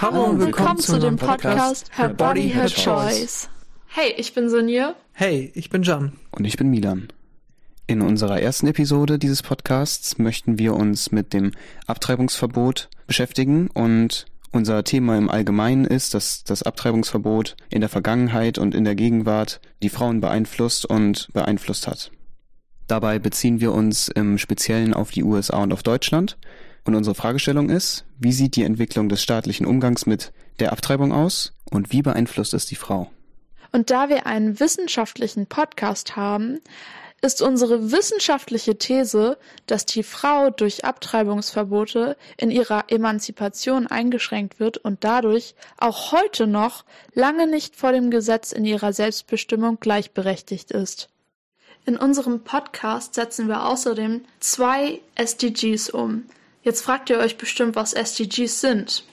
Hallo 0.00 0.26
und 0.26 0.38
willkommen 0.38 0.78
zu 0.78 1.00
dem 1.00 1.16
Podcast 1.16 1.90
Her 1.96 2.10
Body, 2.10 2.50
Her 2.50 2.68
Choice. 2.68 3.50
Hey, 3.88 4.14
ich 4.16 4.32
bin 4.32 4.48
Sonja. 4.48 4.94
Hey, 5.12 5.50
ich 5.56 5.70
bin 5.70 5.82
Jan. 5.82 6.12
Und 6.30 6.44
ich 6.44 6.56
bin 6.56 6.70
Milan. 6.70 7.08
In 7.88 8.00
unserer 8.00 8.40
ersten 8.40 8.68
Episode 8.68 9.18
dieses 9.18 9.42
Podcasts 9.42 10.16
möchten 10.18 10.56
wir 10.56 10.74
uns 10.74 11.10
mit 11.10 11.32
dem 11.32 11.50
Abtreibungsverbot 11.88 12.90
beschäftigen 13.08 13.70
und 13.74 14.26
unser 14.52 14.84
Thema 14.84 15.18
im 15.18 15.28
Allgemeinen 15.28 15.84
ist, 15.84 16.14
dass 16.14 16.44
das 16.44 16.62
Abtreibungsverbot 16.62 17.56
in 17.68 17.80
der 17.80 17.90
Vergangenheit 17.90 18.56
und 18.58 18.76
in 18.76 18.84
der 18.84 18.94
Gegenwart 18.94 19.60
die 19.82 19.88
Frauen 19.88 20.20
beeinflusst 20.20 20.86
und 20.86 21.26
beeinflusst 21.32 21.88
hat. 21.88 22.12
Dabei 22.86 23.18
beziehen 23.18 23.60
wir 23.60 23.72
uns 23.72 24.06
im 24.06 24.38
Speziellen 24.38 24.94
auf 24.94 25.10
die 25.10 25.24
USA 25.24 25.64
und 25.64 25.72
auf 25.72 25.82
Deutschland. 25.82 26.38
Und 26.88 26.94
unsere 26.94 27.14
Fragestellung 27.14 27.68
ist, 27.68 28.06
wie 28.18 28.32
sieht 28.32 28.56
die 28.56 28.62
Entwicklung 28.62 29.10
des 29.10 29.22
staatlichen 29.22 29.66
Umgangs 29.66 30.06
mit 30.06 30.32
der 30.58 30.72
Abtreibung 30.72 31.12
aus 31.12 31.52
und 31.70 31.92
wie 31.92 32.00
beeinflusst 32.00 32.54
es 32.54 32.64
die 32.64 32.76
Frau? 32.76 33.10
Und 33.72 33.90
da 33.90 34.08
wir 34.08 34.24
einen 34.24 34.58
wissenschaftlichen 34.58 35.44
Podcast 35.44 36.16
haben, 36.16 36.60
ist 37.20 37.42
unsere 37.42 37.92
wissenschaftliche 37.92 38.78
These, 38.78 39.36
dass 39.66 39.84
die 39.84 40.02
Frau 40.02 40.48
durch 40.48 40.86
Abtreibungsverbote 40.86 42.16
in 42.38 42.50
ihrer 42.50 42.84
Emanzipation 42.88 43.86
eingeschränkt 43.86 44.58
wird 44.58 44.78
und 44.78 45.04
dadurch 45.04 45.56
auch 45.76 46.12
heute 46.12 46.46
noch 46.46 46.86
lange 47.12 47.46
nicht 47.46 47.76
vor 47.76 47.92
dem 47.92 48.10
Gesetz 48.10 48.50
in 48.50 48.64
ihrer 48.64 48.94
Selbstbestimmung 48.94 49.78
gleichberechtigt 49.78 50.70
ist. 50.70 51.10
In 51.84 51.98
unserem 51.98 52.44
Podcast 52.44 53.12
setzen 53.12 53.46
wir 53.46 53.66
außerdem 53.66 54.22
zwei 54.40 55.02
SDGs 55.16 55.90
um. 55.90 56.24
Jetzt 56.68 56.82
fragt 56.82 57.08
ihr 57.08 57.16
euch 57.16 57.38
bestimmt, 57.38 57.76
was 57.76 57.94
SDGs 57.94 58.60
sind. 58.60 59.04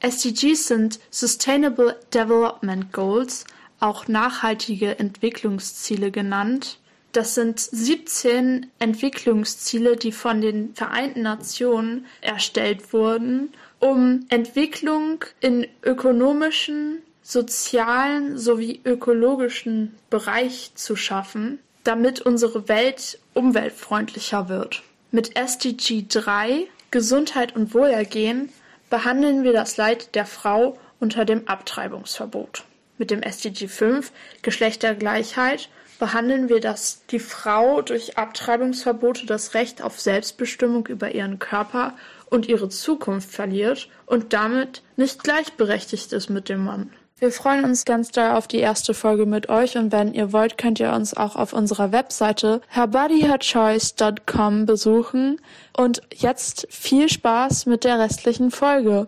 SDGs 0.00 0.66
sind 0.66 0.98
Sustainable 1.08 1.96
Development 2.12 2.92
Goals, 2.92 3.44
auch 3.78 4.08
nachhaltige 4.08 4.98
Entwicklungsziele 4.98 6.10
genannt. 6.10 6.80
Das 7.12 7.36
sind 7.36 7.60
17 7.60 8.72
Entwicklungsziele, 8.80 9.94
die 9.94 10.10
von 10.10 10.40
den 10.40 10.74
Vereinten 10.74 11.22
Nationen 11.22 12.06
erstellt 12.22 12.92
wurden, 12.92 13.52
um 13.78 14.26
Entwicklung 14.28 15.24
in 15.38 15.68
ökonomischen, 15.84 17.02
sozialen 17.22 18.36
sowie 18.36 18.80
ökologischen 18.84 19.94
Bereich 20.10 20.72
zu 20.74 20.96
schaffen, 20.96 21.60
damit 21.84 22.20
unsere 22.20 22.66
Welt 22.66 23.20
umweltfreundlicher 23.32 24.48
wird. 24.48 24.82
Mit 25.12 25.36
SDG 25.36 26.04
3 26.08 26.66
Gesundheit 26.90 27.56
und 27.56 27.74
Wohlergehen 27.74 28.50
behandeln 28.90 29.42
wir 29.42 29.52
das 29.52 29.76
Leid 29.76 30.14
der 30.14 30.26
Frau 30.26 30.78
unter 31.00 31.24
dem 31.24 31.48
Abtreibungsverbot. 31.48 32.64
Mit 32.98 33.10
dem 33.10 33.22
SDG 33.22 33.68
5 33.68 34.12
Geschlechtergleichheit 34.42 35.68
behandeln 35.98 36.48
wir, 36.48 36.60
dass 36.60 37.04
die 37.06 37.18
Frau 37.18 37.82
durch 37.82 38.16
Abtreibungsverbote 38.18 39.26
das 39.26 39.54
Recht 39.54 39.82
auf 39.82 40.00
Selbstbestimmung 40.00 40.86
über 40.86 41.14
ihren 41.14 41.38
Körper 41.38 41.94
und 42.30 42.48
ihre 42.48 42.68
Zukunft 42.68 43.30
verliert 43.30 43.88
und 44.06 44.32
damit 44.32 44.82
nicht 44.96 45.24
gleichberechtigt 45.24 46.12
ist 46.12 46.30
mit 46.30 46.48
dem 46.48 46.64
Mann. 46.64 46.92
Wir 47.18 47.32
freuen 47.32 47.64
uns 47.64 47.86
ganz 47.86 48.10
doll 48.10 48.32
auf 48.32 48.46
die 48.46 48.58
erste 48.58 48.92
Folge 48.92 49.24
mit 49.24 49.48
euch 49.48 49.78
und 49.78 49.90
wenn 49.90 50.12
ihr 50.12 50.34
wollt, 50.34 50.58
könnt 50.58 50.78
ihr 50.80 50.92
uns 50.92 51.16
auch 51.16 51.34
auf 51.34 51.54
unserer 51.54 51.90
Webseite 51.90 52.60
herbodyherchoice.com 52.68 54.66
besuchen 54.66 55.40
und 55.74 56.02
jetzt 56.14 56.66
viel 56.68 57.08
Spaß 57.08 57.64
mit 57.64 57.84
der 57.84 57.98
restlichen 57.98 58.50
Folge. 58.50 59.06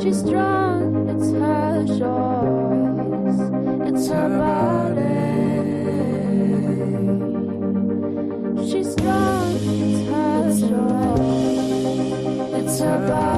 She's 0.00 0.20
strong, 0.20 1.06
it's 1.10 1.30
her 1.32 1.84
choice, 1.86 3.40
it's 3.90 4.08
her 4.08 4.28
body. 4.38 5.34
She's 8.66 8.92
strong, 8.92 9.33
choice, 12.84 13.33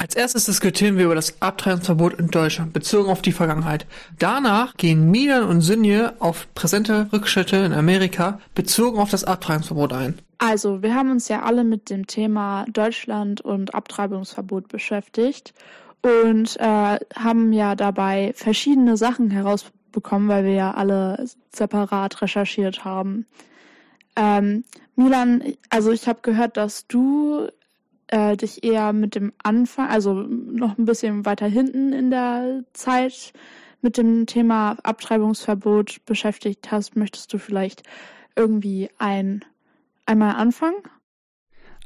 Als 0.00 0.14
erstes 0.14 0.44
diskutieren 0.44 0.96
wir 0.96 1.06
über 1.06 1.16
das 1.16 1.42
Abtreibungsverbot 1.42 2.14
in 2.20 2.28
Deutschland, 2.28 2.72
bezogen 2.72 3.10
auf 3.10 3.20
die 3.20 3.32
Vergangenheit. 3.32 3.84
Danach 4.20 4.76
gehen 4.76 5.10
Milan 5.10 5.42
und 5.42 5.60
Sinje 5.60 6.14
auf 6.20 6.46
präsente 6.54 7.08
Rückschritte 7.12 7.56
in 7.56 7.72
Amerika, 7.72 8.40
bezogen 8.54 9.00
auf 9.00 9.10
das 9.10 9.24
Abtreibungsverbot 9.24 9.92
ein. 9.92 10.16
Also, 10.38 10.82
wir 10.82 10.94
haben 10.94 11.10
uns 11.10 11.26
ja 11.26 11.42
alle 11.42 11.64
mit 11.64 11.90
dem 11.90 12.06
Thema 12.06 12.64
Deutschland 12.72 13.40
und 13.40 13.74
Abtreibungsverbot 13.74 14.68
beschäftigt 14.68 15.52
und 16.02 16.56
äh, 16.60 16.98
haben 17.16 17.52
ja 17.52 17.74
dabei 17.74 18.32
verschiedene 18.36 18.96
Sachen 18.96 19.32
herausbekommen, 19.32 20.28
weil 20.28 20.44
wir 20.44 20.54
ja 20.54 20.74
alle 20.74 21.26
separat 21.52 22.22
recherchiert 22.22 22.84
haben. 22.84 23.26
Ähm, 24.14 24.62
Milan, 24.94 25.42
also 25.70 25.90
ich 25.90 26.06
habe 26.06 26.20
gehört, 26.22 26.56
dass 26.56 26.86
du 26.86 27.48
äh, 28.08 28.36
dich 28.36 28.64
eher 28.64 28.92
mit 28.92 29.14
dem 29.14 29.32
Anfang, 29.42 29.88
also 29.88 30.14
noch 30.14 30.76
ein 30.78 30.84
bisschen 30.84 31.24
weiter 31.24 31.46
hinten 31.46 31.92
in 31.92 32.10
der 32.10 32.64
Zeit 32.72 33.32
mit 33.80 33.96
dem 33.96 34.26
Thema 34.26 34.76
Abtreibungsverbot 34.82 36.04
beschäftigt 36.04 36.70
hast. 36.70 36.96
Möchtest 36.96 37.32
du 37.32 37.38
vielleicht 37.38 37.82
irgendwie 38.34 38.90
ein 38.98 39.44
einmal 40.06 40.34
anfangen? 40.36 40.78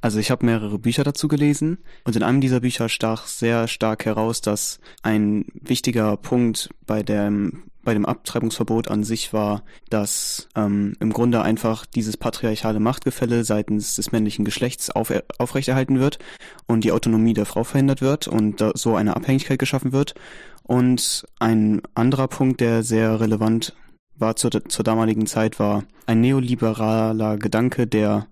Also 0.00 0.18
ich 0.18 0.32
habe 0.32 0.44
mehrere 0.44 0.78
Bücher 0.78 1.04
dazu 1.04 1.28
gelesen 1.28 1.78
und 2.04 2.16
in 2.16 2.24
einem 2.24 2.40
dieser 2.40 2.60
Bücher 2.60 2.88
stach 2.88 3.26
sehr 3.26 3.68
stark 3.68 4.04
heraus, 4.04 4.40
dass 4.40 4.80
ein 5.02 5.44
wichtiger 5.54 6.16
Punkt 6.16 6.70
bei 6.86 7.04
dem 7.04 7.70
bei 7.84 7.94
dem 7.94 8.06
Abtreibungsverbot 8.06 8.88
an 8.88 9.04
sich 9.04 9.32
war, 9.32 9.62
dass 9.90 10.48
ähm, 10.54 10.94
im 11.00 11.12
Grunde 11.12 11.42
einfach 11.42 11.86
dieses 11.86 12.16
patriarchale 12.16 12.80
Machtgefälle 12.80 13.44
seitens 13.44 13.96
des 13.96 14.12
männlichen 14.12 14.44
Geschlechts 14.44 14.90
auf, 14.90 15.12
aufrechterhalten 15.38 15.98
wird 15.98 16.18
und 16.66 16.84
die 16.84 16.92
Autonomie 16.92 17.34
der 17.34 17.46
Frau 17.46 17.64
verhindert 17.64 18.00
wird 18.00 18.28
und 18.28 18.64
so 18.74 18.94
eine 18.94 19.16
Abhängigkeit 19.16 19.58
geschaffen 19.58 19.92
wird. 19.92 20.14
Und 20.62 21.26
ein 21.38 21.82
anderer 21.94 22.28
Punkt, 22.28 22.60
der 22.60 22.82
sehr 22.82 23.20
relevant 23.20 23.74
war 24.16 24.36
zur, 24.36 24.50
zur 24.68 24.84
damaligen 24.84 25.26
Zeit, 25.26 25.58
war 25.58 25.84
ein 26.06 26.20
neoliberaler 26.20 27.36
Gedanke, 27.36 27.86
der 27.86 28.26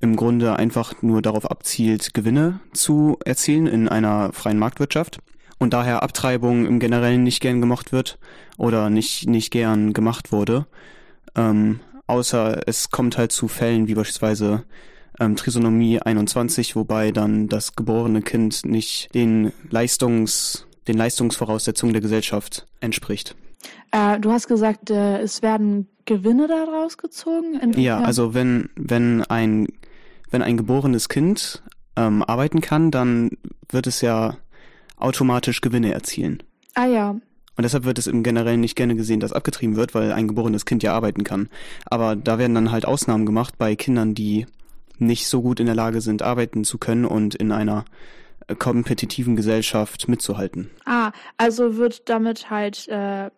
im 0.00 0.16
Grunde 0.16 0.56
einfach 0.56 1.00
nur 1.02 1.22
darauf 1.22 1.50
abzielt, 1.50 2.12
Gewinne 2.12 2.60
zu 2.72 3.16
erzielen 3.24 3.66
in 3.66 3.88
einer 3.88 4.32
freien 4.32 4.58
Marktwirtschaft 4.58 5.20
und 5.58 5.72
daher 5.72 6.02
Abtreibung 6.02 6.66
im 6.66 6.78
Generellen 6.78 7.22
nicht 7.22 7.40
gern 7.40 7.60
gemocht 7.60 7.92
wird 7.92 8.18
oder 8.56 8.90
nicht, 8.90 9.28
nicht 9.28 9.50
gern 9.50 9.92
gemacht 9.92 10.32
wurde. 10.32 10.66
Ähm, 11.36 11.80
außer 12.06 12.62
es 12.66 12.90
kommt 12.90 13.18
halt 13.18 13.32
zu 13.32 13.48
Fällen 13.48 13.86
wie 13.86 13.94
beispielsweise 13.94 14.64
ähm, 15.20 15.36
Trisonomie 15.36 16.00
21, 16.00 16.76
wobei 16.76 17.12
dann 17.12 17.48
das 17.48 17.76
geborene 17.76 18.22
Kind 18.22 18.64
nicht 18.64 19.14
den 19.14 19.52
Leistungs, 19.70 20.66
den 20.88 20.96
Leistungsvoraussetzungen 20.96 21.92
der 21.92 22.02
Gesellschaft 22.02 22.66
entspricht. 22.80 23.36
Äh, 23.92 24.18
du 24.20 24.32
hast 24.32 24.48
gesagt, 24.48 24.90
äh, 24.90 25.20
es 25.20 25.42
werden 25.42 25.88
Gewinne 26.04 26.48
daraus 26.48 26.98
gezogen? 26.98 27.58
In, 27.60 27.72
ja, 27.74 28.00
ja, 28.00 28.00
also 28.00 28.34
wenn, 28.34 28.68
wenn 28.76 29.22
ein, 29.22 29.68
wenn 30.30 30.42
ein 30.42 30.56
geborenes 30.56 31.08
Kind 31.08 31.62
ähm, 31.96 32.22
arbeiten 32.22 32.60
kann, 32.60 32.90
dann 32.90 33.30
wird 33.70 33.86
es 33.86 34.00
ja 34.00 34.36
automatisch 35.04 35.60
Gewinne 35.60 35.92
erzielen. 35.92 36.42
Ah 36.74 36.86
ja. 36.86 37.10
Und 37.10 37.62
deshalb 37.62 37.84
wird 37.84 37.98
es 37.98 38.08
im 38.08 38.24
Generellen 38.24 38.60
nicht 38.60 38.74
gerne 38.74 38.96
gesehen, 38.96 39.20
dass 39.20 39.32
abgetrieben 39.32 39.76
wird, 39.76 39.94
weil 39.94 40.12
ein 40.12 40.26
geborenes 40.26 40.64
Kind 40.64 40.82
ja 40.82 40.92
arbeiten 40.92 41.22
kann. 41.22 41.48
Aber 41.86 42.16
da 42.16 42.38
werden 42.38 42.54
dann 42.54 42.72
halt 42.72 42.84
Ausnahmen 42.84 43.26
gemacht 43.26 43.58
bei 43.58 43.76
Kindern, 43.76 44.14
die 44.14 44.46
nicht 44.98 45.28
so 45.28 45.42
gut 45.42 45.60
in 45.60 45.66
der 45.66 45.74
Lage 45.74 46.00
sind, 46.00 46.22
arbeiten 46.22 46.64
zu 46.64 46.78
können 46.78 47.04
und 47.04 47.34
in 47.34 47.52
einer 47.52 47.84
äh, 48.48 48.56
kompetitiven 48.56 49.36
Gesellschaft 49.36 50.08
mitzuhalten. 50.08 50.70
Ah, 50.84 51.12
also 51.36 51.76
wird 51.76 52.08
damit 52.08 52.50
halt 52.50 52.88
äh, 52.88 53.30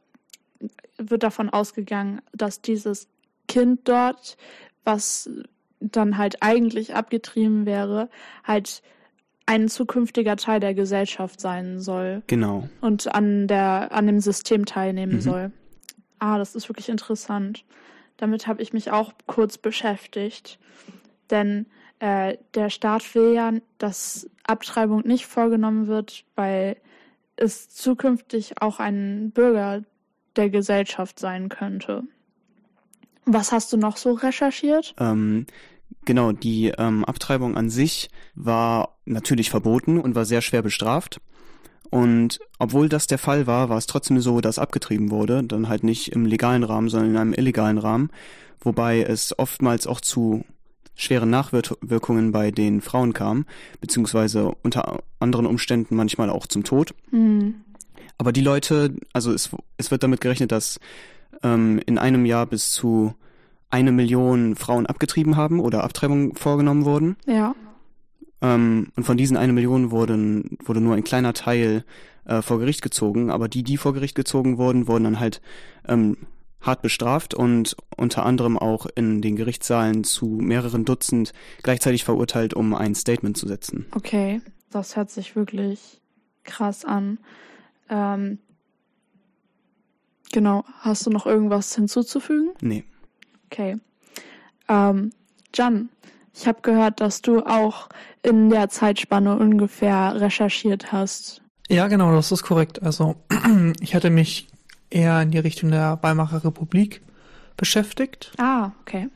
wird 0.98 1.22
davon 1.22 1.50
ausgegangen, 1.50 2.22
dass 2.32 2.62
dieses 2.62 3.08
Kind 3.48 3.80
dort, 3.88 4.36
was 4.84 5.30
dann 5.80 6.16
halt 6.16 6.42
eigentlich 6.42 6.94
abgetrieben 6.94 7.66
wäre, 7.66 8.08
halt 8.44 8.82
ein 9.46 9.68
zukünftiger 9.68 10.36
Teil 10.36 10.60
der 10.60 10.74
Gesellschaft 10.74 11.40
sein 11.40 11.78
soll 11.80 12.22
Genau. 12.26 12.68
und 12.80 13.14
an 13.14 13.46
der 13.46 13.92
an 13.92 14.06
dem 14.06 14.20
System 14.20 14.66
teilnehmen 14.66 15.14
Mhm. 15.16 15.20
soll. 15.20 15.52
Ah, 16.18 16.38
das 16.38 16.54
ist 16.56 16.68
wirklich 16.68 16.88
interessant. 16.88 17.64
Damit 18.16 18.46
habe 18.46 18.62
ich 18.62 18.72
mich 18.72 18.90
auch 18.90 19.12
kurz 19.26 19.58
beschäftigt, 19.58 20.58
denn 21.30 21.66
äh, 22.00 22.36
der 22.54 22.70
Staat 22.70 23.14
will 23.14 23.34
ja, 23.34 23.52
dass 23.78 24.28
Abtreibung 24.46 25.00
nicht 25.06 25.26
vorgenommen 25.26 25.86
wird, 25.86 26.24
weil 26.34 26.76
es 27.36 27.68
zukünftig 27.70 28.60
auch 28.60 28.80
ein 28.80 29.30
Bürger 29.30 29.82
der 30.36 30.50
Gesellschaft 30.50 31.18
sein 31.18 31.48
könnte. 31.48 32.02
Was 33.24 33.52
hast 33.52 33.72
du 33.72 33.76
noch 33.76 33.96
so 33.96 34.12
recherchiert? 34.12 34.94
Ähm, 34.98 35.46
genau, 36.04 36.32
die 36.32 36.72
ähm, 36.78 37.04
Abtreibung 37.04 37.56
an 37.56 37.70
sich 37.70 38.08
war 38.34 38.96
natürlich 39.04 39.50
verboten 39.50 39.98
und 39.98 40.14
war 40.14 40.24
sehr 40.24 40.42
schwer 40.42 40.62
bestraft. 40.62 41.20
Und 41.90 42.40
obwohl 42.58 42.88
das 42.88 43.06
der 43.06 43.18
Fall 43.18 43.46
war, 43.46 43.68
war 43.68 43.78
es 43.78 43.86
trotzdem 43.86 44.20
so, 44.20 44.40
dass 44.40 44.58
abgetrieben 44.58 45.10
wurde, 45.10 45.44
dann 45.44 45.68
halt 45.68 45.84
nicht 45.84 46.12
im 46.12 46.26
legalen 46.26 46.64
Rahmen, 46.64 46.88
sondern 46.88 47.10
in 47.10 47.16
einem 47.16 47.32
illegalen 47.32 47.78
Rahmen, 47.78 48.10
wobei 48.60 49.02
es 49.02 49.38
oftmals 49.38 49.86
auch 49.86 50.00
zu 50.00 50.44
schweren 50.96 51.30
Nachwirkungen 51.30 52.32
bei 52.32 52.50
den 52.50 52.80
Frauen 52.80 53.12
kam, 53.12 53.44
beziehungsweise 53.80 54.52
unter 54.62 55.02
anderen 55.20 55.46
Umständen 55.46 55.94
manchmal 55.94 56.30
auch 56.30 56.46
zum 56.46 56.64
Tod. 56.64 56.94
Hm. 57.10 57.54
Aber 58.18 58.32
die 58.32 58.40
Leute, 58.40 58.94
also 59.12 59.32
es, 59.32 59.50
es 59.76 59.90
wird 59.90 60.02
damit 60.02 60.22
gerechnet, 60.22 60.50
dass 60.50 60.80
ähm, 61.42 61.80
in 61.86 61.98
einem 61.98 62.24
Jahr 62.24 62.46
bis 62.46 62.70
zu 62.70 63.14
eine 63.70 63.92
Million 63.92 64.56
Frauen 64.56 64.86
abgetrieben 64.86 65.36
haben 65.36 65.60
oder 65.60 65.84
Abtreibungen 65.84 66.34
vorgenommen 66.34 66.84
wurden. 66.84 67.16
Ja. 67.26 67.54
Ähm, 68.40 68.92
und 68.96 69.04
von 69.04 69.16
diesen 69.16 69.36
eine 69.36 69.52
Million 69.52 69.90
wurden, 69.90 70.58
wurde 70.64 70.80
nur 70.80 70.94
ein 70.94 71.04
kleiner 71.04 71.32
Teil 71.32 71.84
äh, 72.24 72.42
vor 72.42 72.58
Gericht 72.58 72.82
gezogen, 72.82 73.30
aber 73.30 73.48
die, 73.48 73.62
die 73.62 73.76
vor 73.76 73.94
Gericht 73.94 74.14
gezogen 74.14 74.58
wurden, 74.58 74.86
wurden 74.86 75.04
dann 75.04 75.20
halt 75.20 75.40
ähm, 75.86 76.16
hart 76.60 76.82
bestraft 76.82 77.34
und 77.34 77.76
unter 77.96 78.26
anderem 78.26 78.58
auch 78.58 78.86
in 78.94 79.22
den 79.22 79.36
Gerichtssaalen 79.36 80.04
zu 80.04 80.26
mehreren 80.26 80.84
Dutzend 80.84 81.32
gleichzeitig 81.62 82.04
verurteilt, 82.04 82.54
um 82.54 82.74
ein 82.74 82.94
Statement 82.94 83.36
zu 83.36 83.46
setzen. 83.46 83.86
Okay, 83.94 84.40
das 84.70 84.96
hört 84.96 85.10
sich 85.10 85.36
wirklich 85.36 86.00
krass 86.44 86.84
an. 86.84 87.18
Ähm, 87.88 88.38
genau, 90.32 90.64
hast 90.80 91.06
du 91.06 91.10
noch 91.10 91.26
irgendwas 91.26 91.74
hinzuzufügen? 91.74 92.50
Nee. 92.60 92.84
Okay. 93.46 93.76
Ähm, 94.68 95.12
Jan, 95.54 95.88
ich 96.34 96.46
habe 96.46 96.60
gehört, 96.62 97.00
dass 97.00 97.22
du 97.22 97.40
auch 97.46 97.88
in 98.22 98.50
der 98.50 98.68
Zeitspanne 98.68 99.36
ungefähr 99.38 100.20
recherchiert 100.20 100.92
hast. 100.92 101.42
Ja, 101.68 101.88
genau, 101.88 102.12
das 102.12 102.30
ist 102.32 102.42
korrekt. 102.42 102.82
Also 102.82 103.16
ich 103.80 103.94
hatte 103.94 104.10
mich 104.10 104.48
eher 104.90 105.20
in 105.22 105.30
die 105.30 105.38
Richtung 105.38 105.70
der 105.70 105.98
Weimarer 106.02 106.44
Republik 106.44 107.02
beschäftigt. 107.56 108.32
Ah, 108.38 108.72
okay. 108.82 109.08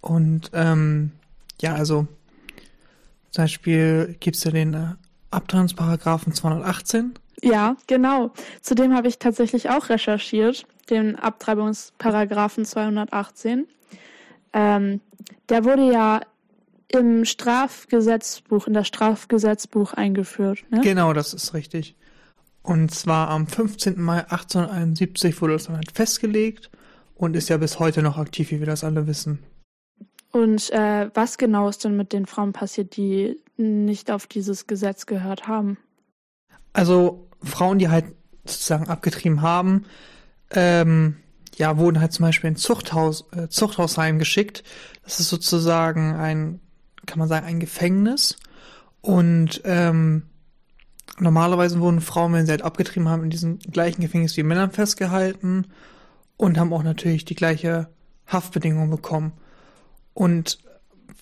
Und 0.00 0.50
ähm, 0.52 1.12
ja, 1.60 1.74
also 1.74 2.06
zum 3.30 3.44
Beispiel 3.44 4.16
gibt's 4.20 4.44
ja 4.44 4.50
den 4.50 4.74
äh, 4.74 4.94
Abtreibungsparagraphen 5.30 6.32
218. 6.32 7.14
Ja, 7.42 7.76
genau. 7.86 8.32
Zudem 8.62 8.94
habe 8.94 9.08
ich 9.08 9.18
tatsächlich 9.18 9.70
auch 9.70 9.88
recherchiert, 9.88 10.66
den 10.90 11.16
Abtreibungsparagraphen 11.16 12.64
218. 12.64 13.66
Ähm, 14.52 15.00
der 15.48 15.64
wurde 15.64 15.92
ja 15.92 16.20
im 16.88 17.24
Strafgesetzbuch, 17.24 18.66
in 18.66 18.72
das 18.72 18.88
Strafgesetzbuch 18.88 19.92
eingeführt. 19.92 20.64
Ne? 20.70 20.80
Genau, 20.80 21.12
das 21.12 21.34
ist 21.34 21.54
richtig. 21.54 21.94
Und 22.62 22.92
zwar 22.92 23.28
am 23.28 23.46
15. 23.46 24.00
Mai 24.00 24.20
1871 24.20 25.40
wurde 25.40 25.54
das 25.54 25.64
dann 25.64 25.76
halt 25.76 25.92
festgelegt 25.92 26.70
und 27.14 27.36
ist 27.36 27.48
ja 27.48 27.56
bis 27.56 27.78
heute 27.78 28.02
noch 28.02 28.18
aktiv, 28.18 28.50
wie 28.50 28.58
wir 28.60 28.66
das 28.66 28.84
alle 28.84 29.06
wissen. 29.06 29.38
Und 30.32 30.70
äh, 30.70 31.10
was 31.14 31.38
genau 31.38 31.68
ist 31.68 31.84
denn 31.84 31.96
mit 31.96 32.12
den 32.12 32.26
Frauen 32.26 32.52
passiert, 32.52 32.96
die 32.96 33.40
nicht 33.56 34.10
auf 34.10 34.26
dieses 34.26 34.66
Gesetz 34.66 35.06
gehört 35.06 35.48
haben? 35.48 35.78
Also 36.72 37.27
Frauen, 37.42 37.78
die 37.78 37.88
halt 37.88 38.06
sozusagen 38.44 38.88
abgetrieben 38.88 39.42
haben, 39.42 39.84
ähm, 40.50 41.16
ja, 41.56 41.76
wurden 41.76 42.00
halt 42.00 42.12
zum 42.12 42.24
Beispiel 42.24 42.48
in 42.48 42.56
Zuchthaus, 42.56 43.26
äh, 43.32 43.48
Zuchthausheim 43.48 44.18
geschickt. 44.18 44.62
Das 45.04 45.20
ist 45.20 45.28
sozusagen 45.28 46.14
ein, 46.14 46.60
kann 47.06 47.18
man 47.18 47.28
sagen, 47.28 47.46
ein 47.46 47.60
Gefängnis. 47.60 48.36
Und 49.00 49.60
ähm, 49.64 50.24
normalerweise 51.18 51.80
wurden 51.80 52.00
Frauen, 52.00 52.32
wenn 52.32 52.46
sie 52.46 52.52
halt 52.52 52.62
abgetrieben 52.62 53.08
haben, 53.08 53.24
in 53.24 53.30
diesem 53.30 53.58
gleichen 53.58 54.02
Gefängnis 54.02 54.36
wie 54.36 54.42
Männern 54.42 54.70
festgehalten 54.70 55.66
und 56.36 56.58
haben 56.58 56.72
auch 56.72 56.82
natürlich 56.82 57.24
die 57.24 57.34
gleiche 57.34 57.88
Haftbedingung 58.26 58.90
bekommen. 58.90 59.32
Und 60.14 60.58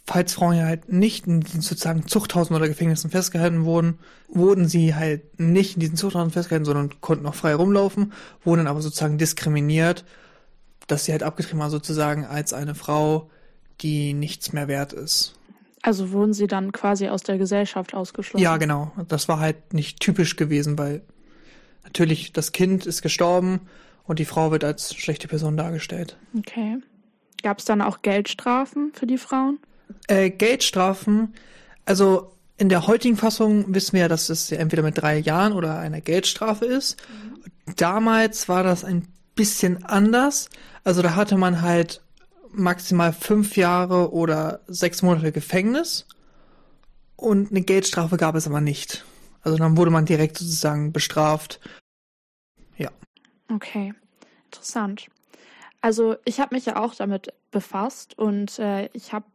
falls 0.04 0.34
Frauen 0.34 0.56
ja 0.56 0.64
halt 0.64 0.92
nicht 0.92 1.26
in 1.26 1.40
diesen 1.40 1.60
sozusagen 1.60 2.06
Zuchthausen 2.06 2.54
oder 2.54 2.68
Gefängnissen 2.68 3.10
festgehalten 3.10 3.64
wurden, 3.64 3.98
wurden 4.28 4.68
sie 4.68 4.94
halt 4.94 5.40
nicht 5.40 5.74
in 5.74 5.80
diesen 5.80 5.96
Zuchthausen 5.96 6.30
festgehalten, 6.30 6.64
sondern 6.64 7.00
konnten 7.00 7.26
auch 7.26 7.34
frei 7.34 7.54
rumlaufen, 7.54 8.12
wurden 8.44 8.60
dann 8.60 8.66
aber 8.68 8.82
sozusagen 8.82 9.18
diskriminiert, 9.18 10.04
dass 10.86 11.04
sie 11.04 11.12
halt 11.12 11.22
abgetrieben 11.22 11.58
waren 11.60 11.70
sozusagen 11.70 12.24
als 12.24 12.52
eine 12.52 12.74
Frau, 12.74 13.30
die 13.80 14.14
nichts 14.14 14.52
mehr 14.52 14.68
wert 14.68 14.92
ist. 14.92 15.34
Also 15.82 16.10
wurden 16.10 16.32
sie 16.32 16.46
dann 16.46 16.72
quasi 16.72 17.08
aus 17.08 17.22
der 17.22 17.38
Gesellschaft 17.38 17.94
ausgeschlossen? 17.94 18.42
Ja, 18.42 18.56
genau. 18.56 18.92
Das 19.08 19.28
war 19.28 19.38
halt 19.38 19.72
nicht 19.72 20.00
typisch 20.00 20.36
gewesen, 20.36 20.78
weil 20.78 21.02
natürlich 21.84 22.32
das 22.32 22.52
Kind 22.52 22.86
ist 22.86 23.02
gestorben 23.02 23.60
und 24.04 24.18
die 24.18 24.24
Frau 24.24 24.50
wird 24.50 24.64
als 24.64 24.94
schlechte 24.94 25.28
Person 25.28 25.56
dargestellt. 25.56 26.16
Okay. 26.36 26.78
Gab 27.42 27.58
es 27.58 27.64
dann 27.64 27.82
auch 27.82 28.02
Geldstrafen 28.02 28.92
für 28.94 29.06
die 29.06 29.18
Frauen? 29.18 29.58
Äh, 30.08 30.30
Geldstrafen, 30.30 31.34
also 31.84 32.32
in 32.58 32.68
der 32.68 32.86
heutigen 32.86 33.16
Fassung 33.16 33.74
wissen 33.74 33.94
wir 33.94 34.02
ja, 34.02 34.08
dass 34.08 34.28
es 34.28 34.50
ja 34.50 34.58
entweder 34.58 34.82
mit 34.82 34.98
drei 34.98 35.18
Jahren 35.18 35.52
oder 35.52 35.78
einer 35.78 36.00
Geldstrafe 36.00 36.64
ist. 36.64 36.96
Damals 37.76 38.48
war 38.48 38.62
das 38.62 38.84
ein 38.84 39.06
bisschen 39.34 39.84
anders. 39.84 40.48
Also 40.84 41.02
da 41.02 41.14
hatte 41.14 41.36
man 41.36 41.60
halt 41.60 42.00
maximal 42.50 43.12
fünf 43.12 43.56
Jahre 43.56 44.12
oder 44.12 44.60
sechs 44.66 45.02
Monate 45.02 45.32
Gefängnis 45.32 46.06
und 47.16 47.50
eine 47.50 47.60
Geldstrafe 47.60 48.16
gab 48.16 48.34
es 48.34 48.46
aber 48.46 48.60
nicht. 48.60 49.04
Also 49.42 49.58
dann 49.58 49.76
wurde 49.76 49.90
man 49.90 50.06
direkt 50.06 50.38
sozusagen 50.38 50.92
bestraft. 50.92 51.60
Okay, 53.52 53.94
interessant. 54.46 55.06
Also 55.80 56.16
ich 56.24 56.40
habe 56.40 56.54
mich 56.54 56.66
ja 56.66 56.76
auch 56.76 56.94
damit 56.94 57.32
befasst 57.50 58.18
und 58.18 58.58
äh, 58.58 58.86
ich 58.92 59.12
habe 59.12 59.26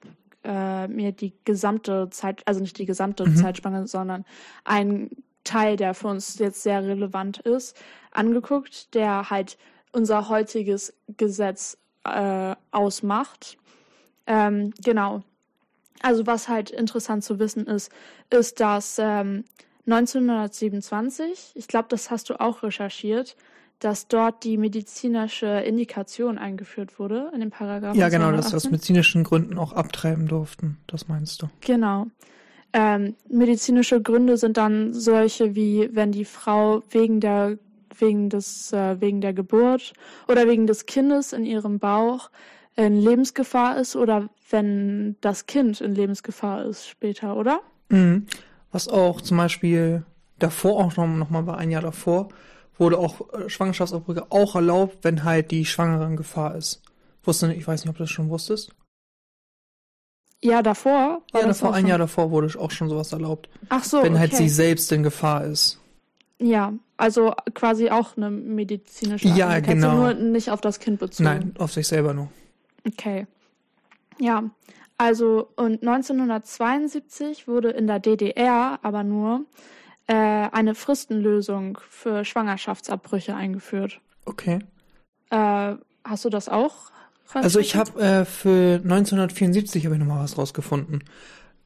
äh, 0.44 0.88
mir 0.88 1.12
die 1.12 1.34
gesamte 1.46 2.10
Zeit, 2.10 2.42
also 2.46 2.60
nicht 2.62 2.78
die 2.78 2.86
gesamte 2.86 3.28
Mhm. 3.28 3.36
Zeitspanne, 3.36 3.88
sondern 3.88 4.26
einen 4.64 5.24
Teil, 5.44 5.76
der 5.76 5.94
für 5.94 6.08
uns 6.08 6.38
jetzt 6.40 6.64
sehr 6.64 6.84
relevant 6.84 7.40
ist, 7.40 7.76
angeguckt, 8.12 8.94
der 8.94 9.30
halt 9.30 9.58
unser 9.92 10.30
heutiges 10.30 10.94
Gesetz 11.18 11.78
äh, 12.04 12.56
ausmacht. 12.72 13.58
Ähm, 14.28 14.74
genau. 14.84 15.24
Also 16.02 16.26
was 16.26 16.48
halt 16.48 16.70
interessant 16.72 17.24
zu 17.24 17.40
wissen 17.40 17.68
ist, 17.68 17.92
ist, 18.30 18.60
dass 18.60 18.98
ähm, 19.00 19.44
1927, 19.88 21.52
ich 21.56 21.68
glaube, 21.68 21.88
das 21.90 22.12
hast 22.12 22.30
du 22.30 22.40
auch 22.40 22.64
recherchiert, 22.64 23.36
dass 23.82 24.08
dort 24.08 24.44
die 24.44 24.58
medizinische 24.58 25.48
Indikation 25.48 26.38
eingeführt 26.38 27.00
wurde 27.00 27.32
in 27.34 27.42
dem 27.42 27.50
Paragraphen. 27.50 28.00
Ja, 28.00 28.10
genau, 28.10 28.32
dass 28.32 28.52
wir 28.52 28.58
aus 28.58 28.64
218. 28.64 28.72
medizinischen 28.72 29.24
Gründen 29.24 29.58
auch 29.58 29.74
abtreiben 29.74 30.28
durften. 30.28 30.78
Das 30.86 31.08
meinst 31.08 31.42
du? 31.42 31.50
Genau. 31.62 32.06
Ähm, 32.74 33.16
medizinische 33.28 34.02
Gründe 34.02 34.38
sind 34.38 34.58
dann 34.58 34.94
solche 34.94 35.56
wie, 35.56 35.90
wenn 35.94 36.12
die 36.12 36.26
Frau 36.26 36.84
wegen 36.92 37.20
der 37.20 37.58
wegen 37.98 38.30
des 38.30 38.72
äh, 38.72 39.02
wegen 39.02 39.20
der 39.20 39.34
Geburt 39.34 39.94
oder 40.28 40.48
wegen 40.48 40.68
des 40.68 40.86
Kindes 40.86 41.34
in 41.34 41.44
ihrem 41.44 41.80
Bauch 41.80 42.30
in 42.76 42.96
Lebensgefahr 42.96 43.78
ist 43.78 43.96
oder 43.96 44.30
wenn 44.50 45.18
das 45.22 45.48
Kind 45.48 45.82
in 45.82 45.96
Lebensgefahr 45.96 46.66
ist 46.66 46.88
später, 46.88 47.36
oder? 47.36 47.62
Mhm. 47.90 48.28
Was 48.72 48.88
auch 48.88 49.20
zum 49.22 49.38
Beispiel 49.38 50.06
davor 50.40 50.86
auch 50.86 50.96
noch, 50.96 51.08
noch 51.08 51.30
mal 51.30 51.46
war, 51.46 51.58
ein 51.58 51.72
Jahr 51.72 51.82
davor, 51.82 52.30
wurde 52.82 52.98
auch 52.98 53.32
äh, 53.34 53.50
Schwangerschaftsabbrüche 53.50 54.26
auch 54.32 54.56
erlaubt, 54.56 54.98
wenn 55.04 55.24
halt 55.24 55.52
die 55.52 55.66
Schwangere 55.66 56.06
in 56.06 56.18
Gefahr 56.18 56.56
ist. 56.56 56.82
Wusste 57.24 57.48
nicht, 57.48 57.60
ich 57.60 57.68
weiß 57.68 57.86
nicht, 57.86 57.90
ob 57.92 57.98
du 57.98 58.04
das 58.04 58.10
schon 58.10 58.30
wusstest. 58.30 58.74
Ja, 60.44 60.64
davor. 60.64 61.22
Ja, 61.34 61.46
davor, 61.46 61.74
ein 61.74 61.82
schon- 61.82 61.90
Jahr 61.90 62.00
davor 62.00 62.32
wurde 62.32 62.60
auch 62.60 62.72
schon 62.72 62.90
sowas 62.90 63.14
erlaubt. 63.14 63.48
Ach 63.70 63.84
so, 63.84 64.02
wenn 64.02 64.18
halt 64.18 64.34
okay. 64.34 64.44
sie 64.44 64.50
selbst 64.50 64.92
in 64.92 65.04
Gefahr 65.04 65.46
ist. 65.46 65.80
Ja, 66.40 66.74
also 66.98 67.34
quasi 67.54 67.92
auch 67.92 68.18
eine 68.18 68.32
medizinische 68.32 69.28
Ja, 69.28 69.60
genau. 69.60 69.94
nur 69.96 70.14
nicht 70.16 70.50
auf 70.50 70.60
das 70.62 70.80
Kind 70.80 71.00
bezogen. 71.00 71.26
Nein, 71.30 71.54
auf 71.60 71.72
sich 71.72 71.88
selber 71.88 72.16
nur. 72.16 72.30
Okay. 72.88 73.28
Ja, 74.20 74.50
Also, 74.98 75.50
und 75.56 75.82
1972 75.84 77.48
wurde 77.48 77.70
in 77.70 77.86
der 77.86 78.00
DDR 78.00 78.80
aber 78.82 79.04
nur 79.04 79.46
äh, 80.12 80.50
eine 80.52 80.76
Fristenlösung 80.76 81.80
für 81.90 82.26
Schwangerschaftsabbrüche 82.26 83.36
eingeführt. 83.36 84.00
Okay. 84.26 84.60
Äh, 85.30 85.76
hast 86.04 86.26
du 86.26 86.30
das 86.30 86.50
auch? 86.50 86.92
Also 87.34 87.60
ich 87.60 87.76
habe 87.78 88.00
äh, 88.02 88.26
für 88.26 88.76
1974 88.84 89.86
habe 89.86 89.96
ich 89.96 90.00
noch 90.02 90.08
mal 90.08 90.22
was 90.22 90.38
rausgefunden. 90.38 91.04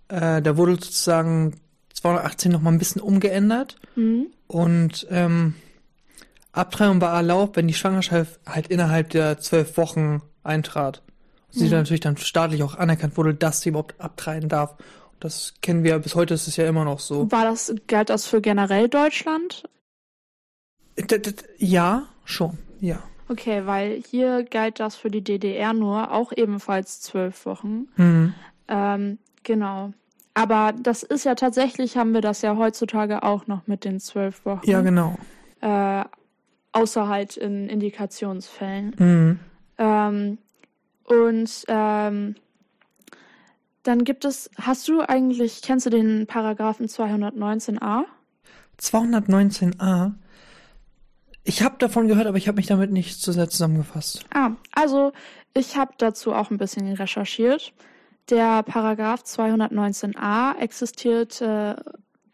Äh, 0.10 0.42
da 0.44 0.58
wurde 0.58 0.74
sozusagen 0.74 1.56
218 1.94 2.52
noch 2.52 2.62
mal 2.62 2.72
ein 2.72 2.78
bisschen 2.78 3.02
umgeändert 3.02 3.78
Mhm. 3.96 4.28
und 4.48 5.08
ähm, 5.10 5.56
Abtreibung 6.52 7.02
war 7.02 7.16
erlaubt, 7.16 7.58
wenn 7.58 7.68
die 7.68 7.74
Schwangerschaft 7.74 8.40
halt 8.46 8.68
innerhalb 8.68 9.10
der 9.10 9.40
zwölf 9.40 9.76
Wochen 9.78 10.22
eintrat. 10.44 11.02
Und 11.48 11.60
sie 11.60 11.66
Mhm. 11.66 11.70
dann 11.72 11.80
natürlich 11.80 12.02
dann 12.02 12.18
staatlich 12.18 12.62
auch 12.64 12.76
anerkannt 12.76 13.18
wurde, 13.18 13.34
dass 13.34 13.62
sie 13.62 13.70
überhaupt 13.70 14.00
abtreiben 14.00 14.50
darf. 14.50 14.76
Das 15.20 15.54
kennen 15.62 15.84
wir 15.84 15.98
bis 16.00 16.16
heute, 16.16 16.34
ist 16.34 16.48
es 16.48 16.58
ja 16.58 16.68
immer 16.68 16.86
noch 16.86 17.00
so. 17.00 17.32
War 17.32 17.46
das, 17.46 17.74
galt 17.88 18.10
das 18.10 18.26
für 18.26 18.42
generell 18.42 18.90
Deutschland? 18.90 19.64
D 20.98 21.20
ja, 21.58 22.04
schon, 22.24 22.58
ja. 22.80 23.02
Okay, 23.28 23.66
weil 23.66 24.04
hier 24.10 24.44
galt 24.44 24.80
das 24.80 24.96
für 24.96 25.10
die 25.10 25.24
DDR 25.24 25.74
nur, 25.74 26.12
auch 26.12 26.32
ebenfalls 26.36 27.02
zwölf 27.02 27.46
Wochen. 27.46 27.88
Hm. 27.96 28.34
Ähm, 28.68 29.18
genau. 29.44 29.94
Aber 30.34 30.74
das 30.78 31.02
ist 31.02 31.24
ja 31.24 31.36
tatsächlich, 31.36 31.98
haben 31.98 32.14
wir 32.14 32.22
das 32.22 32.42
ja 32.42 32.58
heutzutage 32.58 33.24
auch 33.24 33.48
noch 33.48 33.68
mit 33.68 33.86
den 33.86 34.00
zwölf 34.00 34.46
Wochen. 34.46 34.70
Ja, 34.70 34.82
genau. 34.82 35.18
Äh, 35.62 36.04
außer 36.74 37.08
halt 37.08 37.38
in 37.38 37.70
Indikationsfällen. 37.70 38.94
Hm. 38.98 39.40
Ähm, 39.78 40.38
und 41.06 41.66
ähm, 41.68 42.36
dann 43.86 44.04
gibt 44.04 44.26
es, 44.26 44.50
hast 44.60 44.88
du 44.88 45.02
eigentlich, 45.02 45.62
kennst 45.62 45.86
du 45.86 45.92
den 45.92 46.26
Paragraphen 46.26 46.88
219a? 46.88 48.06
219a. 48.82 50.14
Ich 51.44 51.62
habe 51.62 51.76
davon 51.78 52.08
gehört, 52.08 52.26
aber 52.26 52.38
ich 52.38 52.48
habe 52.48 52.56
mich 52.56 52.66
damit 52.66 52.92
nicht 52.92 53.22
so 53.22 53.32
sehr 53.32 53.48
zusammengefasst. 53.48 54.26
Ah, 54.34 54.54
also 54.72 55.14
ich 55.54 55.78
habe 55.78 55.94
dazu 56.00 56.34
auch 56.34 56.50
ein 56.50 56.58
bisschen 56.58 56.92
recherchiert. 56.94 57.74
Der 58.32 58.64
Paragraph 58.64 59.22
219a 59.22 60.58
existiert 60.58 61.40
äh, 61.42 61.76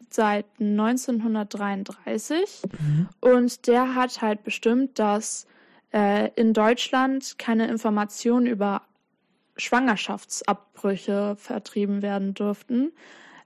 seit 0.08 0.46
1933 0.58 2.62
und 3.20 3.66
der 3.66 3.94
hat 3.94 4.22
halt 4.22 4.42
bestimmt, 4.42 4.98
dass 4.98 5.46
äh, 5.92 6.30
in 6.34 6.54
Deutschland 6.54 7.38
keine 7.38 7.68
Informationen 7.68 8.46
über 8.46 8.80
Schwangerschaftsabbrüche 9.56 11.36
vertrieben 11.36 12.02
werden 12.02 12.34
dürften. 12.34 12.92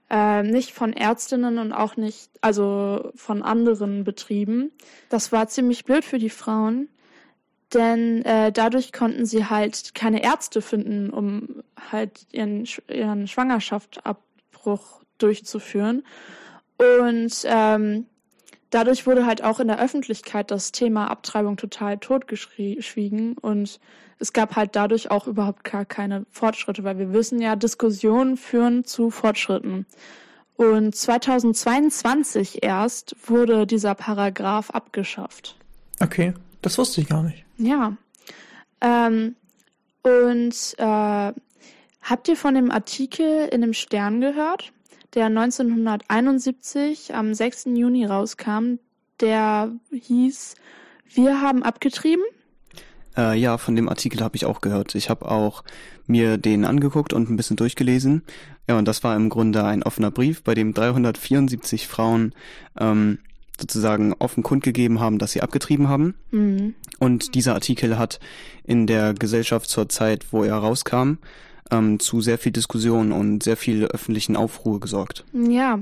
Äh, 0.09 0.43
nicht 0.43 0.71
von 0.71 0.93
Ärztinnen 0.93 1.57
und 1.57 1.73
auch 1.73 1.97
nicht, 1.97 2.29
also 2.41 3.11
von 3.15 3.43
anderen 3.43 4.03
Betrieben. 4.05 4.71
Das 5.09 5.31
war 5.31 5.47
ziemlich 5.49 5.83
blöd 5.83 6.05
für 6.05 6.17
die 6.17 6.29
Frauen, 6.29 6.87
denn 7.73 8.23
äh, 8.23 8.53
dadurch 8.53 8.93
konnten 8.93 9.25
sie 9.25 9.45
halt 9.45 9.93
keine 9.95 10.23
Ärzte 10.23 10.61
finden, 10.61 11.09
um 11.09 11.61
halt 11.91 12.25
ihren, 12.31 12.65
ihren 12.87 13.27
Schwangerschaftsabbruch 13.27 15.03
durchzuführen. 15.17 16.05
Und 16.77 17.33
ähm, 17.45 18.05
dadurch 18.69 19.05
wurde 19.07 19.25
halt 19.25 19.43
auch 19.43 19.59
in 19.59 19.67
der 19.67 19.79
Öffentlichkeit 19.79 20.51
das 20.51 20.71
Thema 20.71 21.09
Abtreibung 21.09 21.57
total 21.57 21.97
totgeschwiegen 21.97 23.37
und 23.37 23.79
es 24.19 24.33
gab 24.33 24.55
halt 24.55 24.75
dadurch 24.75 25.11
auch 25.11 25.27
überhaupt 25.27 25.63
gar 25.63 25.85
keine 25.85 26.25
Fortschritte, 26.31 26.83
weil 26.83 26.97
wir 26.97 27.13
wissen 27.13 27.39
ja, 27.39 27.55
Diskussionen 27.55 28.35
führen 28.37 28.83
zu 28.83 29.11
Fortschritten. 29.11 29.85
Und 30.55 30.95
2022 30.95 32.63
erst 32.63 33.15
wurde 33.27 33.67
dieser 33.67 33.93
Paragraph 33.93 34.71
abgeschafft. 34.71 35.55
Okay, 35.99 36.33
das 36.63 36.79
wusste 36.79 37.01
ich 37.01 37.07
gar 37.07 37.21
nicht. 37.21 37.45
Ja. 37.57 37.95
Ähm, 38.81 39.35
und 40.01 40.75
äh, 40.77 41.33
habt 42.01 42.27
ihr 42.27 42.35
von 42.35 42.55
dem 42.55 42.71
Artikel 42.71 43.47
in 43.49 43.61
dem 43.61 43.73
Stern 43.73 44.19
gehört, 44.19 44.71
der 45.17 45.25
1971 45.25 47.15
am 47.15 47.33
6. 47.33 47.69
Juni 47.73 48.05
rauskam, 48.05 48.77
der 49.19 49.71
hieß 49.91 50.53
Wir 51.11 51.41
haben 51.41 51.63
abgetrieben? 51.63 52.23
Äh, 53.17 53.35
ja, 53.39 53.57
von 53.57 53.75
dem 53.75 53.89
Artikel 53.89 54.21
habe 54.21 54.35
ich 54.35 54.45
auch 54.45 54.61
gehört. 54.61 54.93
Ich 54.93 55.09
habe 55.09 55.31
auch 55.31 55.63
mir 56.05 56.37
den 56.37 56.65
angeguckt 56.65 57.13
und 57.13 57.31
ein 57.31 57.35
bisschen 57.35 57.57
durchgelesen. 57.57 58.21
Ja, 58.69 58.77
und 58.77 58.87
das 58.87 59.03
war 59.03 59.15
im 59.15 59.29
Grunde 59.29 59.63
ein 59.63 59.81
offener 59.81 60.11
Brief, 60.11 60.43
bei 60.43 60.53
dem 60.53 60.75
374 60.75 61.87
Frauen 61.87 62.35
ähm, 62.79 63.17
sozusagen 63.59 64.13
offen 64.19 64.43
kundgegeben 64.43 64.99
haben, 64.99 65.17
dass 65.17 65.31
sie 65.31 65.41
abgetrieben 65.41 65.87
haben. 65.87 66.13
Mhm. 66.29 66.75
Und 66.99 67.33
dieser 67.33 67.55
Artikel 67.55 67.97
hat 67.97 68.19
in 68.65 68.85
der 68.85 69.15
Gesellschaft 69.15 69.67
zur 69.67 69.89
Zeit, 69.89 70.31
wo 70.31 70.43
er 70.43 70.57
rauskam, 70.57 71.13
ähm, 71.71 71.99
zu 71.99 72.21
sehr 72.21 72.37
viel 72.37 72.51
Diskussion 72.51 73.11
und 73.11 73.43
sehr 73.43 73.57
viel 73.57 73.85
öffentlichen 73.85 74.35
Aufruhr 74.35 74.79
gesorgt. 74.79 75.25
Ja, 75.33 75.79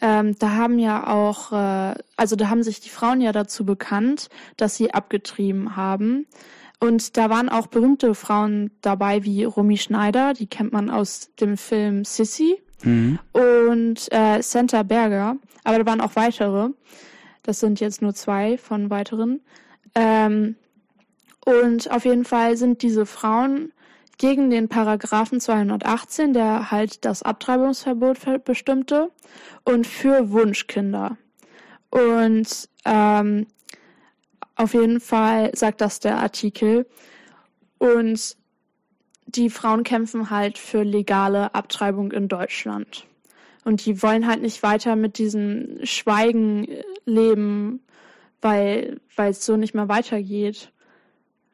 ähm, 0.00 0.36
da 0.38 0.50
haben 0.50 0.78
ja 0.78 1.06
auch, 1.06 1.52
äh, 1.52 1.94
also 2.16 2.36
da 2.36 2.48
haben 2.48 2.62
sich 2.62 2.80
die 2.80 2.88
Frauen 2.90 3.20
ja 3.20 3.32
dazu 3.32 3.64
bekannt, 3.64 4.28
dass 4.56 4.76
sie 4.76 4.92
abgetrieben 4.92 5.76
haben. 5.76 6.26
Und 6.80 7.16
da 7.16 7.30
waren 7.30 7.48
auch 7.48 7.68
berühmte 7.68 8.14
Frauen 8.14 8.70
dabei 8.82 9.24
wie 9.24 9.44
Romy 9.44 9.78
Schneider, 9.78 10.34
die 10.34 10.46
kennt 10.46 10.72
man 10.72 10.90
aus 10.90 11.30
dem 11.40 11.56
Film 11.56 12.04
Sissy, 12.04 12.56
Mhm. 12.82 13.18
und 13.32 14.12
äh, 14.12 14.42
Santa 14.42 14.82
Berger, 14.82 15.36
aber 15.62 15.78
da 15.78 15.86
waren 15.86 16.02
auch 16.02 16.16
weitere. 16.16 16.68
Das 17.42 17.60
sind 17.60 17.80
jetzt 17.80 18.02
nur 18.02 18.12
zwei 18.14 18.58
von 18.58 18.90
weiteren. 18.90 19.40
Ähm, 19.94 20.56
und 21.46 21.90
auf 21.90 22.04
jeden 22.04 22.24
Fall 22.24 22.58
sind 22.58 22.82
diese 22.82 23.06
Frauen 23.06 23.72
gegen 24.18 24.50
den 24.50 24.68
Paragraphen 24.68 25.40
218, 25.40 26.32
der 26.32 26.70
halt 26.70 27.04
das 27.04 27.22
Abtreibungsverbot 27.22 28.18
ver- 28.18 28.38
bestimmte, 28.38 29.10
und 29.64 29.86
für 29.86 30.30
Wunschkinder. 30.30 31.16
Und 31.90 32.68
ähm, 32.84 33.46
auf 34.56 34.74
jeden 34.74 35.00
Fall 35.00 35.50
sagt 35.54 35.80
das 35.80 36.00
der 36.00 36.18
Artikel. 36.18 36.86
Und 37.78 38.36
die 39.26 39.50
Frauen 39.50 39.82
kämpfen 39.82 40.30
halt 40.30 40.58
für 40.58 40.82
legale 40.82 41.54
Abtreibung 41.54 42.12
in 42.12 42.28
Deutschland. 42.28 43.06
Und 43.64 43.84
die 43.86 44.02
wollen 44.02 44.26
halt 44.26 44.42
nicht 44.42 44.62
weiter 44.62 44.94
mit 44.94 45.18
diesem 45.18 45.78
Schweigen 45.84 46.68
äh, 46.68 46.82
leben, 47.04 47.80
weil 48.40 49.00
weil 49.16 49.30
es 49.30 49.44
so 49.44 49.56
nicht 49.56 49.74
mehr 49.74 49.88
weitergeht. 49.88 50.70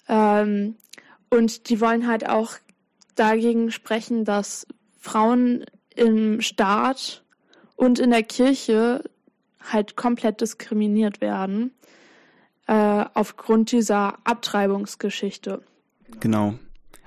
Ähm, 0.08 0.74
und 1.30 1.70
die 1.70 1.80
wollen 1.80 2.06
halt 2.06 2.28
auch 2.28 2.54
dagegen 3.14 3.70
sprechen, 3.70 4.24
dass 4.24 4.66
Frauen 4.98 5.64
im 5.94 6.40
Staat 6.40 7.24
und 7.76 7.98
in 7.98 8.10
der 8.10 8.22
Kirche 8.22 9.02
halt 9.60 9.96
komplett 9.96 10.40
diskriminiert 10.40 11.20
werden 11.20 11.72
äh, 12.66 13.04
aufgrund 13.14 13.72
dieser 13.72 14.18
Abtreibungsgeschichte. 14.24 15.62
Genau. 16.20 16.54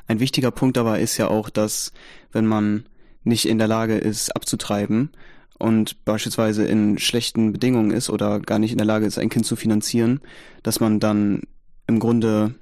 Ein 0.07 0.19
wichtiger 0.19 0.51
Punkt 0.51 0.77
aber 0.77 0.99
ist 0.99 1.17
ja 1.17 1.27
auch, 1.27 1.49
dass 1.49 1.93
wenn 2.31 2.45
man 2.45 2.85
nicht 3.23 3.47
in 3.47 3.57
der 3.57 3.67
Lage 3.67 3.97
ist, 3.97 4.35
abzutreiben 4.35 5.11
und 5.57 6.03
beispielsweise 6.03 6.65
in 6.65 6.97
schlechten 6.97 7.53
Bedingungen 7.53 7.91
ist 7.91 8.09
oder 8.09 8.39
gar 8.39 8.59
nicht 8.59 8.71
in 8.71 8.77
der 8.77 8.87
Lage 8.87 9.05
ist, 9.05 9.17
ein 9.17 9.29
Kind 9.29 9.45
zu 9.45 9.55
finanzieren, 9.55 10.19
dass 10.61 10.79
man 10.79 10.99
dann 10.99 11.43
im 11.87 11.99
Grunde 11.99 12.55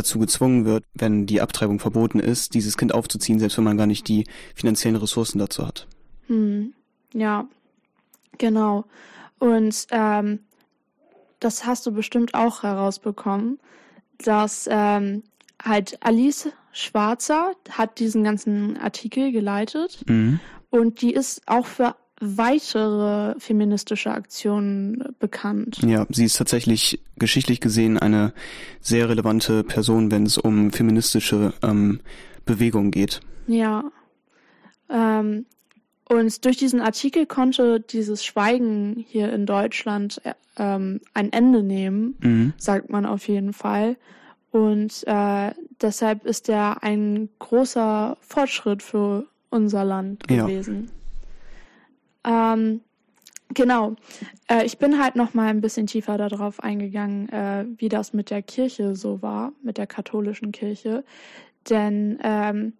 dazu 0.00 0.18
gezwungen 0.18 0.64
wird, 0.64 0.84
wenn 0.94 1.26
die 1.26 1.40
Abtreibung 1.40 1.78
verboten 1.78 2.18
ist, 2.20 2.54
dieses 2.54 2.76
Kind 2.76 2.94
aufzuziehen, 2.94 3.38
selbst 3.38 3.56
wenn 3.58 3.64
man 3.64 3.76
gar 3.76 3.86
nicht 3.86 4.08
die 4.08 4.24
finanziellen 4.54 4.96
Ressourcen 4.96 5.38
dazu 5.38 5.66
hat. 5.66 5.86
Hm, 6.26 6.72
ja, 7.14 7.46
genau. 8.38 8.84
Und 9.38 9.86
ähm, 9.90 10.40
das 11.38 11.64
hast 11.66 11.86
du 11.86 11.92
bestimmt 11.92 12.34
auch 12.34 12.62
herausbekommen, 12.62 13.58
dass 14.18 14.68
ähm, 14.70 15.22
halt 15.62 15.98
Alice 16.02 16.48
Schwarzer 16.72 17.52
hat 17.70 17.98
diesen 17.98 18.22
ganzen 18.22 18.76
Artikel 18.76 19.32
geleitet 19.32 20.04
Mhm. 20.06 20.40
und 20.70 21.00
die 21.02 21.12
ist 21.12 21.42
auch 21.46 21.66
für 21.66 21.96
weitere 22.20 23.34
feministische 23.40 24.10
Aktionen 24.12 25.14
bekannt. 25.18 25.78
Ja, 25.82 26.06
sie 26.10 26.24
ist 26.24 26.36
tatsächlich 26.36 27.00
geschichtlich 27.16 27.60
gesehen 27.60 27.98
eine 27.98 28.32
sehr 28.80 29.08
relevante 29.08 29.64
Person, 29.64 30.10
wenn 30.10 30.24
es 30.26 30.36
um 30.38 30.70
feministische 30.70 31.54
ähm, 31.62 32.00
Bewegungen 32.44 32.90
geht. 32.90 33.20
Ja. 33.46 33.84
Ähm, 34.90 35.46
und 36.08 36.44
durch 36.44 36.56
diesen 36.56 36.80
Artikel 36.80 37.24
konnte 37.26 37.80
dieses 37.80 38.24
Schweigen 38.24 39.04
hier 39.08 39.32
in 39.32 39.46
Deutschland 39.46 40.20
äh, 40.24 40.34
ähm, 40.58 41.00
ein 41.14 41.32
Ende 41.32 41.62
nehmen, 41.62 42.16
Mhm. 42.20 42.52
sagt 42.58 42.90
man 42.90 43.06
auf 43.06 43.28
jeden 43.28 43.52
Fall. 43.52 43.96
Und 44.50 45.04
äh, 45.06 45.52
deshalb 45.80 46.26
ist 46.26 46.48
er 46.48 46.82
ein 46.82 47.28
großer 47.38 48.16
Fortschritt 48.20 48.82
für 48.82 49.26
unser 49.48 49.84
Land 49.84 50.24
Ja. 50.28 50.46
Ähm, 52.24 52.80
genau. 53.54 53.96
Äh, 54.48 54.64
ich 54.64 54.78
bin 54.78 55.02
halt 55.02 55.16
noch 55.16 55.34
mal 55.34 55.48
ein 55.48 55.60
bisschen 55.60 55.86
tiefer 55.86 56.18
darauf 56.18 56.62
eingegangen, 56.62 57.28
äh, 57.30 57.66
wie 57.76 57.88
das 57.88 58.12
mit 58.12 58.30
der 58.30 58.42
Kirche 58.42 58.96
so 58.96 59.22
war, 59.22 59.52
mit 59.62 59.78
der 59.78 59.86
katholischen 59.86 60.52
Kirche. 60.52 61.04
Denn 61.68 62.18
ähm, 62.22 62.74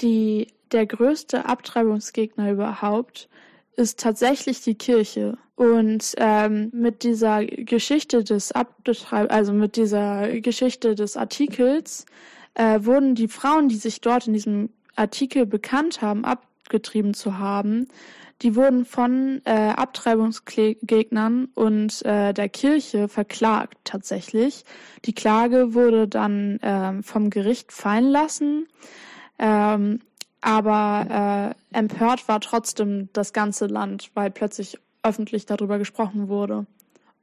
die, 0.00 0.48
der 0.72 0.86
größte 0.86 1.46
Abtreibungsgegner 1.46 2.50
überhaupt 2.52 3.28
ist 3.76 4.00
tatsächlich 4.00 4.62
die 4.62 4.74
Kirche. 4.74 5.38
Und 5.54 6.14
ähm, 6.18 6.70
mit 6.72 7.02
dieser 7.02 7.44
Geschichte 7.44 8.22
des 8.24 8.52
Abtreib 8.52 9.32
also 9.32 9.52
mit 9.52 9.76
dieser 9.76 10.40
Geschichte 10.40 10.94
des 10.94 11.16
Artikels 11.16 12.04
äh, 12.54 12.80
wurden 12.82 13.14
die 13.14 13.28
Frauen, 13.28 13.68
die 13.68 13.76
sich 13.76 14.00
dort 14.00 14.26
in 14.26 14.34
diesem 14.34 14.70
Artikel 14.96 15.46
bekannt 15.46 16.02
haben, 16.02 16.24
abgetrieben 16.66 17.14
zu 17.14 17.38
haben, 17.38 17.86
die 18.42 18.54
wurden 18.54 18.84
von 18.84 19.40
äh, 19.44 19.50
Abtreibungsgegnern 19.50 21.48
und 21.54 22.04
äh, 22.04 22.34
der 22.34 22.48
Kirche 22.48 23.08
verklagt 23.08 23.78
tatsächlich. 23.84 24.64
Die 25.04 25.14
Klage 25.14 25.74
wurde 25.74 26.06
dann 26.06 26.58
ähm, 26.62 27.02
vom 27.02 27.30
Gericht 27.30 27.72
fallen 27.72 28.10
lassen. 28.10 28.66
Ähm, 29.38 30.00
aber 30.42 31.54
äh, 31.72 31.76
empört 31.76 32.28
war 32.28 32.40
trotzdem 32.40 33.08
das 33.14 33.32
ganze 33.32 33.66
Land, 33.66 34.10
weil 34.14 34.30
plötzlich 34.30 34.78
öffentlich 35.02 35.46
darüber 35.46 35.78
gesprochen 35.78 36.28
wurde. 36.28 36.66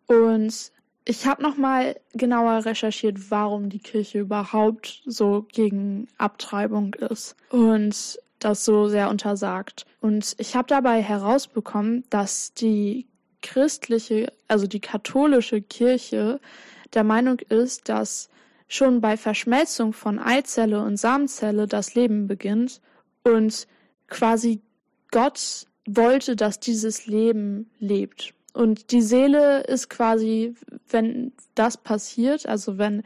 Und 0.07 0.71
ich 1.05 1.27
habe 1.27 1.43
noch 1.43 1.57
mal 1.57 1.95
genauer 2.13 2.65
recherchiert, 2.65 3.29
warum 3.29 3.69
die 3.69 3.79
Kirche 3.79 4.19
überhaupt 4.19 5.03
so 5.05 5.45
gegen 5.51 6.07
Abtreibung 6.17 6.93
ist 6.95 7.35
und 7.50 8.17
das 8.43 8.65
so 8.65 8.88
sehr 8.88 9.09
untersagt. 9.09 9.85
Und 10.01 10.35
ich 10.38 10.55
habe 10.55 10.67
dabei 10.67 11.01
herausbekommen, 11.01 12.03
dass 12.09 12.53
die 12.53 13.07
christliche, 13.41 14.31
also 14.47 14.67
die 14.67 14.79
katholische 14.79 15.62
Kirche 15.62 16.39
der 16.93 17.03
Meinung 17.03 17.39
ist, 17.50 17.89
dass 17.89 18.29
schon 18.67 19.01
bei 19.01 19.17
Verschmelzung 19.17 19.93
von 19.93 20.19
Eizelle 20.19 20.83
und 20.83 20.97
Samenzelle 20.97 21.67
das 21.67 21.95
Leben 21.95 22.27
beginnt 22.27 22.81
und 23.23 23.67
quasi 24.07 24.62
Gott 25.12 25.67
wollte, 25.85 26.35
dass 26.35 26.59
dieses 26.59 27.05
Leben 27.05 27.69
lebt. 27.79 28.33
Und 28.53 28.91
die 28.91 29.01
Seele 29.01 29.62
ist 29.62 29.89
quasi, 29.89 30.55
wenn 30.89 31.33
das 31.55 31.77
passiert, 31.77 32.45
also 32.45 32.77
wenn 32.77 33.03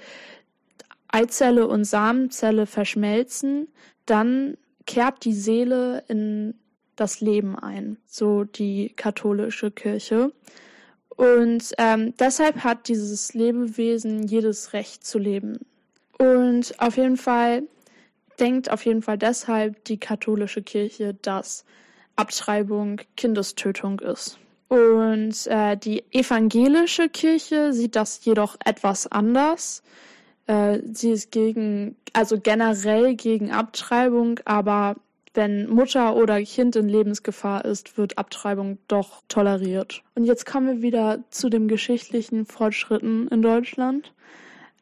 Eizelle 1.07 1.67
und 1.67 1.85
Samenzelle 1.85 2.65
verschmelzen, 2.65 3.67
dann 4.05 4.57
kehrt 4.87 5.23
die 5.25 5.33
Seele 5.33 6.03
in 6.07 6.55
das 6.95 7.21
Leben 7.21 7.57
ein, 7.57 7.97
so 8.07 8.43
die 8.43 8.93
katholische 8.95 9.69
Kirche. 9.69 10.33
Und 11.09 11.73
ähm, 11.77 12.13
deshalb 12.19 12.63
hat 12.63 12.87
dieses 12.87 13.33
Lebewesen 13.33 14.27
jedes 14.27 14.73
Recht 14.73 15.05
zu 15.05 15.19
leben. 15.19 15.59
Und 16.17 16.79
auf 16.79 16.97
jeden 16.97 17.17
Fall 17.17 17.63
denkt 18.39 18.71
auf 18.71 18.85
jeden 18.85 19.01
Fall 19.01 19.17
deshalb 19.17 19.83
die 19.85 19.99
katholische 19.99 20.61
Kirche, 20.61 21.13
dass 21.15 21.65
Abtreibung 22.15 23.01
Kindestötung 23.15 23.99
ist. 23.99 24.39
Und 24.67 25.47
äh, 25.47 25.77
die 25.77 26.03
evangelische 26.11 27.09
Kirche 27.09 27.73
sieht 27.73 27.95
das 27.95 28.23
jedoch 28.25 28.57
etwas 28.65 29.07
anders. 29.11 29.81
Äh, 30.47 30.79
sie 30.91 31.11
ist 31.11 31.31
gegen, 31.31 31.95
also 32.13 32.39
generell 32.39 33.13
gegen 33.15 33.51
Abtreibung, 33.51 34.39
aber 34.45 34.95
wenn 35.33 35.69
Mutter 35.69 36.15
oder 36.15 36.41
Kind 36.41 36.75
in 36.75 36.89
Lebensgefahr 36.89 37.63
ist, 37.63 37.95
wird 37.97 38.17
Abtreibung 38.17 38.79
doch 38.87 39.21
toleriert. 39.27 40.01
Und 40.15 40.25
jetzt 40.25 40.47
kommen 40.47 40.67
wir 40.67 40.81
wieder 40.81 41.23
zu 41.29 41.49
den 41.49 41.67
geschichtlichen 41.67 42.47
Fortschritten 42.47 43.27
in 43.27 43.43
Deutschland. 43.43 44.13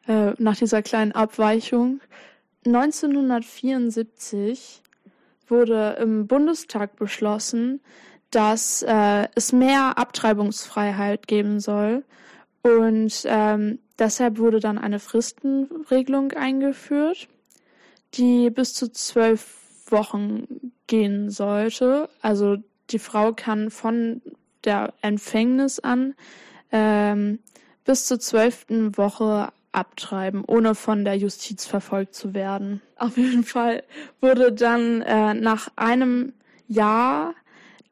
Äh, 0.07 0.31
nach 0.37 0.55
dieser 0.55 0.81
kleinen 0.81 1.11
Abweichung. 1.11 1.99
1974 2.65 4.81
wurde 5.47 5.97
im 5.99 6.25
Bundestag 6.27 6.95
beschlossen, 6.95 7.81
dass 8.31 8.81
äh, 8.83 9.27
es 9.35 9.51
mehr 9.51 9.97
Abtreibungsfreiheit 9.97 11.27
geben 11.27 11.59
soll. 11.59 12.05
Und 12.61 13.23
ähm, 13.25 13.79
deshalb 13.99 14.37
wurde 14.37 14.59
dann 14.59 14.77
eine 14.77 14.99
Fristenregelung 14.99 16.31
eingeführt, 16.31 17.27
die 18.13 18.49
bis 18.49 18.73
zu 18.73 18.91
zwölf 18.91 19.57
Wochen 19.87 20.71
gehen 20.87 21.29
sollte. 21.29 22.09
Also 22.21 22.57
die 22.89 22.99
Frau 22.99 23.33
kann 23.33 23.71
von 23.71 24.21
der 24.63 24.93
Empfängnis 25.01 25.79
an 25.79 26.15
ähm, 26.71 27.39
bis 27.83 28.05
zur 28.05 28.19
zwölften 28.19 28.97
Woche 28.97 29.49
abtreiben, 29.71 30.43
ohne 30.45 30.73
von 30.73 31.03
der 31.05 31.15
Justiz 31.15 31.65
verfolgt 31.65 32.15
zu 32.15 32.33
werden. 32.33 32.81
Auf 32.95 33.17
jeden 33.17 33.43
Fall 33.43 33.83
wurde 34.21 34.51
dann 34.51 35.01
äh, 35.01 35.33
nach 35.33 35.69
einem 35.75 36.33
Jahr 36.67 37.35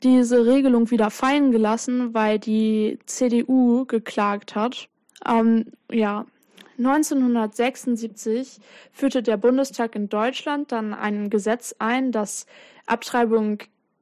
diese 0.01 0.45
Regelung 0.45 0.91
wieder 0.91 1.09
fallen 1.09 1.51
gelassen, 1.51 2.13
weil 2.13 2.39
die 2.39 2.99
CDU 3.05 3.85
geklagt 3.85 4.55
hat. 4.55 4.89
Ähm, 5.25 5.65
ja, 5.91 6.25
1976 6.77 8.59
führte 8.91 9.21
der 9.23 9.37
Bundestag 9.37 9.95
in 9.95 10.09
Deutschland 10.09 10.71
dann 10.71 10.93
ein 10.93 11.29
Gesetz 11.29 11.75
ein, 11.79 12.11
das 12.11 12.45
Abtreibung 12.85 13.59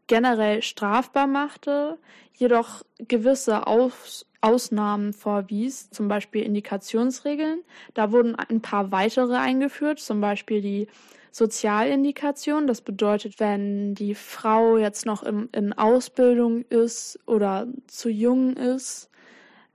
generell 0.08 0.62
strafbar 0.62 1.28
machte, 1.28 1.98
jedoch 2.34 2.84
gewisse 3.00 3.68
Aus 3.68 4.26
Ausnahmen 4.44 5.14
vorwies, 5.14 5.92
zum 5.92 6.08
Beispiel 6.08 6.42
Indikationsregeln. 6.42 7.62
Da 7.94 8.12
wurden 8.12 8.36
ein 8.36 8.62
paar 8.62 8.92
weitere 8.92 9.36
eingeführt, 9.36 10.00
zum 10.00 10.20
Beispiel 10.20 10.62
die 10.62 10.88
Sozialindikation. 11.32 12.66
Das 12.66 12.82
bedeutet, 12.82 13.40
wenn 13.40 13.94
die 13.94 14.16
Frau 14.16 14.78
jetzt 14.78 15.06
noch 15.06 15.22
im, 15.22 15.48
in 15.52 15.74
Ausbildung 15.74 16.66
ist 16.70 17.20
oder 17.28 17.68
zu 17.86 18.10
jung 18.10 18.58
ist, 18.58 19.12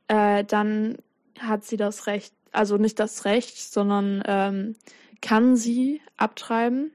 äh, 0.08 0.42
dann 0.44 0.98
hat 1.40 1.64
sie 1.64 1.76
das 1.76 2.06
Recht, 2.06 2.34
also 2.52 2.76
nicht 2.76 2.98
das 2.98 3.24
Recht, 3.24 3.56
sondern 3.58 4.22
ähm, 4.26 4.76
kann 5.20 5.56
sie 5.56 6.00
abtreiben 6.16 6.90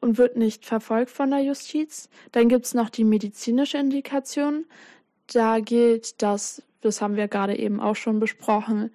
und 0.00 0.18
wird 0.18 0.36
nicht 0.36 0.66
verfolgt 0.66 1.10
von 1.10 1.30
der 1.30 1.40
Justiz. 1.40 2.08
Dann 2.32 2.48
gibt's 2.48 2.74
noch 2.74 2.90
die 2.90 3.04
medizinische 3.04 3.78
Indikation. 3.78 4.66
Da 5.32 5.60
gilt 5.60 6.20
das, 6.22 6.62
das 6.80 7.00
haben 7.00 7.16
wir 7.16 7.28
gerade 7.28 7.56
eben 7.56 7.80
auch 7.80 7.96
schon 7.96 8.18
besprochen, 8.18 8.90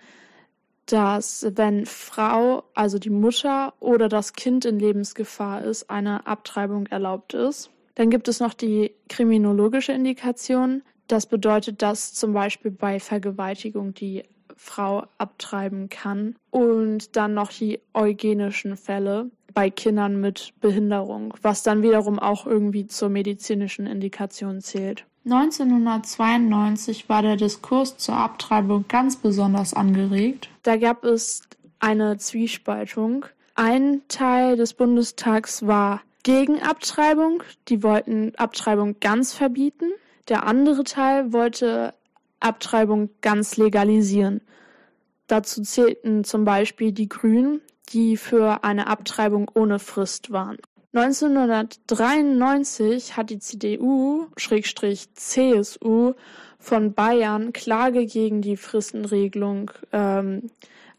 dass 0.86 1.46
wenn 1.56 1.86
Frau, 1.86 2.64
also 2.74 3.00
die 3.00 3.10
Mutter 3.10 3.74
oder 3.80 4.10
das 4.10 4.34
Kind 4.34 4.66
in 4.66 4.80
Lebensgefahr 4.80 5.64
ist, 5.64 5.90
eine 5.90 6.28
Abtreibung 6.28 6.88
erlaubt 6.88 7.34
ist. 7.34 7.72
Dann 7.96 8.10
gibt 8.10 8.28
es 8.28 8.40
noch 8.40 8.54
die 8.54 8.94
kriminologische 9.10 9.92
Indikation. 9.92 10.84
Das 11.08 11.26
bedeutet, 11.26 11.82
dass 11.82 12.14
zum 12.14 12.34
Beispiel 12.34 12.72
bei 12.72 13.00
Vergewaltigung 13.00 13.94
die 13.94 14.24
Frau 14.56 15.06
abtreiben 15.18 15.90
kann. 15.90 16.36
Und 16.50 17.16
dann 17.16 17.34
noch 17.34 17.52
die 17.52 17.80
eugenischen 17.94 18.76
Fälle 18.76 19.30
bei 19.54 19.70
Kindern 19.70 20.20
mit 20.20 20.54
Behinderung, 20.62 21.34
was 21.42 21.64
dann 21.64 21.82
wiederum 21.82 22.20
auch 22.20 22.46
irgendwie 22.46 22.88
zur 22.88 23.10
medizinischen 23.10 23.88
Indikation 23.88 24.62
zählt. 24.62 25.06
1992 25.26 27.10
war 27.10 27.22
der 27.22 27.36
Diskurs 27.36 27.98
zur 27.98 28.16
Abtreibung 28.16 28.86
ganz 28.88 29.18
besonders 29.18 29.74
angeregt. 29.74 30.50
Da 30.64 30.78
gab 30.78 31.04
es 31.04 31.42
eine 31.80 32.18
Zwiespaltung. 32.18 33.26
Ein 33.56 34.02
Teil 34.08 34.56
des 34.56 34.74
Bundestags 34.74 35.66
war 35.66 36.02
gegen 36.24 36.62
Abtreibung, 36.62 37.44
die 37.68 37.84
wollten 37.84 38.36
Abtreibung 38.36 39.00
ganz 39.00 39.34
verbieten. 39.34 39.92
Der 40.28 40.46
andere 40.46 40.84
Teil 40.84 41.34
wollte 41.34 41.94
Abtreibung 42.40 43.10
ganz 43.22 43.58
legalisieren. 43.58 44.42
Dazu 45.28 45.62
zählten 45.62 46.24
zum 46.24 46.46
Beispiel 46.46 46.92
die 46.92 47.10
Grünen, 47.10 47.62
die 47.90 48.18
für 48.18 48.64
eine 48.64 48.88
Abtreibung 48.88 49.52
ohne 49.54 49.78
Frist 49.80 50.32
waren. 50.32 50.58
1993 50.94 53.18
hat 53.18 53.30
die 53.30 53.40
CDU-CSU 53.40 54.34
von 56.60 56.94
Bayern 56.94 57.52
Klage 57.54 58.06
gegen 58.06 58.42
die 58.42 58.58
Fristenregelung 58.58 59.72
ähm, 59.92 60.50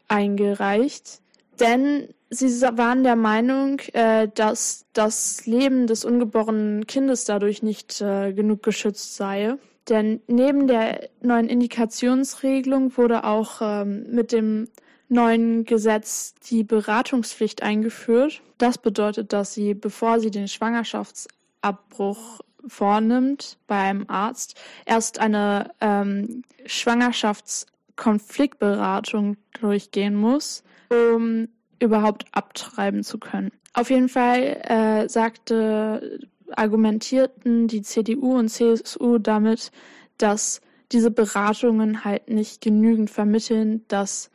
eingereicht, 0.07 1.21
denn 1.59 2.15
sie 2.31 2.49
waren 2.63 3.05
der 3.05 3.17
Meinung, 3.17 3.81
äh, 3.93 4.29
dass 4.35 4.87
das 4.93 5.47
Leben 5.47 5.87
des 5.87 6.05
ungeborenen 6.05 6.87
Kindes 6.87 7.25
dadurch 7.25 7.63
nicht 7.63 8.01
äh, 8.01 8.33
genug 8.33 8.63
geschützt 8.63 9.17
sei. 9.17 9.55
Denn 9.89 10.21
neben 10.27 10.67
der 10.67 11.09
neuen 11.23 11.49
Indikationsregelung 11.49 12.97
wurde 12.97 13.25
auch 13.25 13.61
ähm, 13.63 14.07
mit 14.11 14.33
dem 14.33 14.69
neuen 15.09 15.65
Gesetz 15.65 16.35
die 16.51 16.65
Beratungspflicht 16.65 17.63
eingeführt. 17.63 18.43
Das 18.59 18.77
bedeutet, 18.77 19.33
dass 19.33 19.55
sie, 19.55 19.73
bevor 19.73 20.21
sie 20.21 20.31
den 20.31 20.49
Schwangerschaftsabbruch 20.49 22.41
vornimmt 22.67 23.57
bei 23.67 23.77
einem 23.77 24.05
Arzt, 24.09 24.61
erst 24.85 25.19
eine 25.21 25.71
ähm, 25.81 26.43
Schwangerschaftskonfliktberatung 26.67 29.39
durchgehen 29.61 30.15
muss, 30.15 30.65
um 30.91 31.49
überhaupt 31.81 32.27
abtreiben 32.33 33.03
zu 33.03 33.19
können. 33.19 33.51
Auf 33.73 33.91
jeden 33.91 34.09
Fall 34.09 34.61
äh, 34.65 35.09
sagte, 35.09 36.21
argumentierten 36.57 37.69
die 37.69 37.83
CDU 37.83 38.39
und 38.39 38.49
CSU 38.49 39.19
damit, 39.19 39.71
dass 40.17 40.61
diese 40.93 41.11
Beratungen 41.11 42.05
halt 42.05 42.29
nicht 42.29 42.61
genügend 42.61 43.11
vermitteln, 43.11 43.85
dass 43.89 44.31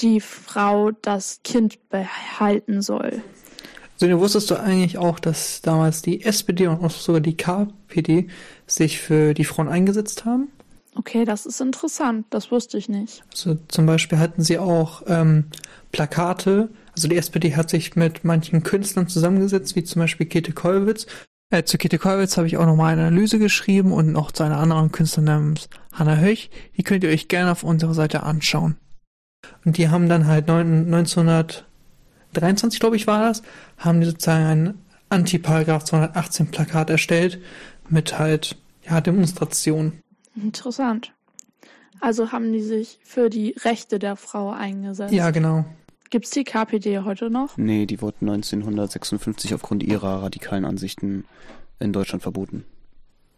die 0.00 0.20
Frau 0.20 0.90
das 0.90 1.40
Kind 1.42 1.88
behalten 1.88 2.82
soll. 2.82 3.22
Sonja, 3.96 4.20
wusstest 4.20 4.50
du 4.50 4.54
eigentlich 4.54 4.96
auch, 4.96 5.18
dass 5.18 5.60
damals 5.60 6.02
die 6.02 6.22
SPD 6.22 6.68
und 6.68 6.84
auch 6.84 6.90
sogar 6.90 7.20
die 7.20 7.36
KPD 7.36 8.28
sich 8.66 9.00
für 9.00 9.34
die 9.34 9.44
Frauen 9.44 9.68
eingesetzt 9.68 10.24
haben? 10.24 10.52
Okay, 10.94 11.24
das 11.24 11.46
ist 11.46 11.60
interessant. 11.60 12.26
Das 12.30 12.50
wusste 12.52 12.78
ich 12.78 12.88
nicht. 12.88 13.24
Also 13.32 13.58
zum 13.68 13.86
Beispiel 13.86 14.18
hatten 14.18 14.42
sie 14.42 14.58
auch 14.58 15.02
ähm, 15.06 15.46
Plakate. 15.92 16.70
Also 16.92 17.08
die 17.08 17.16
SPD 17.16 17.56
hat 17.56 17.70
sich 17.70 17.96
mit 17.96 18.24
manchen 18.24 18.62
Künstlern 18.62 19.08
zusammengesetzt, 19.08 19.74
wie 19.76 19.84
zum 19.84 20.00
Beispiel 20.00 20.26
Käthe 20.26 20.52
Kollwitz. 20.52 21.06
Äh, 21.50 21.64
zu 21.64 21.78
Käthe 21.78 21.96
Kollwitz 21.98 22.36
habe 22.36 22.46
ich 22.46 22.58
auch 22.58 22.66
nochmal 22.66 22.92
eine 22.92 23.06
Analyse 23.06 23.38
geschrieben 23.38 23.92
und 23.92 24.12
noch 24.12 24.32
zu 24.32 24.42
einer 24.42 24.58
anderen 24.58 24.92
Künstlerin 24.92 25.24
namens 25.24 25.70
Hannah 25.92 26.18
Höch. 26.18 26.50
Die 26.76 26.82
könnt 26.82 27.04
ihr 27.04 27.10
euch 27.10 27.28
gerne 27.28 27.52
auf 27.52 27.64
unserer 27.64 27.94
Seite 27.94 28.22
anschauen. 28.22 28.76
Und 29.64 29.78
die 29.78 29.88
haben 29.88 30.08
dann 30.08 30.26
halt 30.26 30.50
1923, 30.50 32.80
glaube 32.80 32.96
ich, 32.96 33.06
war 33.06 33.28
das, 33.28 33.42
haben 33.78 34.00
die 34.00 34.06
sozusagen 34.06 34.44
ein 34.44 34.74
Anti-Paragraph 35.08 35.84
218 35.84 36.50
Plakat 36.50 36.90
erstellt 36.90 37.40
mit 37.88 38.18
halt, 38.18 38.56
ja, 38.84 39.00
Demonstrationen. 39.00 40.02
Interessant. 40.34 41.14
Also 42.00 42.32
haben 42.32 42.52
die 42.52 42.62
sich 42.62 42.98
für 43.02 43.30
die 43.30 43.54
Rechte 43.64 43.98
der 43.98 44.16
Frau 44.16 44.50
eingesetzt. 44.50 45.12
Ja, 45.12 45.30
genau. 45.30 45.64
Gibt's 46.10 46.30
die 46.30 46.44
KPD 46.44 47.00
heute 47.00 47.28
noch? 47.28 47.56
Nee, 47.56 47.84
die 47.84 48.00
wurde 48.00 48.18
1956 48.22 49.54
aufgrund 49.54 49.82
ihrer 49.82 50.22
radikalen 50.22 50.64
Ansichten 50.64 51.24
in 51.80 51.92
Deutschland 51.92 52.22
verboten. 52.22 52.64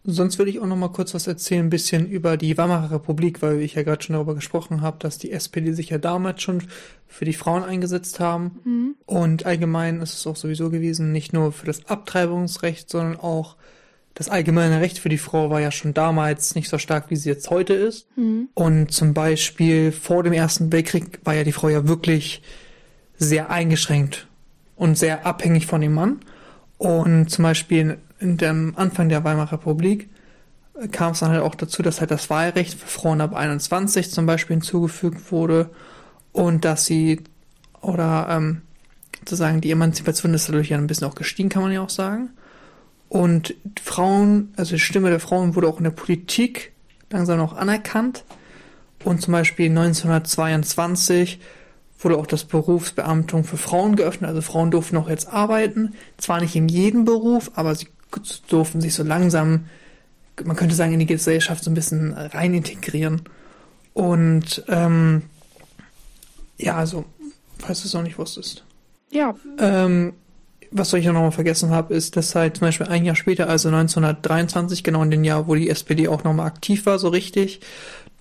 Sonst 0.03 0.39
würde 0.39 0.49
ich 0.49 0.59
auch 0.59 0.65
noch 0.65 0.77
mal 0.77 0.91
kurz 0.91 1.13
was 1.13 1.27
erzählen, 1.27 1.65
ein 1.65 1.69
bisschen 1.69 2.09
über 2.09 2.35
die 2.35 2.57
Weimarer 2.57 2.91
Republik, 2.91 3.43
weil 3.43 3.61
ich 3.61 3.75
ja 3.75 3.83
gerade 3.83 4.01
schon 4.01 4.15
darüber 4.15 4.33
gesprochen 4.33 4.81
habe, 4.81 4.97
dass 4.97 5.19
die 5.19 5.31
SPD 5.31 5.73
sich 5.73 5.89
ja 5.89 5.99
damals 5.99 6.41
schon 6.41 6.63
für 7.07 7.25
die 7.25 7.33
Frauen 7.33 7.63
eingesetzt 7.63 8.19
haben. 8.19 8.59
Mhm. 8.63 8.95
Und 9.05 9.45
allgemein 9.45 10.01
ist 10.01 10.15
es 10.15 10.25
auch 10.25 10.35
sowieso 10.35 10.71
gewesen, 10.71 11.11
nicht 11.11 11.33
nur 11.33 11.51
für 11.51 11.67
das 11.67 11.85
Abtreibungsrecht, 11.85 12.89
sondern 12.89 13.19
auch 13.19 13.57
das 14.13 14.29
allgemeine 14.29 14.81
Recht 14.81 14.99
für 14.99 15.09
die 15.09 15.17
Frau 15.17 15.49
war 15.49 15.61
ja 15.61 15.71
schon 15.71 15.93
damals 15.93 16.55
nicht 16.55 16.69
so 16.69 16.77
stark, 16.77 17.09
wie 17.09 17.15
sie 17.15 17.29
jetzt 17.29 17.49
heute 17.49 17.73
ist. 17.73 18.07
Mhm. 18.17 18.49
Und 18.53 18.91
zum 18.91 19.13
Beispiel 19.13 19.91
vor 19.91 20.23
dem 20.23 20.33
Ersten 20.33 20.71
Weltkrieg 20.71 21.19
war 21.23 21.33
ja 21.33 21.43
die 21.43 21.53
Frau 21.53 21.69
ja 21.69 21.87
wirklich 21.87 22.41
sehr 23.17 23.49
eingeschränkt 23.49 24.27
und 24.75 24.97
sehr 24.97 25.25
abhängig 25.25 25.65
von 25.67 25.81
dem 25.81 25.93
Mann. 25.93 26.19
Und 26.77 27.29
zum 27.29 27.43
Beispiel 27.43 27.99
in 28.19 28.37
dem 28.37 28.73
Anfang 28.75 29.09
der 29.09 29.23
Weimarer 29.23 29.53
Republik 29.53 30.09
äh, 30.79 30.87
kam 30.87 31.13
es 31.13 31.19
dann 31.19 31.31
halt 31.31 31.41
auch 31.41 31.55
dazu, 31.55 31.81
dass 31.81 31.99
halt 31.99 32.11
das 32.11 32.29
Wahlrecht 32.29 32.79
für 32.79 32.87
Frauen 32.87 33.21
ab 33.21 33.33
21 33.33 34.11
zum 34.11 34.25
Beispiel 34.25 34.55
hinzugefügt 34.55 35.31
wurde 35.31 35.69
und 36.31 36.65
dass 36.65 36.85
sie 36.85 37.21
oder 37.81 38.27
ähm, 38.29 38.61
sozusagen 39.19 39.61
die 39.61 39.71
Emanzipation 39.71 40.33
ist 40.33 40.49
dadurch 40.49 40.69
ja 40.69 40.77
ein 40.77 40.87
bisschen 40.87 41.07
auch 41.07 41.15
gestiegen, 41.15 41.49
kann 41.49 41.63
man 41.63 41.71
ja 41.71 41.81
auch 41.81 41.89
sagen. 41.89 42.29
Und 43.11 43.55
Frauen, 43.83 44.53
also 44.55 44.75
die 44.75 44.79
Stimme 44.79 45.09
der 45.09 45.19
Frauen 45.19 45.53
wurde 45.55 45.67
auch 45.67 45.79
in 45.79 45.83
der 45.83 45.91
Politik 45.91 46.71
langsam 47.09 47.39
noch 47.39 47.51
anerkannt. 47.51 48.23
Und 49.03 49.21
zum 49.21 49.33
Beispiel 49.33 49.65
1922 49.65 51.41
wurde 51.99 52.17
auch 52.17 52.25
das 52.25 52.45
Berufsbeamtung 52.45 53.43
für 53.43 53.57
Frauen 53.57 53.97
geöffnet. 53.97 54.29
Also 54.29 54.41
Frauen 54.41 54.71
durften 54.71 54.95
auch 54.95 55.09
jetzt 55.09 55.27
arbeiten. 55.27 55.93
Zwar 56.15 56.39
nicht 56.39 56.55
in 56.55 56.69
jedem 56.69 57.03
Beruf, 57.03 57.51
aber 57.55 57.75
sie 57.75 57.89
durften 58.47 58.79
sich 58.79 58.93
so 58.93 59.03
langsam, 59.03 59.65
man 60.41 60.55
könnte 60.55 60.75
sagen, 60.75 60.93
in 60.93 60.99
die 60.99 61.05
Gesellschaft 61.05 61.65
so 61.65 61.69
ein 61.69 61.73
bisschen 61.75 62.13
rein 62.13 62.53
integrieren. 62.53 63.23
Und 63.93 64.63
ähm, 64.69 65.23
ja, 66.57 66.77
also, 66.77 67.03
falls 67.59 67.81
du 67.81 67.87
es 67.87 67.93
noch 67.93 68.03
nicht 68.03 68.17
wusstest. 68.17 68.63
Ja, 69.09 69.35
Ähm, 69.57 70.13
was 70.71 70.93
ich 70.93 71.05
noch 71.05 71.13
mal 71.13 71.31
vergessen 71.31 71.69
habe, 71.69 71.93
ist, 71.93 72.15
dass 72.15 72.33
halt 72.33 72.57
zum 72.57 72.67
Beispiel 72.67 72.87
ein 72.87 73.05
Jahr 73.05 73.15
später, 73.15 73.49
also 73.49 73.67
1923, 73.69 74.83
genau 74.83 75.03
in 75.03 75.11
dem 75.11 75.23
Jahr, 75.23 75.47
wo 75.47 75.55
die 75.55 75.69
SPD 75.69 76.07
auch 76.07 76.23
nochmal 76.23 76.47
aktiv 76.47 76.85
war, 76.85 76.97
so 76.97 77.09
richtig, 77.09 77.59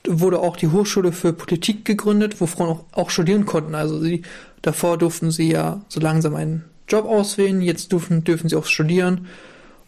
wurde 0.06 0.40
auch 0.40 0.56
die 0.56 0.68
Hochschule 0.68 1.12
für 1.12 1.32
Politik 1.32 1.84
gegründet, 1.84 2.40
wo 2.40 2.46
Frauen 2.46 2.68
auch, 2.68 2.84
auch 2.92 3.10
studieren 3.10 3.46
konnten. 3.46 3.74
Also 3.74 4.00
sie, 4.00 4.22
davor 4.62 4.98
durften 4.98 5.30
sie 5.30 5.50
ja 5.50 5.80
so 5.88 6.00
langsam 6.00 6.34
einen 6.34 6.64
Job 6.88 7.04
auswählen, 7.04 7.62
jetzt 7.62 7.92
dürfen, 7.92 8.24
dürfen 8.24 8.48
sie 8.48 8.56
auch 8.56 8.66
studieren. 8.66 9.26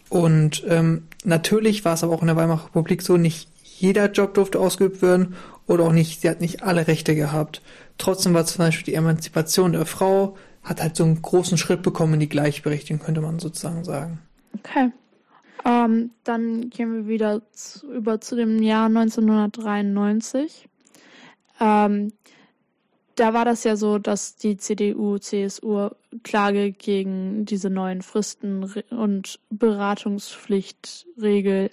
Und 0.09 0.65
ähm, 0.69 1.05
natürlich 1.25 1.85
war 1.85 1.95
es 1.95 2.05
aber 2.05 2.13
auch 2.13 2.21
in 2.21 2.29
der 2.29 2.37
Weimarer 2.37 2.67
Republik 2.67 3.03
so, 3.03 3.17
nicht 3.17 3.49
jeder 3.65 4.11
Job 4.13 4.35
durfte 4.35 4.61
ausgeübt 4.61 5.03
werden 5.03 5.35
oder 5.67 5.85
auch 5.85 5.93
nicht, 5.93 6.21
sie 6.21 6.29
hat 6.29 6.41
nicht 6.41 6.63
alle 6.63 6.87
Rechte 6.87 7.17
gehabt. 7.17 7.63
Trotzdem 7.99 8.35
war 8.35 8.45
zum 8.47 8.59
Beispiel 8.59 8.85
die 8.85 8.95
Emanzipation 8.95 9.73
der 9.73 9.87
Frau, 9.87 10.37
hat 10.63 10.83
halt 10.83 10.97
so 10.97 11.05
einen 11.05 11.21
großen 11.21 11.59
Schritt 11.59 11.83
bekommen 11.83 12.15
in 12.15 12.21
die 12.21 12.29
Gleichberechtigung, 12.29 13.05
könnte 13.05 13.21
man 13.21 13.39
sozusagen 13.39 13.85
sagen. 13.85 14.21
okay. 14.55 14.91
Ähm, 15.65 16.11
dann 16.25 16.71
gehen 16.71 16.93
wir 16.93 17.07
wieder 17.07 17.43
zu, 17.53 17.93
über 17.93 18.21
zu 18.21 18.35
dem 18.35 18.61
Jahr 18.63 18.87
1993. 18.87 20.69
Ähm, 21.61 22.13
da 23.15 23.35
war 23.35 23.45
das 23.45 23.63
ja 23.65 23.77
so, 23.77 23.99
dass 23.99 24.37
die 24.37 24.57
CDU, 24.57 25.19
CSU 25.19 25.91
Klage 26.23 26.73
gegen 26.73 27.45
diese 27.45 27.69
neuen 27.71 28.01
Fristen 28.03 28.65
und 28.91 29.41
Beratungspflichtregel 29.51 31.71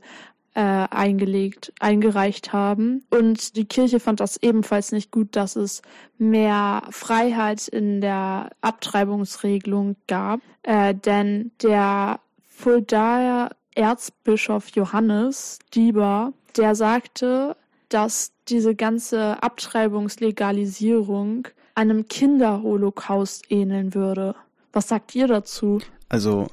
äh, 0.60 0.88
eingelegt, 0.92 1.72
eingereicht 1.80 2.52
haben. 2.52 3.06
Und 3.10 3.56
die 3.56 3.64
Kirche 3.64 4.02
fand 4.02 4.20
das 4.20 4.36
ebenfalls 4.44 4.92
nicht 4.92 5.10
gut, 5.10 5.38
dass 5.38 5.56
es 5.56 5.82
mehr 6.18 6.82
Freiheit 6.90 7.70
in 7.70 8.02
der 8.02 8.50
Abtreibungsregelung 8.60 9.96
gab. 10.08 10.42
Äh, 10.64 10.96
denn 10.96 11.52
der 11.64 12.20
Fuldaer 12.46 13.52
Erzbischof 13.74 14.68
Johannes 14.72 15.60
Dieber, 15.74 16.34
der 16.58 16.76
sagte, 16.76 17.56
dass 17.88 18.34
diese 18.50 18.76
ganze 18.76 19.42
Abtreibungslegalisierung 19.42 21.48
einem 21.74 22.10
Kinderholocaust 22.10 23.50
ähneln 23.50 23.94
würde. 23.94 24.36
Was 24.74 24.90
sagt 24.90 25.16
ihr 25.16 25.28
dazu? 25.28 25.80
Also 26.10 26.48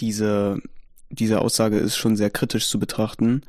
diese, 0.00 0.60
diese 1.10 1.40
Aussage 1.40 1.78
ist 1.78 1.96
schon 1.96 2.16
sehr 2.16 2.30
kritisch 2.30 2.68
zu 2.68 2.78
betrachten, 2.78 3.42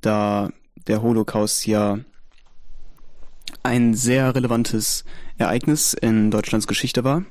da 0.00 0.50
der 0.86 1.02
Holocaust 1.02 1.66
ja 1.66 1.98
ein 3.62 3.94
sehr 3.94 4.34
relevantes 4.34 5.04
Ereignis 5.36 5.94
in 5.94 6.30
Deutschlands 6.30 6.66
Geschichte 6.66 7.04
war 7.04 7.24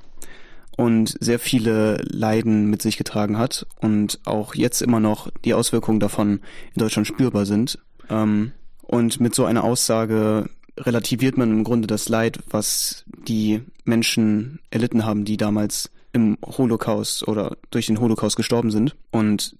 und 0.77 1.15
sehr 1.19 1.39
viele 1.39 1.97
Leiden 2.03 2.69
mit 2.69 2.81
sich 2.81 2.97
getragen 2.97 3.37
hat 3.37 3.65
und 3.81 4.19
auch 4.25 4.55
jetzt 4.55 4.81
immer 4.81 4.99
noch 4.99 5.29
die 5.43 5.53
Auswirkungen 5.53 5.99
davon 5.99 6.41
in 6.73 6.79
Deutschland 6.79 7.07
spürbar 7.07 7.45
sind. 7.45 7.79
Ähm, 8.09 8.51
und 8.83 9.19
mit 9.19 9.35
so 9.35 9.45
einer 9.45 9.63
Aussage 9.63 10.49
relativiert 10.77 11.37
man 11.37 11.51
im 11.51 11.63
Grunde 11.63 11.87
das 11.87 12.07
Leid, 12.07 12.39
was 12.49 13.03
die 13.27 13.61
Menschen 13.83 14.59
erlitten 14.69 15.05
haben, 15.05 15.25
die 15.25 15.37
damals 15.37 15.89
im 16.17 16.37
Holocaust 16.43 17.27
oder 17.27 17.57
durch 17.71 17.85
den 17.85 17.99
Holocaust 17.99 18.35
gestorben 18.35 18.71
sind. 18.71 18.95
Und 19.11 19.55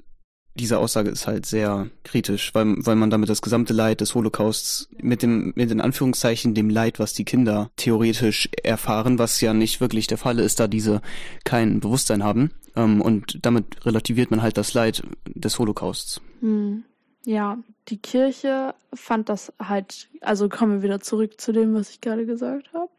diese 0.56 0.80
Aussage 0.80 1.10
ist 1.10 1.28
halt 1.28 1.46
sehr 1.46 1.88
kritisch, 2.04 2.54
weil, 2.54 2.76
weil 2.80 2.96
man 2.96 3.12
damit 3.12 3.30
das 3.30 3.44
gesamte 3.44 3.74
Leid 3.74 4.02
des 4.02 4.16
Holocausts 4.16 4.90
mit 5.00 5.22
dem, 5.22 5.54
mit 5.56 5.70
den 5.70 5.82
Anführungszeichen 5.82 6.56
dem 6.56 6.70
Leid, 6.70 7.00
was 7.00 7.14
die 7.14 7.26
Kinder 7.26 7.70
theoretisch 7.76 8.50
erfahren, 8.64 9.20
was 9.20 9.40
ja 9.40 9.54
nicht 9.54 9.80
wirklich 9.82 10.08
der 10.08 10.18
Fall 10.18 10.40
ist, 10.40 10.60
da 10.60 10.68
diese 10.68 11.02
kein 11.44 11.80
Bewusstsein 11.80 12.24
haben. 12.24 12.52
Ähm, 12.76 13.02
und 13.02 13.46
damit 13.46 13.86
relativiert 13.86 14.32
man 14.32 14.42
halt 14.42 14.58
das 14.58 14.74
Leid 14.74 15.04
des 15.28 15.60
Holocausts. 15.60 16.22
Hm. 16.42 16.84
Ja, 17.24 17.58
die 17.90 17.98
Kirche 17.98 18.74
fand 18.94 19.30
das 19.30 19.54
halt, 19.60 20.08
also 20.22 20.50
kommen 20.50 20.78
wir 20.78 20.84
wieder 20.84 21.02
zurück 21.02 21.40
zu 21.40 21.52
dem, 21.52 21.74
was 21.76 21.90
ich 21.90 22.02
gerade 22.02 22.26
gesagt 22.26 22.74
habe. 22.74 22.90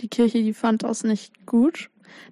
Die 0.00 0.08
Kirche, 0.08 0.42
die 0.42 0.54
fand 0.54 0.82
das 0.82 1.04
nicht 1.04 1.46
gut, 1.46 1.90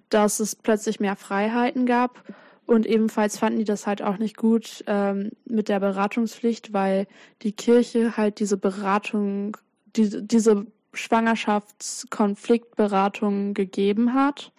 dass 0.08 0.40
es 0.40 0.56
plötzlich 0.56 1.00
mehr 1.00 1.16
Freiheiten 1.16 1.84
gab. 1.86 2.22
Und 2.66 2.86
ebenfalls 2.86 3.38
fanden 3.38 3.58
die 3.60 3.64
das 3.64 3.86
halt 3.86 4.02
auch 4.02 4.18
nicht 4.18 4.36
gut 4.36 4.84
ähm, 4.86 5.30
mit 5.44 5.68
der 5.68 5.80
Beratungspflicht, 5.80 6.72
weil 6.72 7.06
die 7.42 7.52
Kirche 7.52 8.16
halt 8.16 8.40
diese 8.40 8.56
Beratung, 8.56 9.56
diese, 9.94 10.22
diese 10.22 10.66
Schwangerschaftskonfliktberatungen 10.92 13.54
gegeben 13.54 14.14
hat 14.14 14.52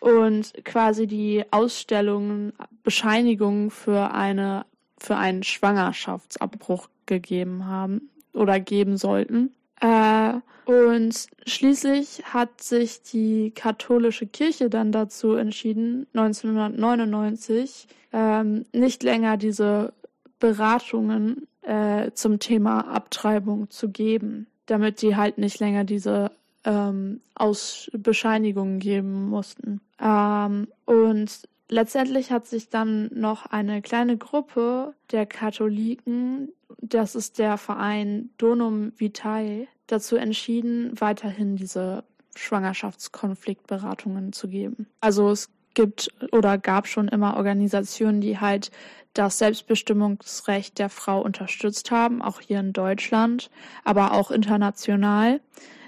und 0.00 0.52
quasi 0.64 1.06
die 1.06 1.44
Ausstellungen 1.50 2.52
Bescheinigungen 2.82 3.70
für 3.70 4.12
eine 4.12 4.66
für 4.98 5.16
einen 5.16 5.42
Schwangerschaftsabbruch 5.42 6.88
gegeben 7.06 7.66
haben 7.66 8.10
oder 8.34 8.60
geben 8.60 8.98
sollten. 8.98 9.54
Äh, 9.80 10.34
und 10.64 11.26
schließlich 11.46 12.22
hat 12.24 12.62
sich 12.62 13.02
die 13.02 13.50
katholische 13.50 14.26
Kirche 14.26 14.70
dann 14.70 14.92
dazu 14.92 15.34
entschieden, 15.34 16.06
1999 16.14 17.88
ähm, 18.12 18.64
nicht 18.72 19.02
länger 19.02 19.36
diese 19.36 19.92
Beratungen 20.38 21.48
äh, 21.62 22.12
zum 22.12 22.38
Thema 22.38 22.82
Abtreibung 22.82 23.70
zu 23.70 23.90
geben, 23.90 24.46
damit 24.66 25.02
die 25.02 25.16
halt 25.16 25.38
nicht 25.38 25.58
länger 25.60 25.84
diese 25.84 26.30
ähm, 26.64 27.20
Aus 27.34 27.90
Bescheinigungen 27.92 28.78
geben 28.78 29.28
mussten. 29.28 29.80
Ähm, 30.00 30.68
und 30.84 31.48
letztendlich 31.70 32.30
hat 32.30 32.46
sich 32.46 32.68
dann 32.68 33.10
noch 33.12 33.46
eine 33.46 33.82
kleine 33.82 34.16
Gruppe 34.16 34.94
der 35.10 35.26
Katholiken, 35.26 36.52
das 36.80 37.14
ist 37.14 37.38
der 37.38 37.56
Verein 37.56 38.30
Donum 38.38 38.92
Vitae, 38.96 39.68
dazu 39.86 40.16
entschieden, 40.16 40.92
weiterhin 41.00 41.56
diese 41.56 42.04
Schwangerschaftskonfliktberatungen 42.36 44.32
zu 44.32 44.48
geben. 44.48 44.86
Also 45.00 45.30
es 45.30 45.50
gibt 45.74 46.12
oder 46.32 46.58
gab 46.58 46.86
schon 46.86 47.08
immer 47.08 47.36
Organisationen, 47.36 48.20
die 48.20 48.38
halt 48.38 48.70
das 49.14 49.38
Selbstbestimmungsrecht 49.38 50.78
der 50.78 50.88
Frau 50.88 51.20
unterstützt 51.20 51.90
haben, 51.90 52.22
auch 52.22 52.40
hier 52.40 52.60
in 52.60 52.72
Deutschland, 52.72 53.50
aber 53.84 54.12
auch 54.12 54.30
international. 54.30 55.40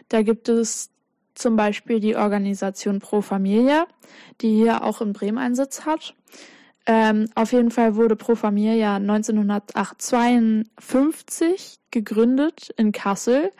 Da 0.08 0.22
gibt 0.22 0.48
es 0.48 0.91
zum 1.34 1.56
Beispiel 1.56 2.00
die 2.00 2.16
Organisation 2.16 2.98
Pro 3.00 3.20
Familia, 3.20 3.86
die 4.40 4.54
hier 4.54 4.82
auch 4.84 5.00
in 5.00 5.12
Bremen 5.12 5.38
einen 5.38 5.54
Sitz 5.54 5.86
hat. 5.86 6.14
Ähm, 6.84 7.28
auf 7.34 7.52
jeden 7.52 7.70
Fall 7.70 7.94
wurde 7.94 8.16
Pro 8.16 8.34
Familia 8.34 8.96
1952 8.96 11.78
gegründet 11.90 12.70
in 12.76 12.90
Kassel 12.90 13.52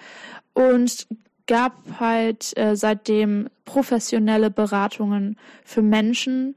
und 0.54 1.06
gab 1.46 2.00
halt 2.00 2.56
äh, 2.56 2.74
seitdem 2.76 3.48
professionelle 3.64 4.50
Beratungen 4.50 5.36
für 5.64 5.82
Menschen, 5.82 6.56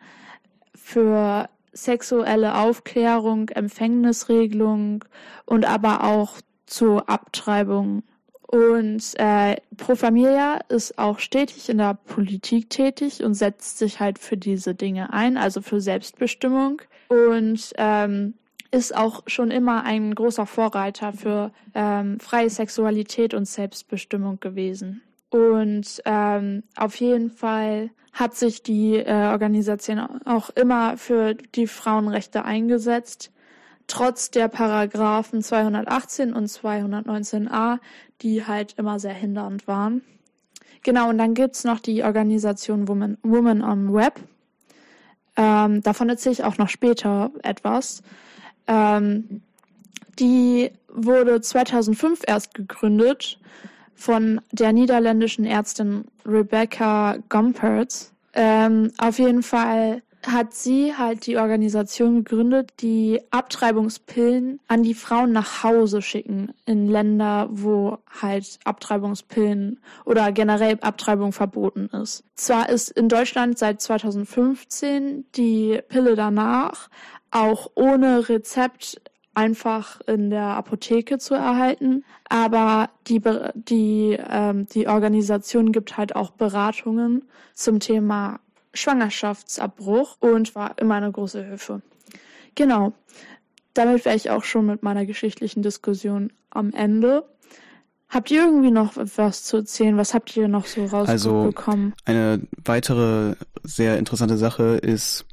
für 0.74 1.50
sexuelle 1.72 2.56
Aufklärung, 2.56 3.50
Empfängnisregelung 3.50 5.06
und 5.46 5.66
aber 5.66 6.04
auch 6.04 6.40
zur 6.66 7.10
Abtreibung. 7.10 8.04
Und 8.56 9.16
äh, 9.16 9.58
Pro 9.76 9.96
Familia 9.96 10.62
ist 10.70 10.98
auch 10.98 11.20
stetig 11.20 11.68
in 11.68 11.78
der 11.78 11.94
Politik 11.94 12.70
tätig 12.70 13.22
und 13.22 13.34
setzt 13.34 13.80
sich 13.80 14.00
halt 14.00 14.18
für 14.18 14.38
diese 14.38 14.74
Dinge 14.74 15.12
ein, 15.12 15.36
also 15.36 15.62
für 15.62 15.82
Selbstbestimmung. 15.82 16.82
Und 17.10 17.74
ähm, 17.78 18.36
ist 18.72 18.96
auch 18.96 19.24
schon 19.28 19.52
immer 19.52 19.84
ein 19.84 20.16
großer 20.16 20.46
Vorreiter 20.46 21.12
für 21.12 21.52
ähm, 21.74 22.18
freie 22.22 22.50
Sexualität 22.50 23.34
und 23.34 23.46
Selbstbestimmung 23.46 24.40
gewesen. 24.40 25.02
Und 25.30 26.02
ähm, 26.06 26.64
auf 26.78 26.96
jeden 26.96 27.32
Fall 27.32 27.90
hat 28.14 28.36
sich 28.36 28.64
die 28.64 28.96
äh, 28.96 29.32
Organisation 29.32 30.00
auch 30.24 30.50
immer 30.52 30.96
für 30.96 31.34
die 31.34 31.68
Frauenrechte 31.68 32.46
eingesetzt, 32.46 33.34
trotz 33.88 34.32
der 34.32 34.48
Paragraphen 34.48 35.42
218 35.42 36.34
und 36.34 36.48
219a, 36.48 37.80
die 38.22 38.46
halt 38.46 38.74
immer 38.78 39.00
sehr 39.00 39.14
hindernd 39.14 39.68
waren. 39.68 40.02
Genau, 40.84 41.10
und 41.10 41.18
dann 41.18 41.34
gibt's 41.34 41.64
noch 41.64 41.80
die 41.80 42.04
Organisation 42.04 42.88
Women, 42.88 43.18
Women 43.24 43.64
on 43.64 43.94
Web. 43.94 44.20
Ähm, 45.36 45.82
davon 45.82 46.10
erzähle 46.10 46.34
ich 46.34 46.44
auch 46.44 46.58
noch 46.58 46.70
später 46.70 47.32
etwas. 47.44 48.04
Ähm, 48.68 49.42
die 50.20 50.72
wurde 50.88 51.42
2005 51.42 52.22
erst 52.26 52.54
gegründet 52.54 53.40
von 53.96 54.42
der 54.52 54.74
niederländischen 54.74 55.46
Ärztin 55.46 56.06
Rebecca 56.26 57.18
Gompertz. 57.30 58.14
Ähm, 58.34 58.92
auf 58.98 59.20
jeden 59.20 59.44
Fall 59.44 60.02
hat 60.28 60.54
sie 60.54 60.96
halt 60.96 61.26
die 61.28 61.38
Organisation 61.38 62.24
gegründet, 62.24 62.74
die 62.82 63.22
Abtreibungspillen 63.32 64.60
an 64.68 64.84
die 64.84 64.94
Frauen 64.94 65.32
nach 65.32 65.64
Hause 65.64 66.02
schicken 66.02 66.54
in 66.66 66.88
Länder, 66.88 67.48
wo 67.52 68.00
halt 68.22 68.60
Abtreibungspillen 68.64 69.80
oder 70.06 70.32
generell 70.32 70.78
Abtreibung 70.82 71.32
verboten 71.32 71.88
ist. 72.02 72.24
Zwar 72.36 72.70
ist 72.70 72.90
in 72.90 73.10
Deutschland 73.10 73.58
seit 73.58 73.82
2015 73.82 75.26
die 75.36 75.80
Pille 75.88 76.16
danach 76.16 76.90
auch 77.32 77.72
ohne 77.76 78.30
Rezept 78.30 79.02
einfach 79.34 80.00
in 80.08 80.30
der 80.30 80.56
Apotheke 80.56 81.18
zu 81.18 81.36
erhalten. 81.36 82.04
Aber 82.30 82.90
die, 83.08 83.22
die, 83.54 84.18
ähm, 84.30 84.66
die 84.68 84.88
Organisation 84.88 85.72
gibt 85.72 85.98
halt 85.98 86.16
auch 86.16 86.32
Beratungen 86.32 87.24
zum 87.54 87.80
Thema 87.80 88.40
Schwangerschaftsabbruch 88.76 90.18
und 90.20 90.56
war 90.56 90.78
immer 90.78 90.96
eine 90.96 91.12
große 91.12 91.44
Hilfe. 91.44 91.82
Genau. 92.56 92.94
Damit 93.74 94.06
wäre 94.06 94.16
ich 94.16 94.30
auch 94.30 94.44
schon 94.44 94.68
mit 94.68 94.84
meiner 94.84 95.06
geschichtlichen 95.06 95.62
Diskussion 95.62 96.32
am 96.50 96.72
Ende. 96.72 97.26
Habt 98.08 98.32
ihr 98.32 98.46
irgendwie 98.46 98.72
noch 98.72 98.94
was 98.96 99.44
zu 99.44 99.58
erzählen? 99.58 99.98
Was 99.98 100.14
habt 100.14 100.36
ihr 100.38 100.48
noch 100.48 100.66
so 100.66 100.86
rausbekommen? 100.86 101.94
Also 102.06 102.06
eine 102.06 102.42
weitere 102.64 103.36
sehr 103.64 103.98
interessante 103.98 104.38
Sache 104.38 104.78
ist 104.78 105.26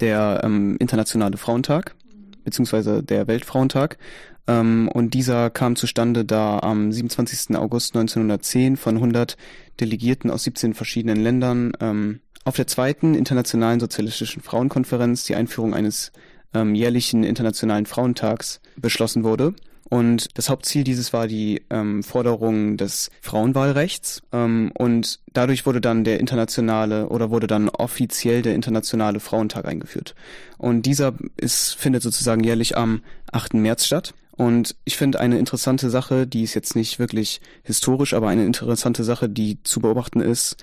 der 0.00 0.40
ähm, 0.42 0.76
Internationale 0.78 1.36
Frauentag, 1.36 1.94
beziehungsweise 2.44 3.02
der 3.02 3.26
Weltfrauentag. 3.26 3.98
Ähm, 4.46 4.88
und 4.92 5.14
dieser 5.14 5.50
kam 5.50 5.76
zustande, 5.76 6.24
da 6.24 6.60
am 6.60 6.92
27. 6.92 7.56
August 7.56 7.94
1910 7.94 8.76
von 8.76 8.96
100 8.96 9.36
Delegierten 9.80 10.30
aus 10.30 10.44
17 10.44 10.74
verschiedenen 10.74 11.22
Ländern 11.22 11.72
ähm, 11.80 12.20
auf 12.44 12.56
der 12.56 12.66
zweiten 12.66 13.14
Internationalen 13.14 13.80
Sozialistischen 13.80 14.42
Frauenkonferenz 14.42 15.24
die 15.24 15.34
Einführung 15.34 15.74
eines 15.74 16.12
ähm, 16.52 16.74
jährlichen 16.74 17.24
Internationalen 17.24 17.86
Frauentags 17.86 18.60
beschlossen 18.76 19.24
wurde. 19.24 19.54
Und 19.90 20.36
das 20.38 20.48
Hauptziel 20.48 20.82
dieses 20.82 21.12
war 21.12 21.26
die 21.26 21.62
ähm, 21.70 22.02
Forderung 22.02 22.76
des 22.76 23.10
Frauenwahlrechts. 23.20 24.22
Ähm, 24.32 24.72
und 24.76 25.20
dadurch 25.32 25.66
wurde 25.66 25.80
dann 25.80 26.04
der 26.04 26.20
internationale 26.20 27.08
oder 27.08 27.30
wurde 27.30 27.46
dann 27.46 27.68
offiziell 27.68 28.42
der 28.42 28.54
internationale 28.54 29.20
Frauentag 29.20 29.66
eingeführt. 29.66 30.14
Und 30.58 30.86
dieser 30.86 31.14
ist, 31.36 31.74
findet 31.74 32.02
sozusagen 32.02 32.42
jährlich 32.42 32.76
am 32.76 33.02
8. 33.30 33.54
März 33.54 33.86
statt. 33.86 34.14
Und 34.36 34.74
ich 34.84 34.96
finde 34.96 35.20
eine 35.20 35.38
interessante 35.38 35.90
Sache, 35.90 36.26
die 36.26 36.42
ist 36.42 36.54
jetzt 36.54 36.74
nicht 36.74 36.98
wirklich 36.98 37.40
historisch, 37.62 38.14
aber 38.14 38.28
eine 38.28 38.44
interessante 38.44 39.04
Sache, 39.04 39.28
die 39.28 39.62
zu 39.62 39.80
beobachten 39.80 40.20
ist, 40.20 40.56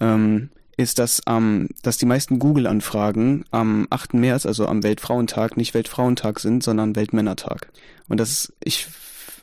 ähm, 0.00 0.48
ist, 0.76 0.98
dass, 0.98 1.22
ähm, 1.28 1.68
dass 1.82 1.98
die 1.98 2.06
meisten 2.06 2.38
Google-Anfragen 2.38 3.44
am 3.50 3.86
8. 3.90 4.14
März, 4.14 4.46
also 4.46 4.66
am 4.66 4.82
Weltfrauentag, 4.82 5.56
nicht 5.56 5.74
Weltfrauentag 5.74 6.40
sind, 6.40 6.62
sondern 6.62 6.96
Weltmännertag. 6.96 7.70
Und 8.08 8.18
das, 8.20 8.52
ich 8.64 8.88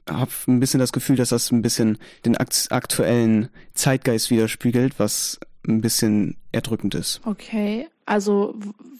habe 0.09 0.31
ein 0.47 0.59
bisschen 0.59 0.79
das 0.79 0.91
Gefühl, 0.91 1.15
dass 1.15 1.29
das 1.29 1.51
ein 1.51 1.61
bisschen 1.61 1.97
den 2.25 2.35
aktuellen 2.37 3.49
Zeitgeist 3.73 4.31
widerspiegelt, 4.31 4.97
was 4.97 5.39
ein 5.67 5.81
bisschen 5.81 6.37
erdrückend 6.51 6.95
ist. 6.95 7.21
Okay, 7.25 7.87
also 8.05 8.55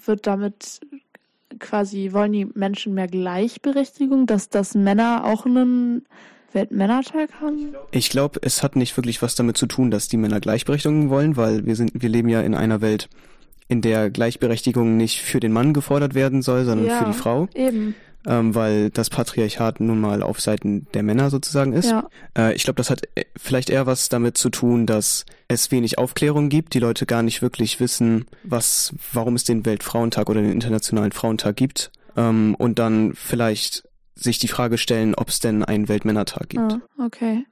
wird 0.06 0.28
damit 0.28 0.82
quasi, 1.60 2.10
wollen 2.14 2.32
die 2.32 2.46
Menschen 2.46 2.94
mehr 2.94 3.08
Gleichberechtigung, 3.08 4.28
dass, 4.28 4.50
dass 4.50 4.76
Männer 4.76 5.26
auch 5.26 5.46
einen 5.46 6.06
Weltmännertag 6.54 7.30
haben? 7.42 7.76
Ich 7.92 8.10
glaube, 8.10 8.40
es 8.44 8.64
hat 8.64 8.76
nicht 8.76 8.96
wirklich 8.98 9.22
was 9.22 9.36
damit 9.36 9.58
zu 9.58 9.66
tun, 9.66 9.92
dass 9.92 10.08
die 10.08 10.18
Männer 10.18 10.40
Gleichberechtigung 10.40 11.10
wollen, 11.10 11.38
weil 11.38 11.66
wir 11.66 11.76
sind, 11.76 11.92
wir 11.94 12.10
leben 12.10 12.30
ja 12.30 12.42
in 12.42 12.56
einer 12.56 12.82
Welt, 12.82 13.10
in 13.68 13.82
der 13.82 14.10
Gleichberechtigung 14.10 14.98
nicht 14.98 15.22
für 15.22 15.40
den 15.40 15.52
Mann 15.52 15.74
gefordert 15.74 16.16
werden 16.16 16.42
soll, 16.42 16.66
sondern 16.66 16.88
ja, 16.88 17.00
für 17.00 17.06
die 17.06 17.18
Frau. 17.18 17.48
Eben. 17.54 17.96
Ähm, 18.28 18.54
weil 18.54 18.90
das 18.90 19.10
Patriarchat 19.10 19.80
nun 19.80 20.02
mal 20.02 20.24
auf 20.24 20.42
Seiten 20.42 20.88
der 20.94 21.04
Männer 21.04 21.30
sozusagen 21.30 21.72
ist. 21.72 21.90
Ja. 21.90 22.10
Äh, 22.38 22.54
ich 22.54 22.64
glaube, 22.64 22.76
das 22.76 22.90
hat 22.90 23.04
äh, 23.16 23.24
vielleicht 23.38 23.70
eher 23.70 23.86
was 23.86 24.10
damit 24.10 24.38
zu 24.38 24.50
tun, 24.50 24.86
dass 24.86 25.26
es 25.48 25.72
wenig 25.72 25.98
Aufklärung 25.98 26.50
gibt, 26.50 26.74
die 26.74 26.80
Leute 26.80 27.06
gar 27.06 27.24
nicht 27.24 27.42
wirklich 27.42 27.80
wissen, 27.80 28.26
was, 28.44 28.94
warum 29.14 29.36
es 29.36 29.46
den 29.46 29.66
Weltfrauentag 29.66 30.30
oder 30.30 30.42
den 30.42 30.52
Internationalen 30.52 31.14
Frauentag 31.14 31.56
gibt. 31.56 31.92
Ähm, 32.18 32.56
und 32.56 32.78
dann 32.78 33.14
vielleicht 33.16 33.84
sich 34.20 34.40
die 34.40 34.48
Frage 34.48 34.78
stellen, 34.78 35.16
ob 35.16 35.30
es 35.30 35.40
denn 35.40 35.64
einen 35.64 35.88
Weltmännertag 35.88 36.50
gibt. 36.50 36.74
Ah, 36.74 36.82
okay. 37.04 37.46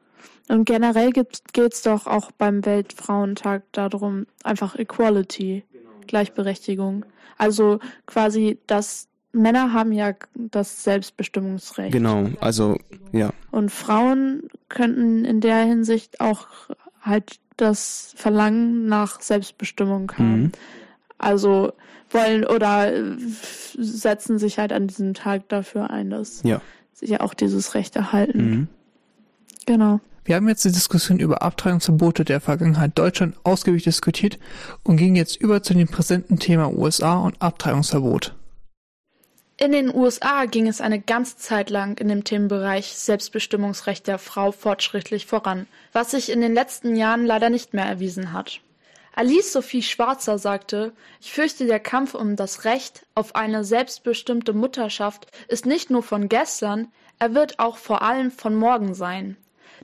Und 0.50 0.66
generell 0.66 1.12
geht 1.12 1.74
es 1.74 1.82
doch 1.82 2.08
auch 2.08 2.32
beim 2.32 2.66
Weltfrauentag 2.66 3.64
darum, 3.74 4.28
einfach 4.44 4.76
Equality, 4.76 5.64
Gleichberechtigung. 6.08 7.06
Also 7.38 7.80
quasi, 8.06 8.60
dass 8.68 9.08
Männer 9.34 9.74
haben 9.74 9.92
ja 9.92 10.14
das 10.34 10.84
Selbstbestimmungsrecht. 10.84 11.92
Genau, 11.92 12.30
also 12.40 12.78
ja, 13.12 13.32
Und 13.52 13.72
Frauen 13.72 14.44
könnten 14.70 15.26
in 15.26 15.42
der 15.42 15.64
Hinsicht 15.64 16.22
auch 16.22 16.48
halt 17.02 17.40
das 17.58 18.14
Verlangen 18.16 18.86
nach 18.86 19.22
Selbstbestimmung 19.22 20.12
haben. 20.14 20.42
Mhm. 20.42 20.52
Also 21.18 21.74
wollen 22.12 22.46
oder 22.46 22.94
äh, 22.94 23.18
setzen 23.78 24.40
sich 24.40 24.60
halt 24.60 24.74
an 24.74 24.88
diesem 24.88 25.14
Tag 25.14 25.50
dafür 25.50 25.90
ein, 25.90 26.10
dass 26.10 26.44
ja. 26.44 26.62
sie 26.94 27.08
ja 27.08 27.22
auch 27.22 27.34
dieses 27.34 27.76
Recht 27.76 27.96
erhalten. 27.96 28.50
Mhm. 28.50 28.68
Genau. 29.66 30.00
Wir 30.28 30.36
haben 30.36 30.50
jetzt 30.50 30.66
die 30.66 30.72
Diskussion 30.72 31.20
über 31.20 31.42
Abtreibungsverbote 31.42 32.26
der 32.26 32.42
Vergangenheit 32.42 32.98
Deutschland 32.98 33.38
ausgiebig 33.44 33.84
diskutiert 33.84 34.38
und 34.84 34.98
gehen 34.98 35.16
jetzt 35.16 35.38
über 35.38 35.64
zu 35.64 35.74
dem 35.74 35.88
präsenten 35.88 36.38
Thema 36.38 36.74
USA 36.74 37.20
und 37.20 37.42
Abtreibungsverbot. 37.42 38.36
In 39.60 39.72
den 39.72 39.94
USA 39.94 40.46
ging 40.46 40.68
es 40.68 40.82
eine 40.82 41.00
ganze 41.00 41.38
Zeit 41.38 41.70
lang 41.70 41.98
in 42.00 42.10
dem 42.10 42.24
Themenbereich 42.24 42.96
Selbstbestimmungsrecht 42.96 44.06
der 44.06 44.20
Frau 44.20 44.52
fortschrittlich 44.52 45.26
voran, 45.26 45.66
was 45.94 46.12
sich 46.12 46.30
in 46.30 46.42
den 46.42 46.54
letzten 46.54 46.96
Jahren 46.96 47.26
leider 47.26 47.50
nicht 47.50 47.74
mehr 47.74 47.86
erwiesen 47.86 48.34
hat. 48.34 48.60
Alice 49.18 49.52
Sophie 49.52 49.82
Schwarzer 49.82 50.38
sagte, 50.38 50.94
ich 51.20 51.32
fürchte, 51.32 51.66
der 51.66 51.80
Kampf 51.80 52.14
um 52.14 52.36
das 52.36 52.66
Recht 52.66 53.08
auf 53.16 53.34
eine 53.34 53.64
selbstbestimmte 53.64 54.54
Mutterschaft 54.54 55.26
ist 55.48 55.66
nicht 55.66 55.90
nur 55.90 56.04
von 56.04 56.30
gestern, 56.30 56.92
er 57.18 57.34
wird 57.34 57.58
auch 57.58 57.78
vor 57.78 58.04
allem 58.04 58.30
von 58.30 58.54
morgen 58.54 58.94
sein. 58.94 59.36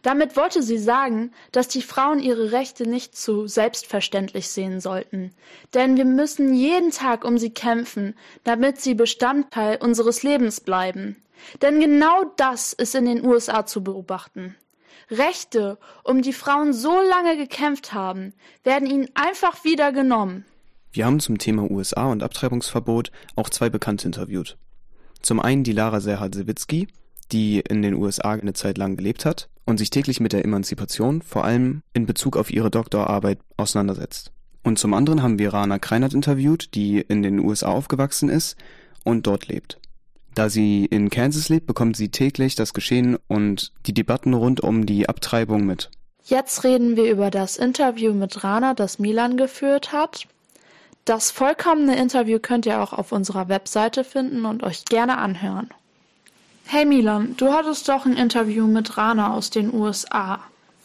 Damit 0.04 0.38
wollte 0.38 0.62
sie 0.62 0.78
sagen, 0.78 1.32
dass 1.52 1.68
die 1.68 1.82
Frauen 1.82 2.20
ihre 2.20 2.52
Rechte 2.52 2.88
nicht 2.88 3.18
zu 3.18 3.48
selbstverständlich 3.48 4.50
sehen 4.50 4.80
sollten. 4.80 5.34
Denn 5.74 5.98
wir 5.98 6.06
müssen 6.06 6.54
jeden 6.54 6.92
Tag 6.92 7.26
um 7.26 7.40
sie 7.40 7.52
kämpfen, 7.52 8.14
damit 8.44 8.82
sie 8.82 8.94
Bestandteil 8.94 9.78
unseres 9.78 10.22
Lebens 10.22 10.62
bleiben. 10.62 11.16
Denn 11.64 11.80
genau 11.80 12.26
das 12.38 12.72
ist 12.74 12.94
in 12.94 13.06
den 13.06 13.26
USA 13.26 13.66
zu 13.66 13.84
beobachten. 13.84 14.56
Rechte, 15.18 15.78
um 16.04 16.22
die 16.22 16.34
Frauen 16.34 16.74
so 16.74 16.94
lange 17.10 17.38
gekämpft 17.38 17.94
haben, 17.94 18.34
werden 18.64 18.90
ihnen 18.90 19.10
einfach 19.14 19.64
wieder 19.64 19.92
genommen. 19.92 20.46
Wir 20.92 21.06
haben 21.06 21.20
zum 21.20 21.38
Thema 21.38 21.70
USA 21.72 22.12
und 22.12 22.22
Abtreibungsverbot 22.22 23.12
auch 23.36 23.50
zwei 23.50 23.70
Bekannte 23.70 24.06
interviewt. 24.06 24.58
Zum 25.22 25.40
einen 25.40 25.64
die 25.64 25.72
Lara 25.72 26.02
Serhat-Sewitsky, 26.02 26.88
die 27.32 27.60
in 27.60 27.82
den 27.82 27.96
USA 27.96 28.32
eine 28.32 28.54
Zeit 28.54 28.78
lang 28.78 28.98
gelebt 28.98 29.26
hat 29.26 29.50
und 29.66 29.78
sich 29.78 29.90
täglich 29.90 30.20
mit 30.20 30.34
der 30.34 30.44
Emanzipation, 30.46 31.22
vor 31.22 31.46
allem 31.46 31.82
in 31.94 32.06
Bezug 32.06 32.38
auf 32.38 32.52
ihre 32.52 32.70
Doktorarbeit, 32.70 33.40
auseinandersetzt. 33.58 34.32
Und 34.64 34.80
zum 34.80 34.94
anderen 34.94 35.24
haben 35.24 35.40
wir 35.40 35.54
Rana 35.54 35.80
Kreinert 35.80 36.14
interviewt, 36.14 36.74
die 36.76 37.00
in 37.00 37.24
den 37.24 37.40
USA 37.40 37.70
aufgewachsen 37.70 38.30
ist 38.30 38.56
und 39.04 39.28
dort 39.28 39.48
lebt. 39.48 39.80
Da 40.36 40.50
sie 40.50 40.86
in 40.86 41.10
Kansas 41.10 41.50
lebt, 41.50 41.68
bekommt 41.68 41.96
sie 41.96 42.10
täglich 42.10 42.56
das 42.56 42.74
Geschehen 42.74 43.18
und 43.28 43.72
die 43.86 43.94
Debatten 43.94 44.34
rund 44.34 44.62
um 44.62 44.86
die 44.86 45.08
Abtreibung 45.08 45.66
mit. 45.66 45.92
Jetzt 46.26 46.64
reden 46.64 46.96
wir 46.96 47.12
über 47.12 47.30
das 47.30 47.58
Interview 47.58 48.14
mit 48.14 48.44
Rana, 48.44 48.74
das 48.74 48.98
Milan 48.98 49.38
geführt 49.38 49.92
hat. 49.92 50.28
Das 51.06 51.32
vollkommene 51.32 51.98
Interview 51.98 52.40
könnt 52.40 52.66
ihr 52.66 52.82
auch 52.82 52.94
auf 52.94 53.12
unserer 53.12 53.50
Webseite 53.50 54.04
finden 54.04 54.46
und 54.46 54.64
euch 54.64 54.86
gerne 54.86 55.18
anhören. 55.18 55.70
Hey 56.66 56.86
Milan, 56.86 57.36
du 57.36 57.52
hattest 57.52 57.90
doch 57.90 58.06
ein 58.06 58.16
Interview 58.16 58.66
mit 58.68 58.98
Rana 58.98 59.34
aus 59.34 59.50
den 59.50 59.74
USA. 59.74 60.40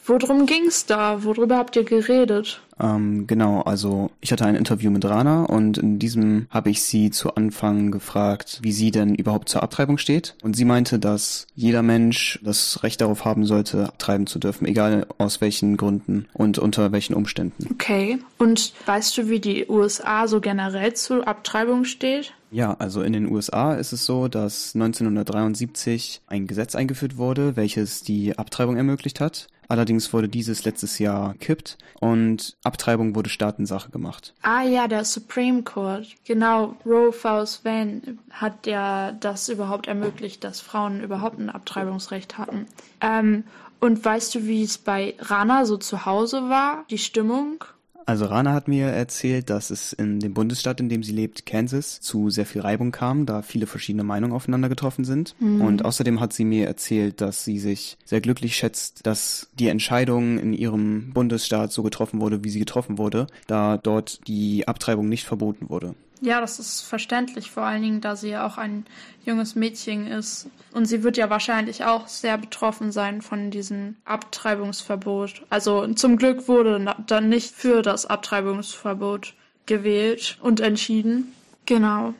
Worum 0.04 0.46
ging's 0.46 0.86
da? 0.86 1.22
Worüber 1.22 1.56
habt 1.56 1.76
ihr 1.76 1.84
geredet? 1.84 2.60
Ähm, 2.80 3.26
genau, 3.26 3.62
also 3.62 4.10
ich 4.20 4.32
hatte 4.32 4.44
ein 4.44 4.54
Interview 4.54 4.90
mit 4.90 5.04
Rana 5.04 5.44
und 5.44 5.78
in 5.78 5.98
diesem 5.98 6.46
habe 6.50 6.70
ich 6.70 6.82
sie 6.82 7.10
zu 7.10 7.34
Anfang 7.34 7.90
gefragt, 7.90 8.60
wie 8.62 8.72
sie 8.72 8.90
denn 8.90 9.14
überhaupt 9.14 9.48
zur 9.48 9.62
Abtreibung 9.62 9.98
steht. 9.98 10.36
Und 10.42 10.56
sie 10.56 10.64
meinte, 10.64 10.98
dass 10.98 11.46
jeder 11.54 11.82
Mensch 11.82 12.38
das 12.42 12.82
Recht 12.82 13.00
darauf 13.00 13.24
haben 13.24 13.44
sollte, 13.44 13.84
abtreiben 13.84 14.26
zu 14.26 14.38
dürfen, 14.38 14.66
egal 14.66 15.06
aus 15.18 15.40
welchen 15.40 15.76
Gründen 15.76 16.26
und 16.32 16.58
unter 16.58 16.92
welchen 16.92 17.14
Umständen. 17.14 17.68
Okay. 17.72 18.18
Und 18.38 18.72
weißt 18.86 19.18
du, 19.18 19.28
wie 19.28 19.40
die 19.40 19.66
USA 19.68 20.28
so 20.28 20.40
generell 20.40 20.94
zur 20.94 21.26
Abtreibung 21.26 21.84
steht? 21.84 22.32
Ja, 22.50 22.74
also 22.78 23.02
in 23.02 23.12
den 23.12 23.30
USA 23.30 23.74
ist 23.74 23.92
es 23.92 24.06
so, 24.06 24.28
dass 24.28 24.74
1973 24.74 26.22
ein 26.26 26.46
Gesetz 26.46 26.74
eingeführt 26.74 27.18
wurde, 27.18 27.56
welches 27.56 28.02
die 28.02 28.38
Abtreibung 28.38 28.76
ermöglicht 28.76 29.20
hat. 29.20 29.48
Allerdings 29.68 30.14
wurde 30.14 30.30
dieses 30.30 30.64
letztes 30.64 30.98
Jahr 30.98 31.34
kippt 31.34 31.76
und 32.00 32.56
Abtreibung 32.68 33.14
wurde 33.14 33.30
Staatensache 33.30 33.90
gemacht. 33.90 34.34
Ah 34.42 34.62
ja, 34.62 34.86
der 34.86 35.04
Supreme 35.04 35.62
Court. 35.62 36.06
Genau, 36.24 36.76
Roe 36.86 37.12
vs. 37.12 37.64
Wayne 37.64 38.18
hat 38.30 38.66
ja 38.66 39.12
das 39.12 39.48
überhaupt 39.48 39.88
ermöglicht, 39.88 40.44
dass 40.44 40.60
Frauen 40.60 41.02
überhaupt 41.02 41.38
ein 41.38 41.50
Abtreibungsrecht 41.50 42.38
hatten. 42.38 42.66
Ähm, 43.00 43.44
und 43.80 44.04
weißt 44.04 44.34
du, 44.34 44.46
wie 44.46 44.62
es 44.62 44.78
bei 44.78 45.14
Rana 45.18 45.64
so 45.64 45.76
zu 45.76 46.04
Hause 46.04 46.48
war? 46.48 46.84
Die 46.90 46.98
Stimmung? 46.98 47.64
Also 48.08 48.24
Rana 48.24 48.54
hat 48.54 48.68
mir 48.68 48.86
erzählt, 48.86 49.50
dass 49.50 49.68
es 49.68 49.92
in 49.92 50.18
dem 50.18 50.32
Bundesstaat, 50.32 50.80
in 50.80 50.88
dem 50.88 51.02
sie 51.02 51.12
lebt, 51.12 51.44
Kansas, 51.44 52.00
zu 52.00 52.30
sehr 52.30 52.46
viel 52.46 52.62
Reibung 52.62 52.90
kam, 52.90 53.26
da 53.26 53.42
viele 53.42 53.66
verschiedene 53.66 54.02
Meinungen 54.02 54.32
aufeinander 54.32 54.70
getroffen 54.70 55.04
sind. 55.04 55.34
Und 55.60 55.84
außerdem 55.84 56.18
hat 56.18 56.32
sie 56.32 56.46
mir 56.46 56.66
erzählt, 56.66 57.20
dass 57.20 57.44
sie 57.44 57.58
sich 57.58 57.98
sehr 58.06 58.22
glücklich 58.22 58.56
schätzt, 58.56 59.06
dass 59.06 59.48
die 59.58 59.68
Entscheidung 59.68 60.38
in 60.38 60.54
ihrem 60.54 61.12
Bundesstaat 61.12 61.70
so 61.70 61.82
getroffen 61.82 62.22
wurde, 62.22 62.44
wie 62.44 62.48
sie 62.48 62.60
getroffen 62.60 62.96
wurde, 62.96 63.26
da 63.46 63.76
dort 63.76 64.26
die 64.26 64.66
Abtreibung 64.66 65.10
nicht 65.10 65.26
verboten 65.26 65.68
wurde. 65.68 65.94
Ja, 66.20 66.40
das 66.40 66.58
ist 66.58 66.80
verständlich, 66.80 67.50
vor 67.50 67.62
allen 67.62 67.82
Dingen, 67.82 68.00
da 68.00 68.16
sie 68.16 68.30
ja 68.30 68.46
auch 68.46 68.58
ein 68.58 68.86
junges 69.24 69.54
Mädchen 69.54 70.06
ist. 70.06 70.48
Und 70.72 70.86
sie 70.86 71.02
wird 71.02 71.16
ja 71.16 71.30
wahrscheinlich 71.30 71.84
auch 71.84 72.08
sehr 72.08 72.38
betroffen 72.38 72.90
sein 72.92 73.22
von 73.22 73.50
diesem 73.50 73.96
Abtreibungsverbot. 74.04 75.42
Also 75.50 75.86
zum 75.94 76.16
Glück 76.16 76.48
wurde 76.48 76.94
dann 77.06 77.28
nicht 77.28 77.54
für 77.54 77.82
das 77.82 78.06
Abtreibungsverbot 78.06 79.34
gewählt 79.66 80.38
und 80.42 80.60
entschieden. 80.60 81.32
Genau. 81.66 82.14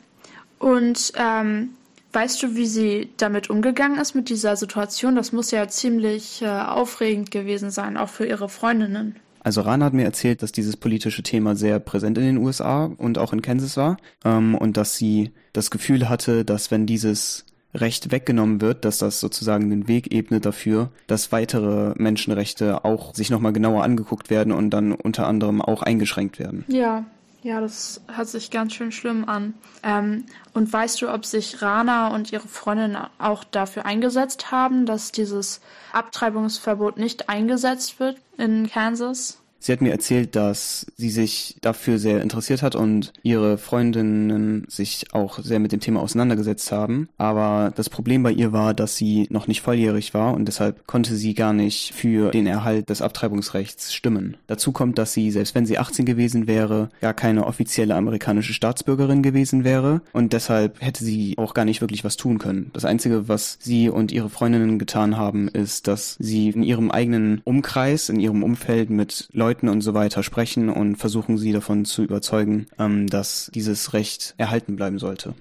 Und 0.59 1.13
ähm, 1.17 1.71
weißt 2.13 2.43
du, 2.43 2.55
wie 2.55 2.67
sie 2.67 3.11
damit 3.17 3.51
umgegangen 3.51 3.99
ist 3.99 4.15
mit 4.15 4.29
dieser 4.29 4.57
Situation? 4.57 5.17
Das 5.17 5.33
muss 5.33 5.51
ja 5.51 5.67
ziemlich 5.69 6.43
äh, 6.43 6.49
aufregend 6.49 7.31
gewesen 7.31 7.71
sein, 7.71 7.97
auch 7.97 8.09
für 8.09 8.27
ihre 8.27 8.49
Freundinnen. 8.49 9.17
Also 9.49 9.63
Rana 9.63 9.87
hat 9.87 9.95
mir 9.95 10.05
erzählt, 10.05 10.43
dass 10.43 10.53
dieses 10.53 10.77
politische 10.77 11.23
Thema 11.23 11.57
sehr 11.57 11.79
präsent 11.79 12.19
in 12.19 12.25
den 12.25 12.37
USA 12.37 12.85
und 12.85 13.17
auch 13.17 13.33
in 13.33 13.41
Kansas 13.41 13.79
war 13.79 13.97
ähm, 14.23 14.55
und 14.55 14.77
dass 14.77 14.97
sie 14.97 15.31
das 15.55 15.71
Gefühl 15.71 16.11
hatte, 16.11 16.45
dass 16.45 16.71
wenn 16.71 16.85
dieses 16.85 17.47
Recht 17.73 18.13
weggenommen 18.13 18.61
wird, 18.61 18.85
dass 18.85 18.99
das 18.99 19.21
sozusagen 19.21 19.71
den 19.71 19.89
Weg 19.89 20.13
ebnet 20.13 20.45
dafür, 20.45 20.91
dass 21.07 21.33
weitere 21.33 21.95
Menschenrechte 21.97 22.85
auch 22.85 23.15
sich 23.15 23.31
nochmal 23.31 23.55
genauer 23.55 23.85
angeguckt 23.85 24.29
werden 24.29 24.53
und 24.53 24.69
dann 24.69 24.93
unter 24.93 25.27
anderem 25.27 25.63
auch 25.63 25.81
eingeschränkt 25.83 26.39
werden. 26.39 26.67
Ja, 26.69 27.07
ja, 27.43 27.63
das 27.63 28.03
hört 28.15 28.29
sich 28.29 28.51
ganz 28.51 28.75
schön 28.75 28.93
schlimm 28.93 29.27
an. 29.27 29.55
Ähm, 29.83 30.27
und 30.53 30.71
weißt 30.71 31.01
du, 31.01 31.11
ob 31.11 31.25
sich 31.25 31.63
Rana 31.63 32.09
und 32.09 32.33
ihre 32.33 32.49
Freundin 32.49 32.99
auch 33.19 33.45
dafür 33.45 33.87
eingesetzt 33.87 34.51
haben, 34.51 34.85
dass 34.85 35.11
dieses 35.11 35.63
Abtreibungsverbot 35.93 36.99
nicht 36.99 37.31
eingesetzt 37.31 37.99
wird 37.99 38.19
in 38.37 38.69
Kansas? 38.69 39.38
Sie 39.61 39.73
hat 39.73 39.81
mir 39.81 39.91
erzählt, 39.91 40.37
dass 40.37 40.87
sie 40.97 41.11
sich 41.11 41.57
dafür 41.61 41.99
sehr 41.99 42.23
interessiert 42.23 42.63
hat 42.63 42.77
und 42.77 43.13
ihre 43.23 43.59
Freundinnen 43.59 44.65
sich 44.69 45.07
auch 45.13 45.41
sehr 45.41 45.59
mit 45.59 45.73
dem 45.73 45.81
Thema 45.81 46.01
auseinandergesetzt 46.01 46.71
haben. 46.71 47.09
Aber 47.19 47.73
das 47.75 47.91
Problem 47.91 48.23
bei 48.23 48.31
ihr 48.31 48.53
war, 48.53 48.73
dass 48.73 48.97
sie 48.97 49.27
noch 49.31 49.49
nicht 49.49 49.61
volljährig 49.61 50.15
war 50.15 50.35
und 50.35 50.47
deshalb 50.47 50.87
konnte 50.87 51.17
sie 51.17 51.35
gar 51.35 51.53
nicht 51.53 51.93
für 51.93 52.31
den 52.31 52.47
Erhalt 52.47 52.89
des 52.89 53.03
Abtreibungsrechts 53.03 53.95
stimmen. 53.95 54.37
Dazu 54.47 54.73
kommt, 54.73 54.99
dass 54.99 55.13
sie, 55.13 55.31
selbst 55.31 55.55
wenn 55.55 55.67
sie 55.67 55.79
18 55.79 56.07
gewesen 56.07 56.47
wäre, 56.47 56.91
gar 57.01 57.15
keine 57.15 57.47
offizielle 57.47 57.97
amerikanische 57.97 58.55
Staatsbürgerin 58.55 59.23
gewesen 59.23 59.65
wäre 59.65 60.03
und 60.13 60.33
deshalb 60.33 60.81
hätte 60.81 61.05
sie 61.05 61.35
auch 61.37 61.55
gar 61.55 61.65
nicht 61.65 61.81
wirklich 61.81 62.05
was 62.05 62.17
tun 62.17 62.39
können. 62.39 62.71
Das 62.75 62.85
Einzige, 62.85 63.29
was 63.29 63.59
sie 63.61 63.89
und 63.89 64.13
ihre 64.13 64.31
Freundinnen 64.31 64.79
getan 64.79 65.17
haben, 65.17 65.49
ist, 65.49 65.89
dass 65.89 66.17
sie 66.21 66.51
in 66.51 66.63
ihrem 66.63 66.91
eigenen 66.91 67.41
Umkreis, 67.45 68.09
in 68.09 68.21
ihrem 68.21 68.43
Umfeld 68.43 68.91
mit 68.91 69.29
Leuten 69.33 69.48
und 69.69 69.81
so 69.81 69.95
weiter 69.95 70.23
sprechen 70.23 70.69
und 70.69 70.97
versuchen 70.97 71.39
sie 71.39 71.53
davon 71.53 71.85
zu 71.85 72.03
überzeugen, 72.03 72.67
ähm, 72.79 73.07
dass 73.07 73.51
dieses 73.55 73.93
Recht 73.93 74.35
erhalten 74.37 74.77
bleiben 74.77 74.99
sollte. 74.99 75.35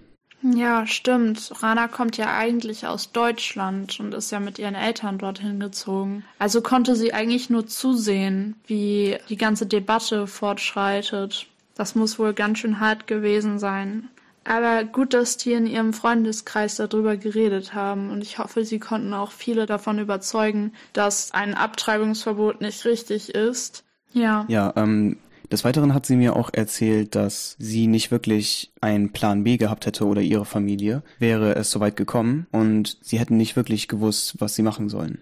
Ja, 0.44 0.86
stimmt. 0.86 1.52
Rana 1.62 1.88
kommt 1.88 2.16
ja 2.18 2.38
eigentlich 2.38 2.86
aus 2.86 3.12
Deutschland 3.12 4.00
und 4.00 4.14
ist 4.14 4.32
ja 4.32 4.40
mit 4.40 4.60
ihren 4.60 4.76
Eltern 4.76 5.18
dorthin 5.18 5.60
gezogen. 5.60 6.24
Also 6.38 6.62
konnte 6.62 6.96
sie 6.96 7.14
eigentlich 7.14 7.50
nur 7.50 7.68
zusehen, 7.68 8.56
wie 8.68 9.18
die 9.30 9.38
ganze 9.38 9.66
Debatte 9.66 10.28
fortschreitet. 10.28 11.48
Das 11.76 11.96
muss 11.96 12.20
wohl 12.20 12.34
ganz 12.34 12.60
schön 12.60 12.80
hart 12.80 13.08
gewesen 13.08 13.60
sein. 13.60 14.10
Aber 14.48 14.86
gut, 14.86 15.14
dass 15.14 15.36
die 15.36 15.52
in 15.52 15.68
ihrem 15.68 15.92
Freundeskreis 15.92 16.78
darüber 16.78 17.18
geredet 17.18 17.74
haben 17.74 18.10
und 18.12 18.22
ich 18.22 18.38
hoffe, 18.38 18.64
sie 18.64 18.80
konnten 18.80 19.14
auch 19.14 19.32
viele 19.32 19.66
davon 19.66 20.00
überzeugen, 20.00 20.72
dass 20.94 21.34
ein 21.34 21.54
Abtreibungsverbot 21.54 22.62
nicht 22.62 22.86
richtig 22.86 23.36
ist. 23.36 23.84
Ja. 24.14 24.46
Ja, 24.48 24.74
ähm, 24.76 25.18
Des 25.52 25.64
Weiteren 25.64 25.94
hat 25.94 26.06
sie 26.06 26.18
mir 26.18 26.36
auch 26.36 26.50
erzählt, 26.52 27.16
dass 27.16 27.56
sie 27.58 27.88
nicht 27.88 28.12
wirklich 28.12 28.72
einen 28.82 29.14
Plan 29.14 29.44
B 29.44 29.56
gehabt 29.58 29.86
hätte 29.86 30.06
oder 30.06 30.22
ihre 30.22 30.44
Familie, 30.46 31.04
wäre 31.20 31.56
es 31.56 31.72
soweit 31.72 31.96
gekommen 31.96 32.48
und 32.52 32.98
sie 33.02 33.18
hätten 33.20 33.38
nicht 33.38 33.56
wirklich 33.56 33.88
gewusst, 33.88 34.36
was 34.40 34.56
sie 34.56 34.62
machen 34.64 34.90
sollen. 34.90 35.20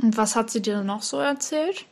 Und 0.00 0.16
was 0.16 0.36
hat 0.36 0.50
sie 0.50 0.62
dir 0.62 0.84
noch 0.84 1.02
so 1.02 1.18
erzählt? 1.18 1.86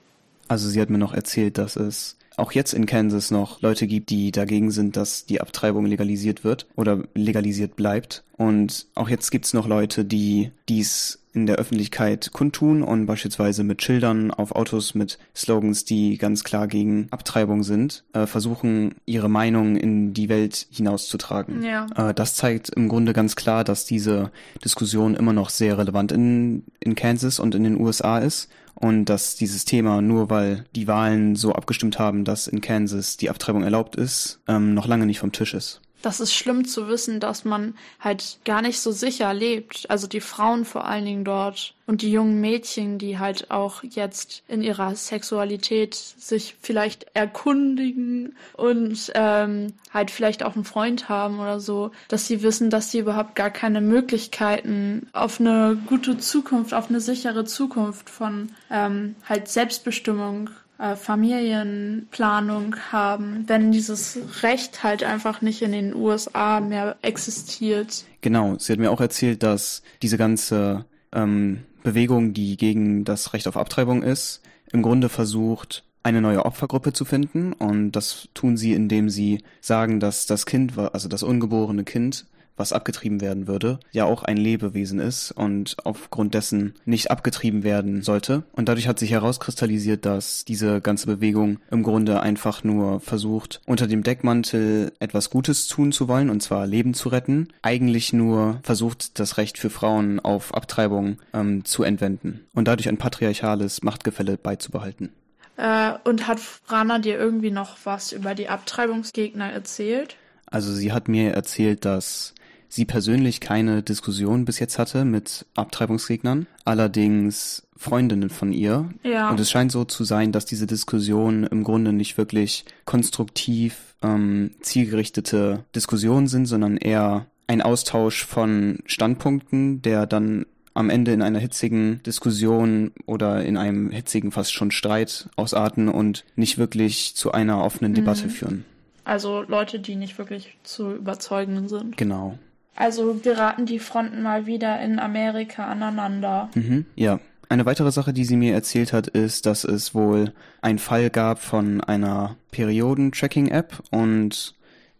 Also 0.46 0.68
sie 0.68 0.80
hat 0.80 0.90
mir 0.90 0.98
noch 0.98 1.14
erzählt, 1.14 1.58
dass 1.58 1.74
es 1.76 2.16
auch 2.36 2.52
jetzt 2.52 2.74
in 2.74 2.86
Kansas 2.86 3.30
noch 3.30 3.62
Leute 3.62 3.86
gibt, 3.86 4.10
die 4.10 4.32
dagegen 4.32 4.70
sind, 4.70 4.96
dass 4.96 5.26
die 5.26 5.40
Abtreibung 5.40 5.86
legalisiert 5.86 6.44
wird 6.44 6.66
oder 6.76 7.04
legalisiert 7.14 7.76
bleibt. 7.76 8.24
Und 8.36 8.86
auch 8.94 9.08
jetzt 9.08 9.30
gibt's 9.30 9.54
noch 9.54 9.68
Leute, 9.68 10.04
die 10.04 10.50
dies 10.68 11.20
in 11.34 11.46
der 11.46 11.56
Öffentlichkeit 11.56 12.30
kundtun 12.32 12.82
und 12.82 13.06
beispielsweise 13.06 13.64
mit 13.64 13.82
Schildern 13.82 14.30
auf 14.30 14.52
Autos 14.52 14.94
mit 14.94 15.18
Slogans, 15.34 15.84
die 15.84 16.16
ganz 16.16 16.44
klar 16.44 16.68
gegen 16.68 17.08
Abtreibung 17.10 17.64
sind, 17.64 18.04
äh, 18.12 18.26
versuchen, 18.26 18.94
ihre 19.04 19.28
Meinung 19.28 19.76
in 19.76 20.14
die 20.14 20.28
Welt 20.28 20.68
hinauszutragen. 20.70 21.62
Ja. 21.64 21.86
Äh, 21.96 22.14
das 22.14 22.36
zeigt 22.36 22.70
im 22.70 22.88
Grunde 22.88 23.12
ganz 23.12 23.34
klar, 23.34 23.64
dass 23.64 23.84
diese 23.84 24.30
Diskussion 24.64 25.14
immer 25.14 25.32
noch 25.32 25.50
sehr 25.50 25.76
relevant 25.76 26.12
in, 26.12 26.64
in 26.78 26.94
Kansas 26.94 27.40
und 27.40 27.56
in 27.56 27.64
den 27.64 27.80
USA 27.80 28.18
ist 28.18 28.48
und 28.74 29.06
dass 29.06 29.36
dieses 29.36 29.64
Thema, 29.64 30.02
nur 30.02 30.30
weil 30.30 30.64
die 30.74 30.88
Wahlen 30.88 31.36
so 31.36 31.52
abgestimmt 31.52 31.98
haben, 31.98 32.24
dass 32.24 32.46
in 32.46 32.60
Kansas 32.60 33.16
die 33.16 33.30
Abtreibung 33.30 33.62
erlaubt 33.62 33.96
ist, 33.96 34.40
ähm, 34.48 34.74
noch 34.74 34.86
lange 34.86 35.06
nicht 35.06 35.18
vom 35.20 35.32
Tisch 35.32 35.54
ist. 35.54 35.80
Das 36.04 36.20
ist 36.20 36.34
schlimm 36.34 36.66
zu 36.66 36.86
wissen, 36.86 37.18
dass 37.18 37.46
man 37.46 37.74
halt 37.98 38.36
gar 38.44 38.60
nicht 38.60 38.78
so 38.78 38.92
sicher 38.92 39.32
lebt. 39.32 39.88
Also 39.88 40.06
die 40.06 40.20
Frauen 40.20 40.66
vor 40.66 40.84
allen 40.84 41.06
Dingen 41.06 41.24
dort 41.24 41.72
und 41.86 42.02
die 42.02 42.12
jungen 42.12 42.42
Mädchen, 42.42 42.98
die 42.98 43.18
halt 43.18 43.50
auch 43.50 43.82
jetzt 43.82 44.42
in 44.46 44.62
ihrer 44.62 44.94
Sexualität 44.94 45.94
sich 45.94 46.56
vielleicht 46.60 47.06
erkundigen 47.14 48.36
und 48.52 49.12
ähm, 49.14 49.72
halt 49.94 50.10
vielleicht 50.10 50.42
auch 50.42 50.56
einen 50.56 50.66
Freund 50.66 51.08
haben 51.08 51.40
oder 51.40 51.58
so, 51.58 51.90
dass 52.08 52.26
sie 52.26 52.42
wissen, 52.42 52.68
dass 52.68 52.90
sie 52.90 52.98
überhaupt 52.98 53.34
gar 53.34 53.50
keine 53.50 53.80
Möglichkeiten 53.80 55.08
auf 55.14 55.40
eine 55.40 55.78
gute 55.86 56.18
Zukunft, 56.18 56.74
auf 56.74 56.90
eine 56.90 57.00
sichere 57.00 57.46
Zukunft 57.46 58.10
von 58.10 58.52
ähm, 58.70 59.16
halt 59.26 59.48
Selbstbestimmung 59.48 60.50
äh, 60.78 60.96
Familienplanung 60.96 62.76
haben, 62.90 63.44
wenn 63.46 63.72
dieses 63.72 64.18
Recht 64.42 64.82
halt 64.82 65.04
einfach 65.04 65.40
nicht 65.42 65.62
in 65.62 65.72
den 65.72 65.94
USA 65.94 66.60
mehr 66.60 66.96
existiert. 67.02 68.04
Genau, 68.20 68.56
sie 68.58 68.72
hat 68.72 68.80
mir 68.80 68.90
auch 68.90 69.00
erzählt, 69.00 69.42
dass 69.42 69.82
diese 70.02 70.18
ganze 70.18 70.84
ähm, 71.12 71.62
Bewegung, 71.82 72.32
die 72.32 72.56
gegen 72.56 73.04
das 73.04 73.34
Recht 73.34 73.46
auf 73.46 73.56
Abtreibung 73.56 74.02
ist, 74.02 74.42
im 74.72 74.82
Grunde 74.82 75.08
versucht, 75.08 75.84
eine 76.02 76.20
neue 76.20 76.44
Opfergruppe 76.44 76.92
zu 76.92 77.04
finden. 77.04 77.52
Und 77.52 77.92
das 77.92 78.28
tun 78.34 78.56
sie, 78.56 78.72
indem 78.72 79.08
sie 79.08 79.42
sagen, 79.60 80.00
dass 80.00 80.26
das 80.26 80.46
Kind, 80.46 80.78
also 80.78 81.08
das 81.08 81.22
ungeborene 81.22 81.84
Kind, 81.84 82.26
was 82.56 82.72
abgetrieben 82.72 83.20
werden 83.20 83.46
würde, 83.46 83.80
ja 83.92 84.04
auch 84.04 84.22
ein 84.22 84.36
Lebewesen 84.36 85.00
ist 85.00 85.32
und 85.32 85.76
aufgrund 85.84 86.34
dessen 86.34 86.74
nicht 86.84 87.10
abgetrieben 87.10 87.62
werden 87.64 88.02
sollte. 88.02 88.44
Und 88.52 88.68
dadurch 88.68 88.88
hat 88.88 88.98
sich 88.98 89.10
herauskristallisiert, 89.10 90.06
dass 90.06 90.44
diese 90.44 90.80
ganze 90.80 91.06
Bewegung 91.06 91.58
im 91.70 91.82
Grunde 91.82 92.20
einfach 92.20 92.64
nur 92.64 93.00
versucht, 93.00 93.60
unter 93.66 93.86
dem 93.86 94.02
Deckmantel 94.02 94.92
etwas 95.00 95.30
Gutes 95.30 95.66
tun 95.66 95.92
zu 95.92 96.08
wollen, 96.08 96.30
und 96.30 96.42
zwar 96.42 96.66
Leben 96.66 96.94
zu 96.94 97.08
retten, 97.08 97.48
eigentlich 97.62 98.12
nur 98.12 98.60
versucht, 98.62 99.18
das 99.18 99.36
Recht 99.36 99.58
für 99.58 99.70
Frauen 99.70 100.20
auf 100.20 100.54
Abtreibung 100.54 101.18
ähm, 101.32 101.64
zu 101.64 101.82
entwenden 101.82 102.46
und 102.54 102.68
dadurch 102.68 102.88
ein 102.88 102.98
patriarchales 102.98 103.82
Machtgefälle 103.82 104.36
beizubehalten. 104.36 105.10
Äh, 105.56 105.92
und 106.04 106.26
hat 106.26 106.40
Rana 106.68 106.98
dir 106.98 107.18
irgendwie 107.18 107.50
noch 107.50 107.76
was 107.84 108.12
über 108.12 108.34
die 108.34 108.48
Abtreibungsgegner 108.48 109.52
erzählt? 109.52 110.16
Also 110.46 110.72
sie 110.72 110.92
hat 110.92 111.08
mir 111.08 111.32
erzählt, 111.32 111.84
dass 111.84 112.34
sie 112.74 112.84
persönlich 112.84 113.40
keine 113.40 113.84
Diskussion 113.84 114.44
bis 114.44 114.58
jetzt 114.58 114.80
hatte 114.80 115.04
mit 115.04 115.46
Abtreibungsgegnern, 115.54 116.48
allerdings 116.64 117.62
Freundinnen 117.76 118.30
von 118.30 118.52
ihr. 118.52 118.90
Ja. 119.04 119.30
Und 119.30 119.38
es 119.38 119.50
scheint 119.50 119.70
so 119.70 119.84
zu 119.84 120.02
sein, 120.02 120.32
dass 120.32 120.44
diese 120.44 120.66
Diskussionen 120.66 121.44
im 121.44 121.62
Grunde 121.62 121.92
nicht 121.92 122.18
wirklich 122.18 122.64
konstruktiv 122.84 123.94
ähm, 124.02 124.50
zielgerichtete 124.60 125.64
Diskussionen 125.74 126.26
sind, 126.26 126.46
sondern 126.46 126.76
eher 126.76 127.26
ein 127.46 127.62
Austausch 127.62 128.24
von 128.24 128.80
Standpunkten, 128.86 129.80
der 129.82 130.06
dann 130.06 130.44
am 130.72 130.90
Ende 130.90 131.12
in 131.12 131.22
einer 131.22 131.38
hitzigen 131.38 132.02
Diskussion 132.02 132.90
oder 133.06 133.44
in 133.44 133.56
einem 133.56 133.90
hitzigen 133.90 134.32
fast 134.32 134.52
schon 134.52 134.72
Streit 134.72 135.28
ausarten 135.36 135.88
und 135.88 136.24
nicht 136.34 136.58
wirklich 136.58 137.14
zu 137.14 137.30
einer 137.30 137.62
offenen 137.62 137.94
Debatte 137.94 138.28
führen. 138.28 138.64
Also 139.04 139.42
Leute, 139.42 139.78
die 139.78 139.94
nicht 139.94 140.18
wirklich 140.18 140.56
zu 140.64 140.92
überzeugen 140.96 141.68
sind. 141.68 141.96
Genau. 141.96 142.36
Also 142.76 143.14
geraten 143.22 143.66
die 143.66 143.78
Fronten 143.78 144.22
mal 144.22 144.46
wieder 144.46 144.80
in 144.80 144.98
Amerika 144.98 145.66
aneinander. 145.66 146.50
Mhm, 146.54 146.86
ja. 146.96 147.20
Eine 147.48 147.66
weitere 147.66 147.92
Sache, 147.92 148.12
die 148.12 148.24
sie 148.24 148.36
mir 148.36 148.54
erzählt 148.54 148.92
hat, 148.92 149.06
ist, 149.06 149.46
dass 149.46 149.64
es 149.64 149.94
wohl 149.94 150.32
einen 150.62 150.78
Fall 150.78 151.10
gab 151.10 151.40
von 151.40 151.82
einer 151.82 152.36
Perioden-Tracking-App 152.50 153.82
und 153.90 154.54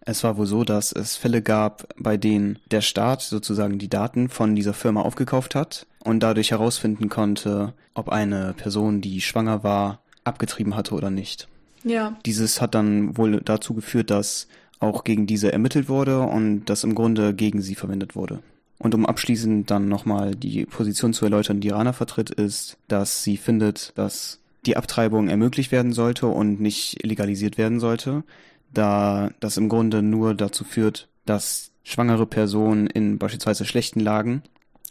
es 0.06 0.22
war 0.22 0.36
wohl 0.36 0.46
so, 0.46 0.64
dass 0.64 0.92
es 0.92 1.16
Fälle 1.16 1.40
gab, 1.40 1.88
bei 1.96 2.18
denen 2.18 2.58
der 2.70 2.82
Staat 2.82 3.22
sozusagen 3.22 3.78
die 3.78 3.88
Daten 3.88 4.28
von 4.28 4.54
dieser 4.54 4.74
Firma 4.74 5.00
aufgekauft 5.00 5.54
hat 5.54 5.86
und 6.04 6.22
dadurch 6.22 6.50
herausfinden 6.50 7.08
konnte, 7.08 7.72
ob 7.94 8.10
eine 8.10 8.52
Person, 8.52 9.00
die 9.00 9.22
schwanger 9.22 9.64
war, 9.64 10.00
abgetrieben 10.24 10.76
hatte 10.76 10.94
oder 10.94 11.10
nicht. 11.10 11.48
Ja. 11.84 12.16
Dieses 12.26 12.60
hat 12.60 12.74
dann 12.74 13.16
wohl 13.16 13.40
dazu 13.42 13.74
geführt, 13.74 14.10
dass 14.10 14.48
auch 14.80 15.04
gegen 15.04 15.26
diese 15.26 15.52
ermittelt 15.52 15.88
wurde 15.88 16.20
und 16.20 16.66
das 16.66 16.84
im 16.84 16.94
Grunde 16.94 17.34
gegen 17.34 17.62
sie 17.62 17.74
verwendet 17.74 18.16
wurde. 18.16 18.40
Und 18.78 18.94
um 18.94 19.06
abschließend 19.06 19.70
dann 19.70 19.88
nochmal 19.88 20.34
die 20.34 20.66
Position 20.66 21.12
zu 21.12 21.24
erläutern, 21.24 21.60
die 21.60 21.70
Rana 21.70 21.92
vertritt, 21.92 22.30
ist, 22.30 22.76
dass 22.88 23.22
sie 23.22 23.36
findet, 23.36 23.92
dass 23.96 24.40
die 24.66 24.76
Abtreibung 24.76 25.28
ermöglicht 25.28 25.72
werden 25.72 25.92
sollte 25.92 26.26
und 26.26 26.60
nicht 26.60 27.02
legalisiert 27.02 27.58
werden 27.58 27.80
sollte, 27.80 28.24
da 28.72 29.30
das 29.40 29.56
im 29.56 29.68
Grunde 29.68 30.02
nur 30.02 30.34
dazu 30.34 30.64
führt, 30.64 31.08
dass 31.26 31.70
schwangere 31.82 32.26
Personen 32.26 32.86
in 32.86 33.18
beispielsweise 33.18 33.64
schlechten 33.64 34.00
Lagen, 34.00 34.42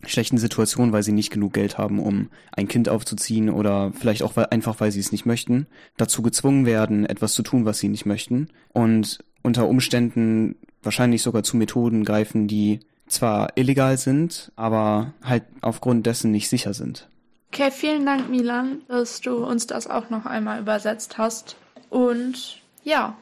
schlechten 0.05 0.37
Situationen, 0.37 0.93
weil 0.93 1.03
sie 1.03 1.11
nicht 1.11 1.31
genug 1.31 1.53
Geld 1.53 1.77
haben, 1.77 1.99
um 1.99 2.29
ein 2.51 2.67
Kind 2.67 2.89
aufzuziehen 2.89 3.49
oder 3.49 3.91
vielleicht 3.93 4.23
auch 4.23 4.35
weil, 4.35 4.47
einfach, 4.47 4.79
weil 4.79 4.91
sie 4.91 4.99
es 4.99 5.11
nicht 5.11 5.25
möchten, 5.25 5.67
dazu 5.97 6.21
gezwungen 6.21 6.65
werden, 6.65 7.05
etwas 7.05 7.33
zu 7.33 7.41
tun, 7.41 7.65
was 7.65 7.79
sie 7.79 7.89
nicht 7.89 8.05
möchten 8.05 8.49
und 8.69 9.23
unter 9.43 9.67
Umständen 9.67 10.55
wahrscheinlich 10.81 11.21
sogar 11.21 11.43
zu 11.43 11.57
Methoden 11.57 12.03
greifen, 12.03 12.47
die 12.47 12.79
zwar 13.07 13.55
illegal 13.57 13.97
sind, 13.97 14.51
aber 14.55 15.13
halt 15.23 15.43
aufgrund 15.61 16.05
dessen 16.05 16.31
nicht 16.31 16.49
sicher 16.49 16.73
sind. 16.73 17.07
Okay, 17.51 17.69
vielen 17.69 18.05
Dank, 18.05 18.29
Milan, 18.29 18.81
dass 18.87 19.21
du 19.21 19.45
uns 19.45 19.67
das 19.67 19.87
auch 19.87 20.09
noch 20.09 20.25
einmal 20.25 20.59
übersetzt 20.59 21.17
hast. 21.19 21.55
Und 21.89 22.61
ja, 22.83 23.15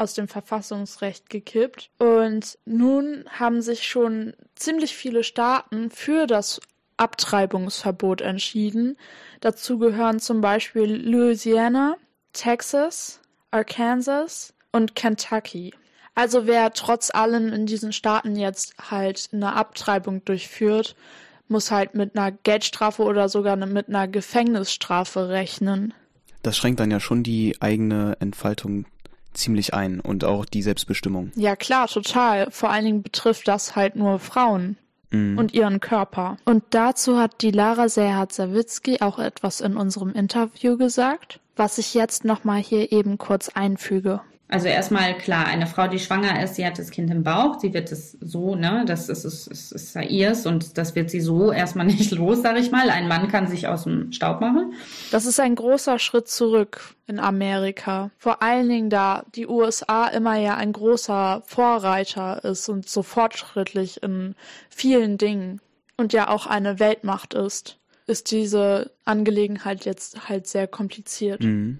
aus 0.00 0.14
dem 0.14 0.28
Verfassungsrecht 0.28 1.28
gekippt. 1.28 1.90
Und 1.98 2.58
nun 2.64 3.24
haben 3.28 3.60
sich 3.60 3.86
schon 3.86 4.34
ziemlich 4.54 4.96
viele 4.96 5.22
Staaten 5.22 5.90
für 5.90 6.26
das 6.26 6.60
Abtreibungsverbot 6.96 8.22
entschieden. 8.22 8.96
Dazu 9.40 9.78
gehören 9.78 10.18
zum 10.18 10.40
Beispiel 10.40 10.84
Louisiana, 10.84 11.96
Texas, 12.32 13.20
Arkansas 13.50 14.54
und 14.72 14.94
Kentucky. 14.94 15.72
Also 16.14 16.46
wer 16.46 16.72
trotz 16.72 17.10
allem 17.14 17.52
in 17.52 17.66
diesen 17.66 17.92
Staaten 17.92 18.36
jetzt 18.36 18.74
halt 18.90 19.30
eine 19.32 19.54
Abtreibung 19.54 20.24
durchführt, 20.24 20.96
muss 21.48 21.70
halt 21.70 21.94
mit 21.94 22.16
einer 22.16 22.32
Geldstrafe 22.32 23.02
oder 23.02 23.28
sogar 23.28 23.56
mit 23.56 23.88
einer 23.88 24.08
Gefängnisstrafe 24.08 25.28
rechnen. 25.28 25.92
Das 26.42 26.56
schränkt 26.56 26.80
dann 26.80 26.90
ja 26.90 27.00
schon 27.00 27.22
die 27.22 27.56
eigene 27.60 28.16
Entfaltung 28.20 28.86
ziemlich 29.32 29.74
ein 29.74 30.00
und 30.00 30.24
auch 30.24 30.44
die 30.44 30.62
Selbstbestimmung. 30.62 31.32
Ja 31.36 31.56
klar, 31.56 31.86
total. 31.88 32.50
Vor 32.50 32.70
allen 32.70 32.84
Dingen 32.84 33.02
betrifft 33.02 33.46
das 33.48 33.76
halt 33.76 33.96
nur 33.96 34.18
Frauen 34.18 34.76
Mhm. 35.12 35.38
und 35.38 35.52
ihren 35.52 35.80
Körper. 35.80 36.36
Und 36.44 36.62
dazu 36.70 37.18
hat 37.18 37.42
die 37.42 37.50
Lara 37.50 37.88
Serhat-Sawicki 37.88 39.00
auch 39.00 39.18
etwas 39.18 39.60
in 39.60 39.76
unserem 39.76 40.12
Interview 40.12 40.76
gesagt, 40.76 41.40
was 41.56 41.78
ich 41.78 41.94
jetzt 41.94 42.24
nochmal 42.24 42.60
hier 42.60 42.92
eben 42.92 43.18
kurz 43.18 43.48
einfüge. 43.48 44.20
Also 44.50 44.66
erstmal 44.66 45.16
klar, 45.16 45.46
eine 45.46 45.68
Frau, 45.68 45.86
die 45.86 46.00
schwanger 46.00 46.42
ist, 46.42 46.56
sie 46.56 46.66
hat 46.66 46.76
das 46.76 46.90
Kind 46.90 47.08
im 47.12 47.22
Bauch, 47.22 47.60
sie 47.60 47.72
wird 47.72 47.92
es 47.92 48.18
so, 48.20 48.56
ne, 48.56 48.82
das 48.84 49.08
ist, 49.08 49.24
ist, 49.24 49.46
ist, 49.46 49.70
ist 49.70 49.94
ja 49.94 50.02
ihrs 50.02 50.44
und 50.44 50.76
das 50.76 50.96
wird 50.96 51.08
sie 51.08 51.20
so 51.20 51.52
erstmal 51.52 51.86
nicht 51.86 52.10
los, 52.10 52.42
sag 52.42 52.58
ich 52.58 52.72
mal. 52.72 52.90
Ein 52.90 53.06
Mann 53.06 53.28
kann 53.28 53.46
sich 53.46 53.68
aus 53.68 53.84
dem 53.84 54.10
Staub 54.10 54.40
machen. 54.40 54.74
Das 55.12 55.24
ist 55.24 55.38
ein 55.38 55.54
großer 55.54 56.00
Schritt 56.00 56.26
zurück 56.28 56.96
in 57.06 57.20
Amerika. 57.20 58.10
Vor 58.18 58.42
allen 58.42 58.68
Dingen, 58.68 58.90
da 58.90 59.24
die 59.36 59.46
USA 59.46 60.08
immer 60.08 60.36
ja 60.36 60.56
ein 60.56 60.72
großer 60.72 61.42
Vorreiter 61.46 62.44
ist 62.44 62.68
und 62.68 62.88
so 62.88 63.04
fortschrittlich 63.04 64.02
in 64.02 64.34
vielen 64.68 65.16
Dingen 65.16 65.60
und 65.96 66.12
ja 66.12 66.28
auch 66.28 66.46
eine 66.46 66.80
Weltmacht 66.80 67.34
ist, 67.34 67.78
ist 68.08 68.32
diese 68.32 68.90
Angelegenheit 69.04 69.84
jetzt 69.84 70.28
halt 70.28 70.48
sehr 70.48 70.66
kompliziert. 70.66 71.42
Mhm. 71.42 71.78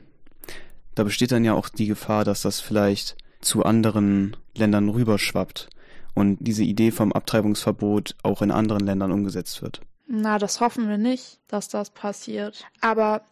Da 1.01 1.05
besteht 1.05 1.33
dann 1.33 1.47
ja 1.47 1.55
auch 1.55 1.71
die 1.71 1.87
Gefahr, 1.87 2.27
dass 2.27 2.43
das 2.43 2.61
vielleicht 2.61 3.17
zu 3.41 3.65
anderen 3.65 4.37
Ländern 4.55 4.91
rüberschwappt 4.91 5.71
und 6.15 6.37
diese 6.41 6.63
Idee 6.63 6.91
vom 6.91 7.11
Abtreibungsverbot 7.15 8.17
auch 8.23 8.43
in 8.43 8.51
anderen 8.51 8.85
Ländern 8.85 9.11
umgesetzt 9.11 9.63
wird. 9.63 9.81
Na, 10.09 10.37
das 10.39 10.61
hoffen 10.61 10.91
wir 10.91 10.99
nicht, 10.99 11.39
dass 11.49 11.69
das 11.69 11.89
passiert. 11.89 12.67
Aber 12.83 13.23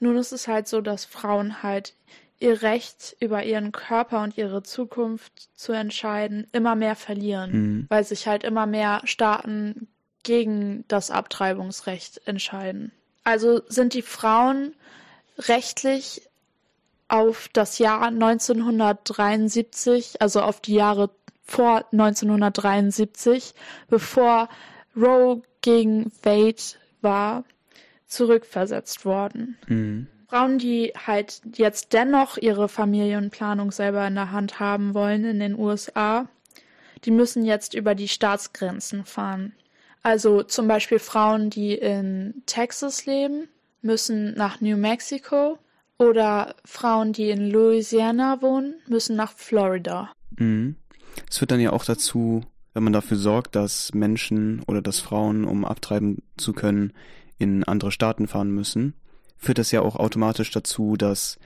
nun 0.00 0.16
ist 0.16 0.32
es 0.32 0.48
halt 0.48 0.66
so, 0.66 0.80
dass 0.80 1.04
Frauen 1.04 1.62
halt 1.62 1.94
ihr 2.40 2.62
Recht 2.62 3.16
über 3.20 3.44
ihren 3.44 3.70
Körper 3.70 4.24
und 4.24 4.36
ihre 4.36 4.64
Zukunft 4.64 5.50
zu 5.54 5.70
entscheiden 5.70 6.48
immer 6.50 6.74
mehr 6.74 6.96
verlieren, 6.96 7.52
Mhm. 7.52 7.86
weil 7.90 8.02
sich 8.02 8.26
halt 8.26 8.42
immer 8.42 8.66
mehr 8.66 9.02
Staaten 9.04 9.86
gegen 10.24 10.84
das 10.88 11.12
Abtreibungsrecht 11.12 12.26
entscheiden. 12.26 12.90
Also 13.22 13.60
sind 13.68 13.94
die 13.94 14.02
Frauen 14.02 14.74
rechtlich 15.38 16.22
auf 17.08 17.48
das 17.52 17.78
Jahr 17.78 18.08
1973, 18.08 20.20
also 20.20 20.40
auf 20.40 20.60
die 20.60 20.74
Jahre 20.74 21.10
vor 21.42 21.84
1973, 21.92 23.54
bevor 23.88 24.48
Roe 24.96 25.42
gegen 25.60 26.10
Wade 26.22 26.62
war, 27.02 27.44
zurückversetzt 28.06 29.04
worden. 29.04 29.58
Mhm. 29.66 30.06
Frauen, 30.28 30.58
die 30.58 30.92
halt 31.06 31.42
jetzt 31.54 31.92
dennoch 31.92 32.38
ihre 32.38 32.68
Familienplanung 32.68 33.70
selber 33.70 34.06
in 34.06 34.14
der 34.14 34.32
Hand 34.32 34.58
haben 34.58 34.94
wollen 34.94 35.24
in 35.24 35.38
den 35.38 35.58
USA, 35.58 36.26
die 37.04 37.10
müssen 37.10 37.44
jetzt 37.44 37.74
über 37.74 37.94
die 37.94 38.08
Staatsgrenzen 38.08 39.04
fahren. 39.04 39.52
Also 40.02 40.42
zum 40.42 40.66
Beispiel 40.66 40.98
Frauen, 40.98 41.50
die 41.50 41.74
in 41.74 42.42
Texas 42.46 43.06
leben, 43.06 43.48
müssen 43.80 44.34
nach 44.34 44.60
New 44.60 44.76
Mexico 44.76 45.58
oder 45.98 46.54
Frauen, 46.64 47.12
die 47.12 47.30
in 47.30 47.50
Louisiana 47.50 48.42
wohnen, 48.42 48.74
müssen 48.88 49.16
nach 49.16 49.32
Florida. 49.32 50.12
Mhm. 50.38 50.76
Es 51.30 51.38
führt 51.38 51.50
dann 51.50 51.60
ja 51.60 51.72
auch 51.72 51.84
dazu, 51.84 52.44
wenn 52.72 52.82
man 52.84 52.92
dafür 52.92 53.16
sorgt, 53.16 53.54
dass 53.54 53.94
Menschen 53.94 54.62
oder 54.66 54.82
dass 54.82 54.98
Frauen, 54.98 55.44
um 55.44 55.64
abtreiben 55.64 56.22
zu 56.36 56.52
können, 56.52 56.92
in 57.38 57.64
andere 57.64 57.92
Staaten 57.92 58.26
fahren 58.26 58.50
müssen, 58.50 58.94
führt 59.36 59.58
das 59.58 59.70
ja 59.70 59.82
auch 59.82 59.96
automatisch 59.96 60.50
dazu, 60.50 60.96
dass 60.96 61.38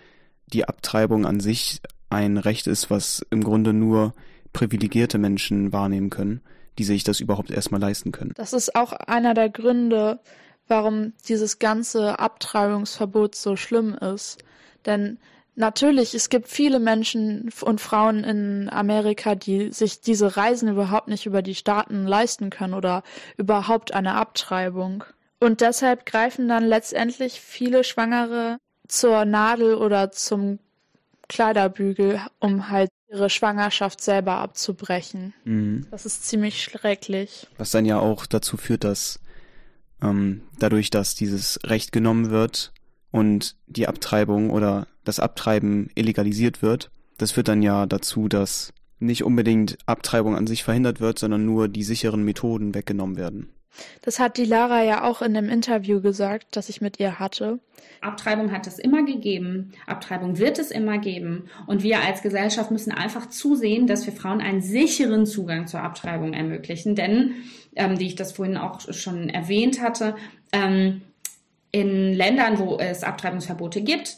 die 0.46 0.66
Abtreibung 0.66 1.26
an 1.26 1.40
sich 1.40 1.80
ein 2.11 2.38
Recht 2.38 2.66
ist, 2.66 2.90
was 2.90 3.24
im 3.30 3.44
Grunde 3.44 3.72
nur 3.74 4.14
privilegierte 4.53 5.18
Menschen 5.18 5.72
wahrnehmen 5.72 6.09
können, 6.09 6.40
die 6.78 6.84
sich 6.84 7.05
das 7.05 7.20
überhaupt 7.20 7.51
erstmal 7.51 7.80
leisten 7.80 8.12
können. 8.12 8.32
Das 8.36 8.53
ist 8.55 8.74
auch 8.74 8.92
einer 8.92 9.34
der 9.34 9.51
Gründe, 9.51 10.20
warum 10.69 11.12
dieses 11.29 11.59
ganze 11.59 12.19
Abtreibungsverbot 12.19 13.35
so 13.35 13.57
schlimm 13.57 13.95
ist. 13.95 14.39
Denn 14.87 15.19
natürlich, 15.55 16.14
es 16.14 16.29
gibt 16.29 16.49
viele 16.49 16.79
Menschen 16.79 17.51
und 17.61 17.81
Frauen 17.81 18.25
in 18.25 18.69
Amerika, 18.71 19.35
die 19.35 19.73
sich 19.73 20.01
diese 20.01 20.37
Reisen 20.37 20.69
überhaupt 20.69 21.09
nicht 21.09 21.27
über 21.27 21.43
die 21.43 21.55
Staaten 21.55 22.07
leisten 22.07 22.51
können 22.51 22.75
oder 22.75 23.03
überhaupt 23.37 23.93
eine 23.93 24.14
Abtreibung. 24.14 25.05
Und 25.41 25.61
deshalb 25.61 26.07
greifen 26.07 26.49
dann 26.49 26.64
letztendlich 26.64 27.41
viele 27.41 27.85
Schwangere 27.85 28.59
zur 28.87 29.25
Nadel 29.25 29.75
oder 29.75 30.11
zum 30.11 30.59
Kleiderbügel, 31.29 32.21
um 32.41 32.71
halt 32.71 32.91
ihre 33.11 33.31
Schwangerschaft 33.31 34.01
selber 34.01 34.39
abzubrechen. 34.39 35.35
Mhm. 35.45 35.87
Das 35.91 36.07
ist 36.07 36.27
ziemlich 36.27 36.62
schrecklich. 36.62 37.47
Was 37.57 37.71
dann 37.71 37.85
ja 37.85 37.99
auch 37.99 38.27
dazu 38.27 38.57
führt, 38.57 38.85
dass 38.85 39.21
ähm, 40.03 40.42
dadurch, 40.59 40.90
dass 40.90 41.14
dieses 41.14 41.59
Recht 41.64 41.92
genommen 41.92 42.30
wird 42.30 42.72
und 43.11 43.57
die 43.66 43.88
Abtreibung 43.88 44.51
oder 44.51 44.86
das 45.05 45.20
Abtreiben 45.20 45.90
illegalisiert 45.94 46.62
wird, 46.62 46.90
das 47.16 47.32
führt 47.32 47.49
dann 47.49 47.62
ja 47.62 47.86
dazu, 47.86 48.28
dass 48.28 48.72
nicht 49.01 49.24
unbedingt 49.24 49.78
Abtreibung 49.86 50.36
an 50.36 50.46
sich 50.46 50.64
verhindert 50.64 51.01
wird, 51.01 51.18
sondern 51.18 51.44
nur 51.44 51.68
die 51.68 51.82
sicheren 51.82 52.24
Methoden 52.24 52.74
weggenommen 52.74 53.16
werden. 53.16 53.51
Das 54.03 54.19
hat 54.19 54.37
die 54.37 54.45
Lara 54.45 54.83
ja 54.83 55.05
auch 55.05 55.23
in 55.23 55.35
dem 55.35 55.49
Interview 55.49 56.01
gesagt, 56.01 56.57
das 56.57 56.69
ich 56.69 56.81
mit 56.81 56.99
ihr 56.99 57.19
hatte. 57.19 57.61
Abtreibung 58.01 58.53
hat 58.53 58.66
es 58.66 58.79
immer 58.79 59.05
gegeben. 59.05 59.73
Abtreibung 59.87 60.39
wird 60.39 60.59
es 60.59 60.71
immer 60.71 60.99
geben. 60.99 61.49
Und 61.66 61.83
wir 61.83 62.01
als 62.05 62.23
Gesellschaft 62.23 62.71
müssen 62.71 62.93
einfach 62.93 63.29
zusehen, 63.29 63.87
dass 63.87 64.07
wir 64.07 64.12
Frauen 64.12 64.41
einen 64.41 64.62
sicheren 64.62 65.27
Zugang 65.27 65.66
zur 65.66 65.83
Abtreibung 65.83 66.33
ermöglichen. 66.33 66.95
Denn, 66.95 67.35
ähm, 67.75 67.99
wie 67.99 68.07
ich 68.07 68.14
das 68.14 68.33
vorhin 68.33 68.57
auch 68.57 68.81
schon 68.93 69.29
erwähnt 69.29 69.81
hatte, 69.81 70.16
ähm, 70.53 71.03
in 71.71 72.14
Ländern, 72.14 72.59
wo 72.59 72.79
es 72.79 73.03
Abtreibungsverbote 73.03 73.83
gibt, 73.83 74.16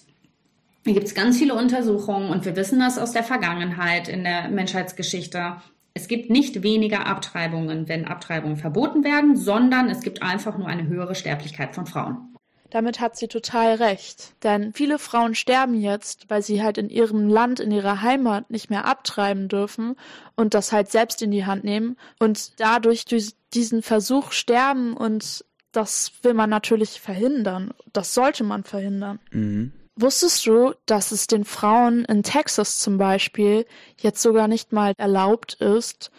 gibt 0.84 1.06
es 1.06 1.14
ganz 1.14 1.38
viele 1.38 1.54
Untersuchungen 1.54 2.30
und 2.30 2.44
wir 2.44 2.56
wissen 2.56 2.78
das 2.78 2.98
aus 2.98 3.12
der 3.12 3.24
Vergangenheit 3.24 4.08
in 4.08 4.24
der 4.24 4.48
Menschheitsgeschichte. 4.48 5.56
Es 5.94 6.08
gibt 6.08 6.30
nicht 6.30 6.62
weniger 6.62 7.06
Abtreibungen, 7.06 7.88
wenn 7.88 8.06
Abtreibungen 8.06 8.56
verboten 8.56 9.04
werden, 9.04 9.36
sondern 9.36 9.90
es 9.90 10.00
gibt 10.02 10.22
einfach 10.22 10.56
nur 10.56 10.68
eine 10.68 10.86
höhere 10.86 11.14
Sterblichkeit 11.14 11.74
von 11.74 11.86
Frauen. 11.86 12.30
Damit 12.70 13.00
hat 13.00 13.16
sie 13.16 13.26
total 13.26 13.74
recht. 13.74 14.34
Denn 14.44 14.72
viele 14.72 14.98
Frauen 15.00 15.34
sterben 15.34 15.74
jetzt, 15.74 16.30
weil 16.30 16.40
sie 16.40 16.62
halt 16.62 16.78
in 16.78 16.88
ihrem 16.88 17.28
Land, 17.28 17.58
in 17.58 17.72
ihrer 17.72 18.00
Heimat 18.00 18.50
nicht 18.50 18.70
mehr 18.70 18.84
abtreiben 18.84 19.48
dürfen 19.48 19.96
und 20.36 20.54
das 20.54 20.70
halt 20.72 20.90
selbst 20.90 21.20
in 21.20 21.32
die 21.32 21.44
Hand 21.44 21.64
nehmen 21.64 21.96
und 22.20 22.60
dadurch 22.60 23.04
durch 23.04 23.34
diesen 23.52 23.82
Versuch 23.82 24.30
sterben 24.30 24.96
und 24.96 25.44
das 25.72 26.12
will 26.22 26.34
man 26.34 26.50
natürlich 26.50 27.00
verhindern. 27.00 27.72
Das 27.92 28.14
sollte 28.14 28.44
man 28.44 28.62
verhindern. 28.62 29.18
Mhm. 29.32 29.72
Wusstest 30.00 30.46
du, 30.46 30.72
dass 30.86 31.12
es 31.12 31.26
den 31.26 31.44
Frauen 31.44 32.04
in 32.06 32.22
Texas 32.22 32.78
zum 32.78 32.96
Beispiel 32.96 33.66
jetzt 33.98 34.22
sogar 34.22 34.48
nicht 34.48 34.72
mal 34.72 34.94
erlaubt 34.96 35.54
ist, 35.54 36.10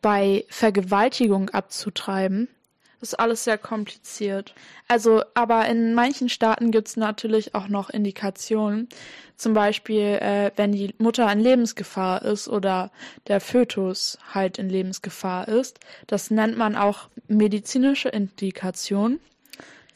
bei 0.00 0.44
Vergewaltigung 0.48 1.50
abzutreiben? 1.50 2.48
ist 3.00 3.18
alles 3.18 3.44
sehr 3.44 3.58
kompliziert. 3.58 4.54
Also, 4.88 5.22
aber 5.34 5.66
in 5.66 5.94
manchen 5.94 6.28
Staaten 6.28 6.70
gibt's 6.70 6.96
natürlich 6.96 7.54
auch 7.54 7.68
noch 7.68 7.90
Indikationen. 7.90 8.88
Zum 9.36 9.54
Beispiel, 9.54 10.18
äh, 10.20 10.50
wenn 10.56 10.72
die 10.72 10.94
Mutter 10.98 11.30
in 11.30 11.40
Lebensgefahr 11.40 12.22
ist 12.22 12.48
oder 12.48 12.90
der 13.28 13.40
Fötus 13.40 14.18
halt 14.32 14.58
in 14.58 14.70
Lebensgefahr 14.70 15.48
ist. 15.48 15.78
Das 16.06 16.30
nennt 16.30 16.56
man 16.56 16.74
auch 16.74 17.08
medizinische 17.28 18.08
Indikation. 18.08 19.20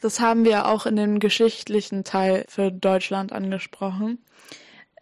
Das 0.01 0.19
haben 0.19 0.43
wir 0.45 0.67
auch 0.67 0.85
in 0.85 0.95
dem 0.95 1.19
geschichtlichen 1.19 2.03
Teil 2.03 2.45
für 2.49 2.71
Deutschland 2.71 3.31
angesprochen. 3.31 4.17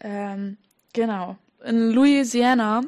Ähm, 0.02 0.58
genau. 0.94 1.38
In 1.64 1.92
Louisiana 1.92 2.82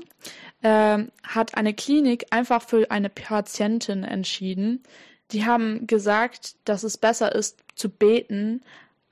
ähm, 0.61 1.11
hat 1.23 1.55
eine 1.55 1.73
Klinik 1.73 2.27
einfach 2.29 2.61
für 2.61 2.91
eine 2.91 3.09
Patientin 3.09 4.03
entschieden. 4.03 4.83
Die 5.31 5.45
haben 5.45 5.87
gesagt, 5.87 6.55
dass 6.65 6.83
es 6.83 6.97
besser 6.97 7.33
ist 7.33 7.59
zu 7.75 7.89
beten 7.89 8.61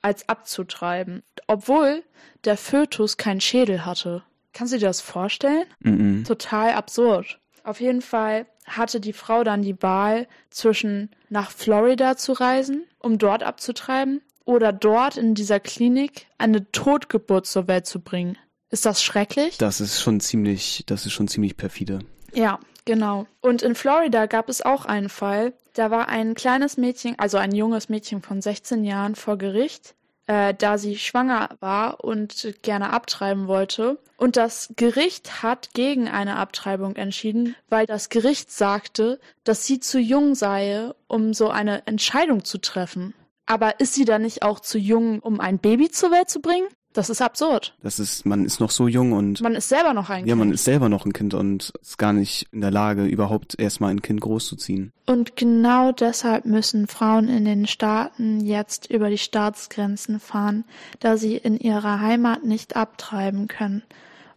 als 0.02 0.28
abzutreiben, 0.28 1.22
obwohl 1.46 2.02
der 2.44 2.56
Fötus 2.56 3.16
keinen 3.16 3.40
Schädel 3.40 3.84
hatte. 3.84 4.22
Kannst 4.52 4.72
du 4.72 4.78
dir 4.78 4.86
das 4.86 5.00
vorstellen? 5.00 5.64
Mhm. 5.80 6.24
Total 6.24 6.72
absurd. 6.72 7.38
Auf 7.64 7.80
jeden 7.80 8.02
Fall 8.02 8.46
hatte 8.66 9.00
die 9.00 9.12
Frau 9.12 9.44
dann 9.44 9.62
die 9.62 9.82
Wahl 9.82 10.26
zwischen 10.50 11.10
nach 11.28 11.50
Florida 11.50 12.16
zu 12.16 12.32
reisen, 12.32 12.84
um 13.00 13.18
dort 13.18 13.42
abzutreiben, 13.42 14.22
oder 14.44 14.72
dort 14.72 15.16
in 15.16 15.34
dieser 15.34 15.60
Klinik 15.60 16.26
eine 16.38 16.70
Totgeburt 16.72 17.46
zur 17.46 17.68
Welt 17.68 17.86
zu 17.86 18.00
bringen. 18.00 18.36
Ist 18.70 18.86
das 18.86 19.02
schrecklich? 19.02 19.58
Das 19.58 19.80
ist 19.80 20.00
schon 20.00 20.20
ziemlich, 20.20 20.84
das 20.86 21.06
ist 21.06 21.12
schon 21.12 21.28
ziemlich 21.28 21.56
perfide. 21.56 22.00
Ja, 22.34 22.60
genau. 22.84 23.26
Und 23.40 23.62
in 23.62 23.74
Florida 23.74 24.26
gab 24.26 24.48
es 24.48 24.62
auch 24.62 24.86
einen 24.86 25.08
Fall. 25.08 25.52
Da 25.74 25.90
war 25.90 26.08
ein 26.08 26.34
kleines 26.34 26.76
Mädchen, 26.76 27.18
also 27.18 27.36
ein 27.38 27.54
junges 27.54 27.88
Mädchen 27.88 28.22
von 28.22 28.40
16 28.40 28.84
Jahren 28.84 29.14
vor 29.14 29.38
Gericht, 29.38 29.94
äh, 30.30 30.54
da 30.54 30.78
sie 30.78 30.96
schwanger 30.96 31.48
war 31.58 32.04
und 32.04 32.54
gerne 32.62 32.90
abtreiben 32.90 33.48
wollte. 33.48 33.98
Und 34.16 34.36
das 34.36 34.72
Gericht 34.76 35.42
hat 35.42 35.70
gegen 35.74 36.06
eine 36.06 36.36
Abtreibung 36.36 36.94
entschieden, 36.94 37.56
weil 37.68 37.84
das 37.84 38.10
Gericht 38.10 38.52
sagte, 38.52 39.18
dass 39.42 39.66
sie 39.66 39.80
zu 39.80 39.98
jung 39.98 40.36
sei, 40.36 40.92
um 41.08 41.34
so 41.34 41.50
eine 41.50 41.84
Entscheidung 41.88 42.44
zu 42.44 42.58
treffen. 42.58 43.12
Aber 43.46 43.80
ist 43.80 43.94
sie 43.94 44.04
dann 44.04 44.22
nicht 44.22 44.42
auch 44.42 44.60
zu 44.60 44.78
jung, 44.78 45.18
um 45.18 45.40
ein 45.40 45.58
Baby 45.58 45.90
zur 45.90 46.12
Welt 46.12 46.30
zu 46.30 46.40
bringen? 46.40 46.68
Das 46.92 47.08
ist 47.08 47.22
absurd. 47.22 47.74
Das 47.82 48.00
ist, 48.00 48.26
man 48.26 48.44
ist 48.44 48.58
noch 48.58 48.70
so 48.72 48.88
jung 48.88 49.12
und 49.12 49.40
Man 49.42 49.54
ist 49.54 49.68
selber 49.68 49.94
noch 49.94 50.10
ein 50.10 50.26
ja, 50.26 50.32
Kind. 50.34 50.38
man 50.38 50.52
ist 50.52 50.64
selber 50.64 50.88
noch 50.88 51.06
ein 51.06 51.12
Kind 51.12 51.34
und 51.34 51.72
ist 51.80 51.98
gar 51.98 52.12
nicht 52.12 52.48
in 52.50 52.60
der 52.60 52.72
Lage, 52.72 53.04
überhaupt 53.04 53.58
erstmal 53.60 53.90
ein 53.92 54.02
Kind 54.02 54.20
großzuziehen. 54.20 54.92
Und 55.06 55.36
genau 55.36 55.92
deshalb 55.92 56.46
müssen 56.46 56.88
Frauen 56.88 57.28
in 57.28 57.44
den 57.44 57.66
Staaten 57.68 58.40
jetzt 58.40 58.90
über 58.90 59.08
die 59.08 59.18
Staatsgrenzen 59.18 60.18
fahren, 60.18 60.64
da 60.98 61.16
sie 61.16 61.36
in 61.36 61.58
ihrer 61.58 62.00
Heimat 62.00 62.44
nicht 62.44 62.74
abtreiben 62.74 63.46
können. 63.46 63.82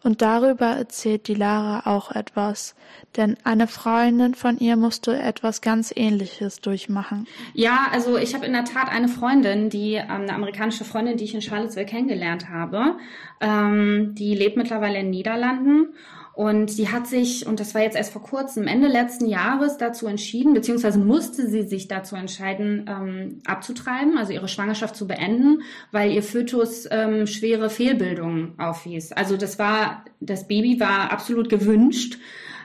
Und 0.04 0.22
darüber 0.22 0.66
erzählt 0.68 1.28
die 1.30 1.34
Lara 1.34 1.89
auch 1.89 2.12
etwas, 2.12 2.76
denn 3.16 3.38
eine 3.45 3.68
Freundin 3.68 4.36
von 4.36 4.58
ihr 4.60 4.76
musste 4.76 5.18
etwas 5.18 5.62
ganz 5.62 5.93
Ähnliches 5.95 6.60
durchmachen. 6.60 7.26
Ja, 7.54 7.88
also 7.91 8.18
ich 8.18 8.36
habe 8.36 8.45
in 8.45 8.51
der 8.51 8.66
Tat 8.66 8.89
eine 8.89 9.08
Freundin, 9.08 9.70
die 9.70 9.93
ähm, 9.93 10.10
eine 10.10 10.34
amerikanische 10.34 10.84
Freundin, 10.84 11.16
die 11.16 11.24
ich 11.24 11.34
in 11.34 11.41
Charlottesville 11.41 11.86
kennengelernt 11.86 12.49
habe. 12.49 12.97
Ähm, 13.39 14.14
die 14.16 14.36
lebt 14.36 14.58
mittlerweile 14.58 14.99
in 14.99 15.06
den 15.06 15.12
Niederlanden 15.12 15.93
und 16.34 16.71
sie 16.71 16.89
hat 16.89 17.05
sich, 17.05 17.45
und 17.45 17.59
das 17.59 17.75
war 17.75 17.81
jetzt 17.84 17.95
erst 17.95 18.11
vor 18.11 18.23
kurzem, 18.23 18.65
Ende 18.65 18.88
letzten 18.88 19.27
Jahres 19.27 19.77
dazu 19.77 20.07
entschieden, 20.07 20.55
beziehungsweise 20.55 20.97
musste 20.97 21.47
sie 21.47 21.61
sich 21.61 21.88
dazu 21.88 22.15
entscheiden, 22.15 22.86
ähm, 22.89 23.39
abzutreiben, 23.45 24.17
also 24.17 24.34
ihre 24.34 24.47
Schwangerschaft 24.47 24.95
zu 24.95 25.07
beenden, 25.07 25.61
weil 25.91 26.11
ihr 26.11 26.23
Fötus 26.23 26.88
ähm, 26.89 27.27
schwere 27.27 27.69
Fehlbildungen 27.69 28.59
aufwies. 28.59 29.11
Also 29.11 29.38
das 29.38 29.59
war, 29.59 30.05
das 30.21 30.47
Baby 30.47 30.79
war 30.79 31.11
absolut 31.11 31.49
gewünscht. 31.49 32.17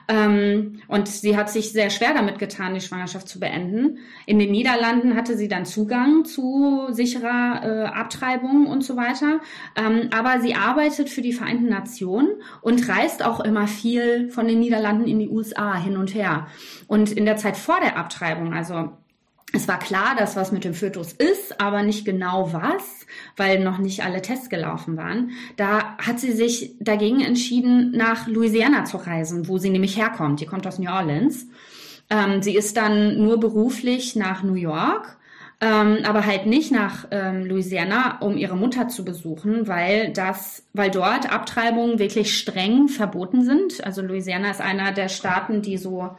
Ähm, 0.09 0.81
und 0.87 1.07
sie 1.07 1.37
hat 1.37 1.51
sich 1.51 1.71
sehr 1.71 1.91
schwer 1.91 2.15
damit 2.15 2.39
getan, 2.39 2.73
die 2.73 2.81
Schwangerschaft 2.81 3.29
zu 3.29 3.39
beenden. 3.39 3.99
In 4.25 4.39
den 4.39 4.51
Niederlanden 4.51 5.15
hatte 5.15 5.37
sie 5.37 5.47
dann 5.47 5.65
Zugang 5.65 6.25
zu 6.25 6.87
sicherer 6.89 7.61
äh, 7.63 7.85
Abtreibung 7.85 8.65
und 8.65 8.83
so 8.83 8.97
weiter. 8.97 9.39
Ähm, 9.75 10.09
aber 10.11 10.41
sie 10.41 10.55
arbeitet 10.55 11.09
für 11.09 11.21
die 11.21 11.31
Vereinten 11.31 11.69
Nationen 11.69 12.29
und 12.61 12.89
reist 12.89 13.23
auch 13.23 13.39
immer 13.39 13.67
viel 13.67 14.29
von 14.29 14.47
den 14.47 14.59
Niederlanden 14.59 15.07
in 15.07 15.19
die 15.19 15.29
USA 15.29 15.75
hin 15.75 15.95
und 15.95 16.15
her. 16.15 16.47
Und 16.87 17.11
in 17.11 17.25
der 17.25 17.37
Zeit 17.37 17.55
vor 17.55 17.79
der 17.79 17.95
Abtreibung, 17.95 18.53
also 18.53 18.91
es 19.51 19.67
war 19.67 19.79
klar, 19.79 20.15
dass 20.17 20.35
was 20.35 20.51
mit 20.51 20.63
dem 20.63 20.73
Fötus 20.73 21.13
ist, 21.13 21.59
aber 21.59 21.81
nicht 21.81 22.05
genau 22.05 22.53
was, 22.53 23.07
weil 23.35 23.63
noch 23.63 23.79
nicht 23.79 24.03
alle 24.03 24.21
Tests 24.21 24.49
gelaufen 24.49 24.95
waren. 24.95 25.31
Da 25.57 25.97
hat 25.97 26.19
sie 26.19 26.33
sich 26.33 26.75
dagegen 26.79 27.21
entschieden, 27.21 27.91
nach 27.91 28.27
Louisiana 28.27 28.85
zu 28.85 28.97
reisen, 28.97 29.47
wo 29.47 29.57
sie 29.57 29.71
nämlich 29.71 29.97
herkommt. 29.97 30.39
Die 30.39 30.45
kommt 30.45 30.67
aus 30.67 30.77
New 30.77 30.91
Orleans. 30.91 31.47
Ähm, 32.11 32.43
sie 32.43 32.55
ist 32.55 32.77
dann 32.77 33.17
nur 33.17 33.39
beruflich 33.39 34.15
nach 34.15 34.43
New 34.43 34.53
York, 34.53 35.17
ähm, 35.61 35.99
aber 36.03 36.25
halt 36.25 36.45
nicht 36.45 36.71
nach 36.71 37.07
ähm, 37.09 37.45
Louisiana, 37.45 38.19
um 38.19 38.37
ihre 38.37 38.55
Mutter 38.55 38.87
zu 38.87 39.03
besuchen, 39.03 39.67
weil 39.67 40.13
das, 40.13 40.63
weil 40.73 40.91
dort 40.91 41.31
Abtreibungen 41.31 41.97
wirklich 41.97 42.37
streng 42.37 42.87
verboten 42.87 43.43
sind. 43.43 43.83
Also 43.83 44.01
Louisiana 44.03 44.51
ist 44.51 44.61
einer 44.61 44.91
der 44.91 45.09
Staaten, 45.09 45.61
die 45.63 45.77
so 45.77 46.11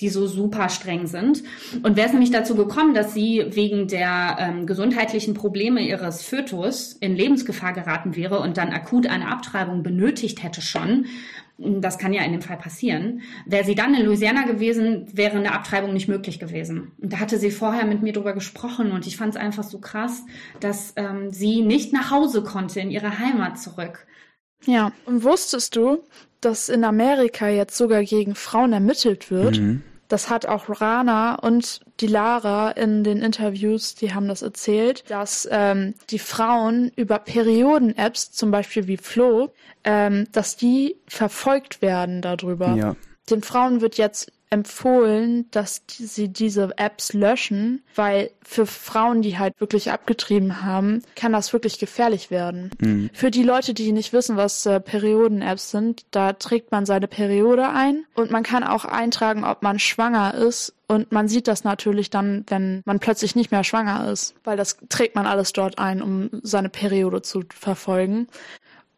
die 0.00 0.08
so 0.08 0.26
super 0.26 0.68
streng 0.68 1.06
sind. 1.06 1.42
Und 1.82 1.96
wäre 1.96 2.06
es 2.06 2.12
nämlich 2.12 2.30
dazu 2.30 2.54
gekommen, 2.54 2.94
dass 2.94 3.14
sie 3.14 3.44
wegen 3.50 3.88
der 3.88 4.36
ähm, 4.38 4.66
gesundheitlichen 4.66 5.34
Probleme 5.34 5.80
ihres 5.80 6.22
Fötus 6.22 6.92
in 6.92 7.16
Lebensgefahr 7.16 7.72
geraten 7.72 8.16
wäre 8.16 8.40
und 8.40 8.56
dann 8.56 8.72
akut 8.72 9.06
eine 9.06 9.28
Abtreibung 9.28 9.82
benötigt 9.82 10.42
hätte 10.42 10.60
schon, 10.60 11.06
das 11.58 11.96
kann 11.96 12.12
ja 12.12 12.22
in 12.22 12.32
dem 12.32 12.42
Fall 12.42 12.58
passieren, 12.58 13.22
wäre 13.46 13.64
sie 13.64 13.74
dann 13.74 13.94
in 13.94 14.04
Louisiana 14.04 14.44
gewesen, 14.44 15.06
wäre 15.12 15.38
eine 15.38 15.52
Abtreibung 15.52 15.94
nicht 15.94 16.08
möglich 16.08 16.38
gewesen. 16.38 16.92
Und 16.98 17.14
da 17.14 17.20
hatte 17.20 17.38
sie 17.38 17.50
vorher 17.50 17.86
mit 17.86 18.02
mir 18.02 18.12
drüber 18.12 18.34
gesprochen 18.34 18.92
und 18.92 19.06
ich 19.06 19.16
fand 19.16 19.34
es 19.34 19.40
einfach 19.40 19.64
so 19.64 19.78
krass, 19.78 20.22
dass 20.60 20.92
ähm, 20.96 21.32
sie 21.32 21.62
nicht 21.62 21.94
nach 21.94 22.10
Hause 22.10 22.42
konnte, 22.42 22.80
in 22.80 22.90
ihre 22.90 23.18
Heimat 23.18 23.58
zurück. 23.58 24.06
Ja, 24.66 24.92
und 25.06 25.22
wusstest 25.22 25.76
du, 25.76 26.02
dass 26.46 26.68
in 26.68 26.84
Amerika 26.84 27.48
jetzt 27.48 27.76
sogar 27.76 28.04
gegen 28.04 28.34
Frauen 28.34 28.72
ermittelt 28.72 29.30
wird? 29.30 29.58
Mhm. 29.58 29.82
Das 30.08 30.30
hat 30.30 30.46
auch 30.46 30.80
Rana 30.80 31.34
und 31.34 31.80
die 31.98 32.06
Lara 32.06 32.70
in 32.70 33.02
den 33.02 33.20
Interviews, 33.20 33.96
die 33.96 34.14
haben 34.14 34.28
das 34.28 34.42
erzählt, 34.42 35.02
dass 35.10 35.48
ähm, 35.50 35.94
die 36.10 36.20
Frauen 36.20 36.92
über 36.94 37.18
Perioden-Apps, 37.18 38.30
zum 38.30 38.52
Beispiel 38.52 38.86
wie 38.86 38.98
Flo, 38.98 39.52
ähm, 39.82 40.28
dass 40.30 40.56
die 40.56 40.94
verfolgt 41.08 41.82
werden 41.82 42.22
darüber. 42.22 42.76
Ja. 42.76 42.96
Den 43.28 43.42
Frauen 43.42 43.80
wird 43.80 43.96
jetzt 43.96 44.30
empfohlen, 44.50 45.50
dass 45.50 45.82
sie 45.88 46.28
diese 46.28 46.70
Apps 46.76 47.12
löschen, 47.12 47.82
weil 47.94 48.30
für 48.42 48.66
Frauen, 48.66 49.22
die 49.22 49.38
halt 49.38 49.60
wirklich 49.60 49.90
abgetrieben 49.90 50.62
haben, 50.62 51.02
kann 51.16 51.32
das 51.32 51.52
wirklich 51.52 51.78
gefährlich 51.78 52.30
werden. 52.30 52.70
Mhm. 52.80 53.10
Für 53.12 53.30
die 53.30 53.42
Leute, 53.42 53.74
die 53.74 53.90
nicht 53.90 54.12
wissen, 54.12 54.36
was 54.36 54.64
äh, 54.66 54.78
Perioden-Apps 54.78 55.70
sind, 55.72 56.06
da 56.12 56.32
trägt 56.32 56.70
man 56.70 56.86
seine 56.86 57.08
Periode 57.08 57.68
ein 57.68 58.04
und 58.14 58.30
man 58.30 58.44
kann 58.44 58.62
auch 58.62 58.84
eintragen, 58.84 59.44
ob 59.44 59.62
man 59.62 59.80
schwanger 59.80 60.34
ist 60.34 60.74
und 60.86 61.10
man 61.10 61.26
sieht 61.26 61.48
das 61.48 61.64
natürlich 61.64 62.10
dann, 62.10 62.44
wenn 62.46 62.82
man 62.84 63.00
plötzlich 63.00 63.34
nicht 63.34 63.50
mehr 63.50 63.64
schwanger 63.64 64.10
ist, 64.10 64.36
weil 64.44 64.56
das 64.56 64.76
trägt 64.88 65.16
man 65.16 65.26
alles 65.26 65.52
dort 65.52 65.78
ein, 65.78 66.00
um 66.00 66.30
seine 66.42 66.68
Periode 66.68 67.22
zu 67.22 67.42
verfolgen. 67.52 68.28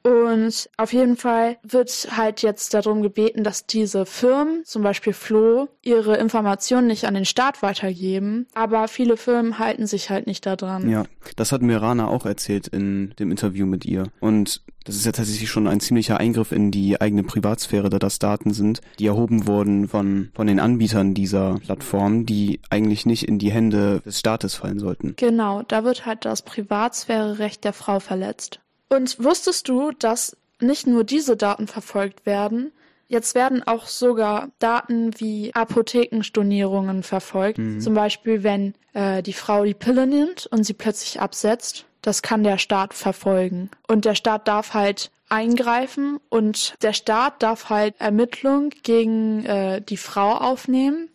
Und 0.03 0.70
auf 0.76 0.92
jeden 0.92 1.16
Fall 1.16 1.59
wird 1.62 2.09
halt 2.16 2.42
jetzt 2.42 2.72
darum 2.74 3.03
gebeten, 3.03 3.44
dass 3.44 3.66
diese 3.66 4.07
Firmen, 4.07 4.62
zum 4.64 4.82
Beispiel 4.82 5.12
Flo, 5.12 5.68
ihre 5.82 6.16
Informationen 6.16 6.86
nicht 6.86 7.05
an 7.05 7.14
den 7.14 7.24
Staat 7.24 7.62
weitergeben. 7.62 8.46
Aber 8.55 8.88
viele 8.88 9.16
Firmen 9.16 9.59
halten 9.59 9.86
sich 9.86 10.11
halt 10.11 10.26
nicht 10.26 10.46
daran. 10.46 10.88
Ja, 10.88 11.05
das 11.36 11.53
hat 11.53 11.62
mir 11.62 11.82
Rana 11.82 12.09
auch 12.09 12.26
erzählt 12.26 12.68
in 12.68 13.14
dem 13.18 13.30
Interview 13.30 13.66
mit 13.66 13.84
ihr. 13.84 14.05
Und 14.20 14.62
das 14.84 14.96
ist 14.96 15.05
ja 15.05 15.12
tatsächlich 15.12 15.51
schon 15.51 15.68
ein 15.68 15.80
ziemlicher 15.80 16.18
Eingriff 16.18 16.51
in 16.51 16.70
die 16.70 16.99
eigene 16.99 17.22
Privatsphäre, 17.22 17.90
da 17.90 17.99
das 17.99 18.18
Daten 18.18 18.55
sind, 18.55 18.80
die 18.99 19.07
erhoben 19.07 19.46
wurden 19.46 19.86
von, 19.86 20.30
von 20.34 20.46
den 20.46 20.61
Anbietern 20.61 21.12
dieser 21.12 21.57
Plattform, 21.57 22.24
die 22.24 22.61
eigentlich 22.70 23.05
nicht 23.05 23.28
in 23.28 23.38
die 23.38 23.53
Hände 23.53 24.01
des 24.07 24.20
Staates 24.20 24.55
fallen 24.55 24.78
sollten. 24.78 25.14
Genau, 25.16 25.62
da 25.62 25.84
wird 25.84 26.07
halt 26.07 26.24
das 26.24 26.40
Privatsphärerecht 26.40 27.64
der 27.64 27.74
Frau 27.74 28.01
verletzt. 28.01 28.61
Und 28.89 29.22
wusstest 29.22 29.68
du, 29.68 29.93
dass 29.93 30.36
nicht 30.61 30.86
nur 30.86 31.05
diese 31.05 31.36
Daten 31.36 31.66
verfolgt 31.66 32.26
werden, 32.26 32.72
jetzt 33.07 33.34
werden 33.34 33.62
auch 33.62 33.86
sogar 33.86 34.51
Daten 34.59 35.18
wie 35.18 35.55
Apothekenstornierungen 35.55 37.03
verfolgt. 37.03 37.61
Zum 37.80 37.95
Beispiel, 37.95 38.43
wenn 38.43 38.74
äh, 38.95 39.22
die 39.22 39.32
Frau 39.32 39.64
die 39.64 39.74
Pille 39.74 40.07
nimmt 40.07 40.47
und 40.47 40.64
sie 40.64 40.74
plötzlich 40.74 41.20
absetzt, 41.20 41.84
das 42.03 42.22
kann 42.22 42.45
der 42.45 42.59
Staat 42.59 42.95
verfolgen. 42.95 43.70
Und 43.86 44.05
der 44.05 44.14
Staat 44.14 44.49
darf 44.49 44.74
halt 44.74 45.11
eingreifen 45.28 46.18
und 46.28 46.74
der 46.82 46.93
Staat 46.93 47.43
darf 47.43 47.68
halt 47.68 47.95
Ermittlung 47.99 48.70
gegen 48.82 49.45
äh, 49.45 49.82
die 49.82 49.97
Frau 49.97 50.32
aufnehmen 50.32 51.09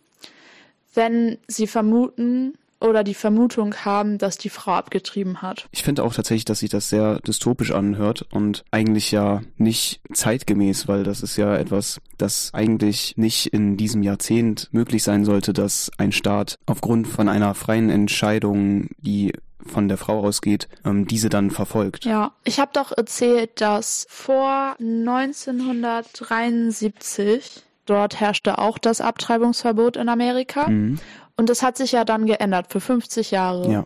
wenn 0.94 1.38
sie 1.46 1.66
vermuten 1.66 2.54
oder 2.84 3.02
die 3.02 3.14
Vermutung 3.14 3.74
haben, 3.84 4.18
dass 4.18 4.38
die 4.38 4.50
Frau 4.50 4.72
abgetrieben 4.72 5.42
hat. 5.42 5.66
Ich 5.72 5.82
finde 5.82 6.04
auch 6.04 6.14
tatsächlich, 6.14 6.44
dass 6.44 6.60
sich 6.60 6.70
das 6.70 6.88
sehr 6.88 7.18
dystopisch 7.20 7.72
anhört 7.72 8.26
und 8.30 8.64
eigentlich 8.70 9.10
ja 9.10 9.42
nicht 9.56 10.00
zeitgemäß, 10.12 10.86
weil 10.86 11.02
das 11.02 11.22
ist 11.22 11.36
ja 11.36 11.56
etwas, 11.56 12.00
das 12.18 12.50
eigentlich 12.52 13.14
nicht 13.16 13.46
in 13.46 13.76
diesem 13.76 14.02
Jahrzehnt 14.02 14.68
möglich 14.72 15.02
sein 15.02 15.24
sollte, 15.24 15.52
dass 15.52 15.90
ein 15.98 16.12
Staat 16.12 16.58
aufgrund 16.66 17.08
von 17.08 17.28
einer 17.28 17.54
freien 17.54 17.90
Entscheidung, 17.90 18.88
die 18.98 19.32
von 19.66 19.88
der 19.88 19.96
Frau 19.96 20.20
ausgeht, 20.20 20.68
ähm, 20.84 21.06
diese 21.06 21.30
dann 21.30 21.50
verfolgt. 21.50 22.04
Ja, 22.04 22.32
ich 22.44 22.60
habe 22.60 22.70
doch 22.74 22.92
erzählt, 22.96 23.62
dass 23.62 24.06
vor 24.10 24.76
1973 24.78 27.64
dort 27.86 28.20
herrschte 28.20 28.58
auch 28.58 28.78
das 28.78 29.00
Abtreibungsverbot 29.00 29.96
in 29.96 30.08
Amerika. 30.08 30.68
Mhm. 30.68 30.98
Und 31.36 31.50
das 31.50 31.62
hat 31.62 31.76
sich 31.76 31.92
ja 31.92 32.04
dann 32.04 32.26
geändert 32.26 32.66
für 32.70 32.80
50 32.80 33.30
Jahre. 33.30 33.70
Ja. 33.70 33.84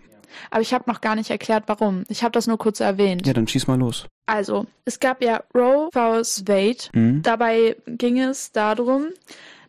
Aber 0.51 0.61
ich 0.61 0.75
habe 0.75 0.85
noch 0.87 1.01
gar 1.01 1.15
nicht 1.15 1.31
erklärt, 1.31 1.65
warum. 1.67 2.05
Ich 2.09 2.23
habe 2.23 2.33
das 2.33 2.47
nur 2.47 2.59
kurz 2.59 2.81
erwähnt. 2.81 3.27
Ja, 3.27 3.33
dann 3.33 3.49
schieß 3.49 3.67
mal 3.67 3.79
los. 3.79 4.07
Also, 4.27 4.67
es 4.85 5.01
gab 5.01 5.23
ja 5.23 5.43
Roe 5.55 5.89
vs. 5.93 6.45
Wade. 6.47 6.79
Mhm. 6.93 7.23
Dabei 7.23 7.77
ging 7.87 8.21
es 8.21 8.53
darum, 8.53 9.09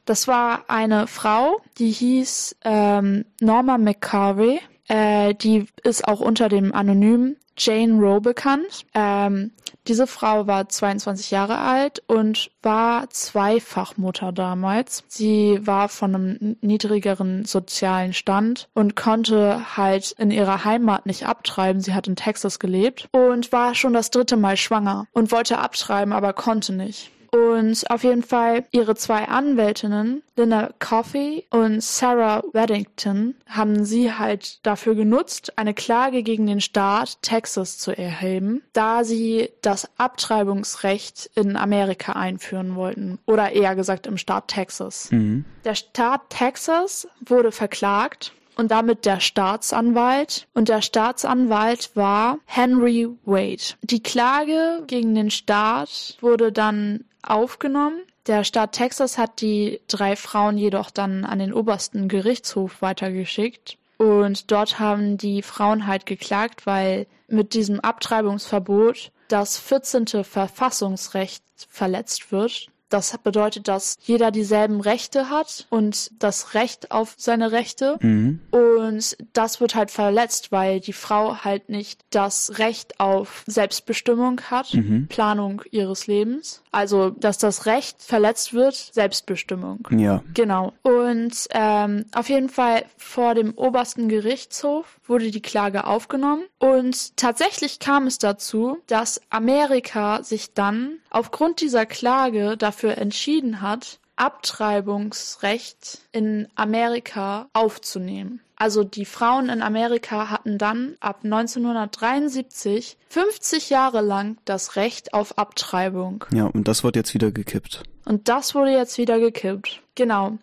das 0.05 0.27
war 0.27 0.65
eine 0.67 1.07
Frau, 1.07 1.61
die 1.77 1.91
hieß 1.91 2.57
ähm, 2.65 3.25
Norma 3.39 3.77
McCarvey. 3.77 4.59
Äh, 4.87 5.35
die 5.35 5.67
ist 5.83 6.07
auch 6.07 6.19
unter 6.19 6.49
dem 6.49 6.73
Anonym 6.73 7.35
Jane 7.55 7.93
Roe 8.01 8.19
bekannt. 8.19 8.85
Ähm, 8.95 9.51
diese 9.89 10.05
Frau 10.05 10.45
war 10.45 10.69
22 10.69 11.31
Jahre 11.31 11.57
alt 11.57 12.03
und 12.05 12.51
war 12.61 13.09
Zweifachmutter 13.09 14.31
damals. 14.31 15.03
Sie 15.07 15.59
war 15.65 15.89
von 15.89 16.15
einem 16.15 16.57
niedrigeren 16.61 17.43
sozialen 17.45 18.13
Stand 18.13 18.69
und 18.75 18.95
konnte 18.95 19.75
halt 19.75 20.11
in 20.11 20.29
ihrer 20.29 20.63
Heimat 20.63 21.07
nicht 21.07 21.25
abtreiben. 21.25 21.81
Sie 21.81 21.95
hat 21.95 22.07
in 22.07 22.15
Texas 22.15 22.59
gelebt 22.59 23.09
und 23.11 23.51
war 23.51 23.73
schon 23.73 23.93
das 23.93 24.11
dritte 24.11 24.37
Mal 24.37 24.57
schwanger 24.57 25.07
und 25.11 25.31
wollte 25.31 25.57
abtreiben, 25.57 26.13
aber 26.13 26.33
konnte 26.33 26.71
nicht. 26.71 27.11
Und 27.31 27.89
auf 27.89 28.03
jeden 28.03 28.23
Fall 28.23 28.65
ihre 28.71 28.95
zwei 28.95 29.27
Anwältinnen, 29.27 30.23
Linda 30.35 30.71
Coffey 30.79 31.45
und 31.49 31.83
Sarah 31.83 32.43
Weddington, 32.53 33.35
haben 33.47 33.85
sie 33.85 34.13
halt 34.13 34.65
dafür 34.65 34.95
genutzt, 34.95 35.57
eine 35.57 35.73
Klage 35.73 36.23
gegen 36.23 36.47
den 36.47 36.61
Staat 36.61 37.21
Texas 37.21 37.77
zu 37.77 37.95
erheben, 37.95 38.63
da 38.73 39.03
sie 39.03 39.49
das 39.61 39.89
Abtreibungsrecht 39.97 41.29
in 41.35 41.55
Amerika 41.55 42.13
einführen 42.13 42.75
wollten. 42.75 43.19
Oder 43.25 43.51
eher 43.51 43.75
gesagt 43.75 44.07
im 44.07 44.17
Staat 44.17 44.47
Texas. 44.47 45.11
Mhm. 45.11 45.45
Der 45.65 45.75
Staat 45.75 46.29
Texas 46.29 47.07
wurde 47.25 47.51
verklagt 47.51 48.33
und 48.59 48.71
damit 48.71 49.05
der 49.05 49.21
Staatsanwalt. 49.21 50.47
Und 50.53 50.67
der 50.67 50.81
Staatsanwalt 50.81 51.91
war 51.95 52.39
Henry 52.45 53.07
Wade. 53.23 53.75
Die 53.81 54.03
Klage 54.03 54.83
gegen 54.85 55.15
den 55.15 55.31
Staat 55.31 56.17
wurde 56.19 56.51
dann 56.51 57.05
aufgenommen. 57.23 58.01
Der 58.27 58.43
Staat 58.43 58.73
Texas 58.73 59.17
hat 59.17 59.41
die 59.41 59.81
drei 59.87 60.15
Frauen 60.15 60.57
jedoch 60.57 60.91
dann 60.91 61.25
an 61.25 61.39
den 61.39 61.53
obersten 61.53 62.07
Gerichtshof 62.07 62.81
weitergeschickt. 62.81 63.77
Und 63.97 64.51
dort 64.51 64.79
haben 64.79 65.17
die 65.17 65.41
Frauen 65.41 65.85
halt 65.85 66.05
geklagt, 66.05 66.65
weil 66.65 67.07
mit 67.27 67.53
diesem 67.53 67.79
Abtreibungsverbot 67.79 69.11
das 69.27 69.57
14. 69.57 70.23
Verfassungsrecht 70.23 71.43
verletzt 71.69 72.31
wird. 72.31 72.67
Das 72.89 73.15
bedeutet, 73.17 73.67
dass 73.67 73.97
jeder 74.01 74.31
dieselben 74.31 74.81
Rechte 74.81 75.29
hat 75.29 75.67
und 75.69 76.11
das 76.19 76.53
Recht 76.53 76.91
auf 76.91 77.13
seine 77.17 77.51
Rechte. 77.51 77.97
Mhm. 78.01 78.39
Und 78.51 79.17
das 79.33 79.61
wird 79.61 79.75
halt 79.75 79.91
verletzt, 79.91 80.51
weil 80.51 80.79
die 80.79 80.93
Frau 80.93 81.43
halt 81.43 81.69
nicht 81.69 82.01
das 82.09 82.57
Recht 82.57 82.99
auf 82.99 83.43
Selbstbestimmung 83.47 84.41
hat, 84.49 84.73
Mhm. 84.73 85.07
Planung 85.07 85.61
ihres 85.71 86.07
Lebens. 86.07 86.61
Also, 86.71 87.09
dass 87.11 87.37
das 87.37 87.65
Recht 87.65 88.01
verletzt 88.01 88.53
wird, 88.53 88.75
Selbstbestimmung. 88.75 89.87
Ja. 89.91 90.23
Genau. 90.33 90.73
Und 90.81 91.47
ähm, 91.51 92.05
auf 92.13 92.29
jeden 92.29 92.49
Fall 92.49 92.85
vor 92.97 93.35
dem 93.35 93.53
obersten 93.55 94.07
Gerichtshof 94.09 94.99
wurde 95.05 95.31
die 95.31 95.41
Klage 95.41 95.85
aufgenommen. 95.85 96.43
Und 96.59 97.17
tatsächlich 97.17 97.79
kam 97.79 98.07
es 98.07 98.17
dazu, 98.19 98.77
dass 98.87 99.21
Amerika 99.29 100.23
sich 100.23 100.53
dann 100.53 100.99
aufgrund 101.09 101.61
dieser 101.61 101.85
Klage 101.85 102.55
dafür 102.57 102.78
entschieden 102.87 103.61
hat, 103.61 103.99
Abtreibungsrecht 104.15 105.99
in 106.11 106.47
Amerika 106.55 107.47
aufzunehmen. 107.53 108.41
Also 108.57 108.83
die 108.83 109.05
Frauen 109.05 109.47
in 109.47 109.61
Amerika 109.61 110.29
hatten 110.29 110.57
dann 110.57 110.95
ab 110.99 111.21
1973 111.23 112.97
50 113.07 113.69
Jahre 113.69 114.01
lang 114.01 114.37
das 114.43 114.75
Recht 114.75 115.13
auf 115.13 115.37
Abtreibung. 115.37 116.25
Ja, 116.33 116.45
und 116.47 116.67
das 116.67 116.83
wird 116.83 116.97
jetzt 116.97 117.13
wieder 117.13 117.31
gekippt. 117.31 117.83
Und 118.03 118.27
das 118.27 118.55
wurde 118.55 118.71
jetzt 118.71 118.97
wieder 118.97 119.17
gekippt. 119.19 119.81
Genau. 119.95 120.37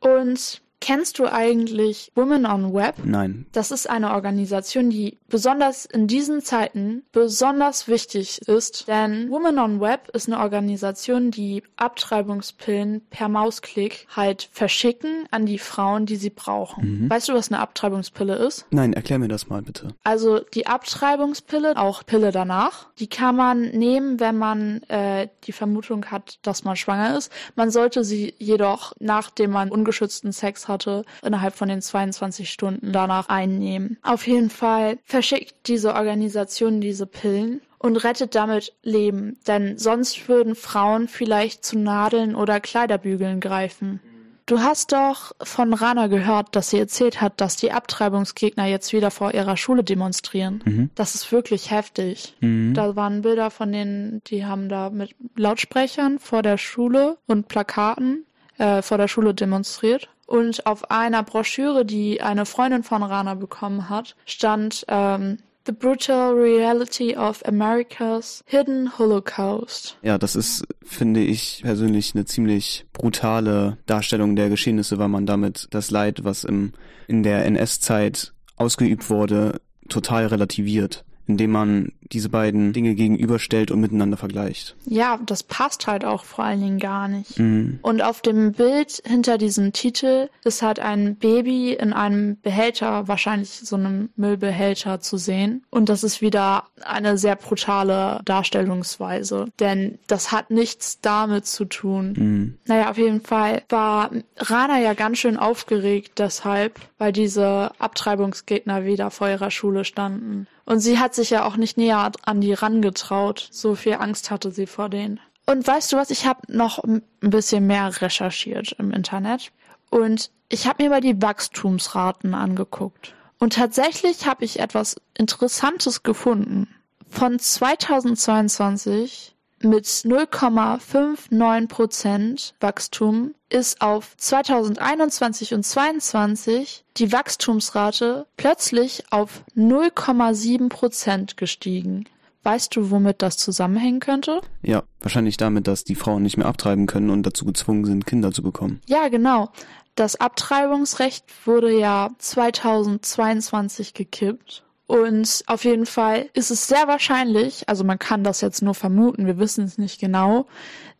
Und 0.00 0.60
kennst 0.84 1.18
du 1.18 1.24
eigentlich 1.24 2.12
Women 2.14 2.44
on 2.44 2.74
Web? 2.74 2.96
Nein. 3.04 3.46
Das 3.52 3.70
ist 3.70 3.88
eine 3.88 4.12
Organisation, 4.12 4.90
die 4.90 5.16
besonders 5.28 5.86
in 5.86 6.08
diesen 6.08 6.42
Zeiten 6.42 7.04
besonders 7.10 7.88
wichtig 7.88 8.46
ist, 8.46 8.86
denn 8.86 9.30
Women 9.30 9.58
on 9.58 9.80
Web 9.80 10.10
ist 10.12 10.28
eine 10.28 10.40
Organisation, 10.40 11.30
die 11.30 11.62
Abtreibungspillen 11.76 13.00
per 13.08 13.30
Mausklick 13.30 14.06
halt 14.14 14.50
verschicken 14.52 15.24
an 15.30 15.46
die 15.46 15.58
Frauen, 15.58 16.04
die 16.04 16.16
sie 16.16 16.28
brauchen. 16.28 17.08
Weißt 17.08 17.30
du, 17.30 17.32
was 17.32 17.50
eine 17.50 17.60
Abtreibungspille 17.60 18.34
ist? 18.34 18.66
Nein, 18.70 18.92
erklär 18.92 19.18
mir 19.18 19.28
das 19.28 19.48
mal 19.48 19.62
bitte. 19.62 19.94
Also 20.04 20.40
die 20.40 20.66
Abtreibungspille, 20.66 21.78
auch 21.78 22.04
Pille 22.04 22.30
danach, 22.30 22.88
die 22.98 23.06
kann 23.06 23.36
man 23.36 23.70
nehmen, 23.70 24.20
wenn 24.20 24.36
man 24.36 24.82
äh, 24.88 25.28
die 25.44 25.52
Vermutung 25.52 26.04
hat, 26.10 26.38
dass 26.42 26.64
man 26.64 26.76
schwanger 26.76 27.16
ist. 27.16 27.32
Man 27.56 27.70
sollte 27.70 28.04
sie 28.04 28.34
jedoch, 28.38 28.92
nachdem 29.00 29.50
man 29.50 29.70
ungeschützten 29.70 30.32
Sex 30.32 30.68
hatte, 30.74 31.04
innerhalb 31.22 31.54
von 31.54 31.68
den 31.68 31.80
22 31.80 32.50
Stunden 32.50 32.92
danach 32.92 33.28
einnehmen. 33.28 33.98
Auf 34.02 34.26
jeden 34.26 34.50
Fall 34.50 34.98
verschickt 35.04 35.54
diese 35.66 35.94
Organisation 35.94 36.80
diese 36.80 37.06
Pillen 37.06 37.60
und 37.78 37.96
rettet 37.96 38.34
damit 38.34 38.72
Leben, 38.82 39.38
denn 39.46 39.78
sonst 39.78 40.28
würden 40.28 40.54
Frauen 40.54 41.06
vielleicht 41.08 41.64
zu 41.64 41.78
Nadeln 41.78 42.34
oder 42.34 42.60
Kleiderbügeln 42.60 43.40
greifen. 43.40 44.00
Du 44.46 44.60
hast 44.60 44.92
doch 44.92 45.32
von 45.42 45.72
Rana 45.72 46.06
gehört, 46.08 46.54
dass 46.54 46.68
sie 46.68 46.78
erzählt 46.78 47.22
hat, 47.22 47.40
dass 47.40 47.56
die 47.56 47.72
Abtreibungsgegner 47.72 48.66
jetzt 48.66 48.92
wieder 48.92 49.10
vor 49.10 49.32
ihrer 49.32 49.56
Schule 49.56 49.82
demonstrieren. 49.82 50.90
Das 50.94 51.14
ist 51.14 51.32
wirklich 51.32 51.70
heftig. 51.70 52.34
Da 52.74 52.94
waren 52.94 53.22
Bilder 53.22 53.50
von 53.50 53.72
denen, 53.72 54.22
die 54.26 54.44
haben 54.44 54.68
da 54.68 54.90
mit 54.90 55.14
Lautsprechern 55.36 56.18
vor 56.18 56.42
der 56.42 56.58
Schule 56.58 57.16
und 57.26 57.48
Plakaten 57.48 58.26
äh, 58.58 58.82
vor 58.82 58.98
der 58.98 59.08
Schule 59.08 59.32
demonstriert. 59.34 60.08
Und 60.26 60.66
auf 60.66 60.90
einer 60.90 61.22
Broschüre, 61.22 61.84
die 61.84 62.20
eine 62.22 62.46
Freundin 62.46 62.82
von 62.82 63.02
Rana 63.02 63.34
bekommen 63.34 63.88
hat, 63.88 64.16
stand 64.24 64.84
ähm, 64.88 65.38
The 65.66 65.72
Brutal 65.72 66.34
Reality 66.34 67.16
of 67.16 67.42
America's 67.46 68.44
Hidden 68.46 68.98
Holocaust. 68.98 69.96
Ja, 70.02 70.18
das 70.18 70.36
ist, 70.36 70.66
finde 70.82 71.20
ich 71.20 71.62
persönlich, 71.62 72.14
eine 72.14 72.26
ziemlich 72.26 72.84
brutale 72.92 73.78
Darstellung 73.86 74.36
der 74.36 74.50
Geschehnisse, 74.50 74.98
weil 74.98 75.08
man 75.08 75.24
damit 75.24 75.68
das 75.70 75.90
Leid, 75.90 76.24
was 76.24 76.44
im, 76.44 76.72
in 77.08 77.22
der 77.22 77.46
NS-Zeit 77.46 78.34
ausgeübt 78.56 79.08
wurde, 79.08 79.60
total 79.88 80.26
relativiert, 80.26 81.04
indem 81.26 81.50
man 81.50 81.92
diese 82.12 82.28
beiden 82.28 82.72
Dinge 82.72 82.94
gegenüberstellt 82.94 83.70
und 83.70 83.80
miteinander 83.80 84.16
vergleicht. 84.16 84.76
Ja, 84.84 85.18
das 85.24 85.42
passt 85.42 85.86
halt 85.86 86.04
auch 86.04 86.24
vor 86.24 86.44
allen 86.44 86.60
Dingen 86.60 86.78
gar 86.78 87.08
nicht. 87.08 87.38
Mhm. 87.38 87.78
Und 87.82 88.02
auf 88.02 88.20
dem 88.20 88.52
Bild 88.52 89.02
hinter 89.04 89.38
diesem 89.38 89.72
Titel 89.72 90.28
ist 90.44 90.62
halt 90.62 90.80
ein 90.80 91.16
Baby 91.16 91.72
in 91.72 91.92
einem 91.92 92.38
Behälter, 92.40 93.08
wahrscheinlich 93.08 93.50
so 93.50 93.76
einem 93.76 94.10
Müllbehälter 94.16 95.00
zu 95.00 95.16
sehen. 95.16 95.64
Und 95.70 95.88
das 95.88 96.04
ist 96.04 96.20
wieder 96.20 96.64
eine 96.84 97.16
sehr 97.16 97.36
brutale 97.36 98.20
Darstellungsweise, 98.24 99.46
denn 99.58 99.98
das 100.06 100.30
hat 100.30 100.50
nichts 100.50 101.00
damit 101.00 101.46
zu 101.46 101.64
tun. 101.64 102.14
Mhm. 102.16 102.58
Naja, 102.66 102.90
auf 102.90 102.98
jeden 102.98 103.22
Fall 103.22 103.62
war 103.68 104.10
Rana 104.36 104.78
ja 104.80 104.94
ganz 104.94 105.18
schön 105.18 105.36
aufgeregt 105.36 106.18
deshalb, 106.18 106.80
weil 106.98 107.12
diese 107.12 107.72
Abtreibungsgegner 107.78 108.84
wieder 108.84 109.10
vor 109.10 109.28
ihrer 109.28 109.50
Schule 109.50 109.84
standen. 109.84 110.46
Und 110.64 110.80
sie 110.80 110.98
hat 110.98 111.14
sich 111.14 111.30
ja 111.30 111.44
auch 111.44 111.56
nicht 111.56 111.76
näher 111.76 112.10
an 112.24 112.40
die 112.40 112.54
rangetraut. 112.54 113.48
So 113.50 113.74
viel 113.74 113.94
Angst 113.94 114.30
hatte 114.30 114.50
sie 114.50 114.66
vor 114.66 114.88
denen. 114.88 115.20
Und 115.46 115.66
weißt 115.66 115.92
du 115.92 115.96
was, 115.96 116.10
ich 116.10 116.26
habe 116.26 116.40
noch 116.48 116.78
ein 116.82 117.02
bisschen 117.20 117.66
mehr 117.66 118.00
recherchiert 118.00 118.76
im 118.78 118.92
Internet. 118.92 119.52
Und 119.90 120.30
ich 120.48 120.66
habe 120.66 120.82
mir 120.82 120.90
mal 120.90 121.00
die 121.00 121.20
Wachstumsraten 121.20 122.34
angeguckt. 122.34 123.14
Und 123.38 123.54
tatsächlich 123.54 124.26
habe 124.26 124.44
ich 124.44 124.60
etwas 124.60 124.96
Interessantes 125.16 126.02
gefunden. 126.02 126.68
Von 127.10 127.38
2022 127.38 129.34
mit 129.60 129.84
0,59% 129.84 132.54
Wachstum 132.60 133.34
ist 133.54 133.80
auf 133.80 134.16
2021 134.16 135.54
und 135.54 135.64
2022 135.64 136.84
die 136.96 137.12
Wachstumsrate 137.12 138.26
plötzlich 138.36 139.04
auf 139.10 139.44
0,7% 139.56 141.36
gestiegen. 141.36 142.04
Weißt 142.42 142.74
du, 142.74 142.90
womit 142.90 143.22
das 143.22 143.36
zusammenhängen 143.36 144.00
könnte? 144.00 144.40
Ja, 144.62 144.82
wahrscheinlich 145.00 145.36
damit, 145.36 145.68
dass 145.68 145.84
die 145.84 145.94
Frauen 145.94 146.24
nicht 146.24 146.36
mehr 146.36 146.48
abtreiben 146.48 146.86
können 146.86 147.10
und 147.10 147.22
dazu 147.22 147.44
gezwungen 147.44 147.84
sind, 147.84 148.06
Kinder 148.06 148.32
zu 148.32 148.42
bekommen. 148.42 148.80
Ja, 148.86 149.06
genau. 149.08 149.50
Das 149.94 150.16
Abtreibungsrecht 150.16 151.24
wurde 151.46 151.78
ja 151.78 152.10
2022 152.18 153.94
gekippt. 153.94 154.64
Und 154.86 155.44
auf 155.46 155.64
jeden 155.64 155.86
Fall 155.86 156.28
ist 156.34 156.50
es 156.50 156.66
sehr 156.66 156.88
wahrscheinlich, 156.88 157.68
also 157.68 157.84
man 157.84 157.98
kann 157.98 158.24
das 158.24 158.42
jetzt 158.42 158.62
nur 158.62 158.74
vermuten, 158.74 159.26
wir 159.26 159.38
wissen 159.38 159.64
es 159.64 159.78
nicht 159.78 159.98
genau, 159.98 160.46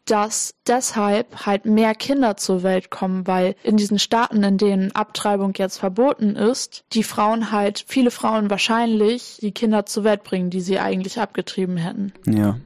dass 0.04 0.54
deshalb 0.66 1.46
halt 1.46 1.64
mehr 1.64 1.94
Kinder 1.94 2.36
zur 2.36 2.62
Welt 2.62 2.90
kommen, 2.90 3.26
weil 3.26 3.56
in 3.62 3.76
diesen 3.76 3.98
Staaten, 3.98 4.42
in 4.42 4.58
denen 4.58 4.92
Abtreibung 4.92 5.54
jetzt 5.56 5.78
verboten 5.78 6.36
ist, 6.36 6.84
die 6.92 7.02
Frauen 7.02 7.50
halt, 7.50 7.84
viele 7.86 8.10
Frauen 8.10 8.50
wahrscheinlich 8.50 9.38
die 9.40 9.52
Kinder 9.52 9.86
zur 9.86 10.04
Welt 10.04 10.24
bringen, 10.24 10.50
die 10.50 10.60
sie 10.60 10.78
eigentlich 10.78 11.18
abgetrieben 11.18 11.76
hätten. 11.76 12.12
Ja. 12.26 12.58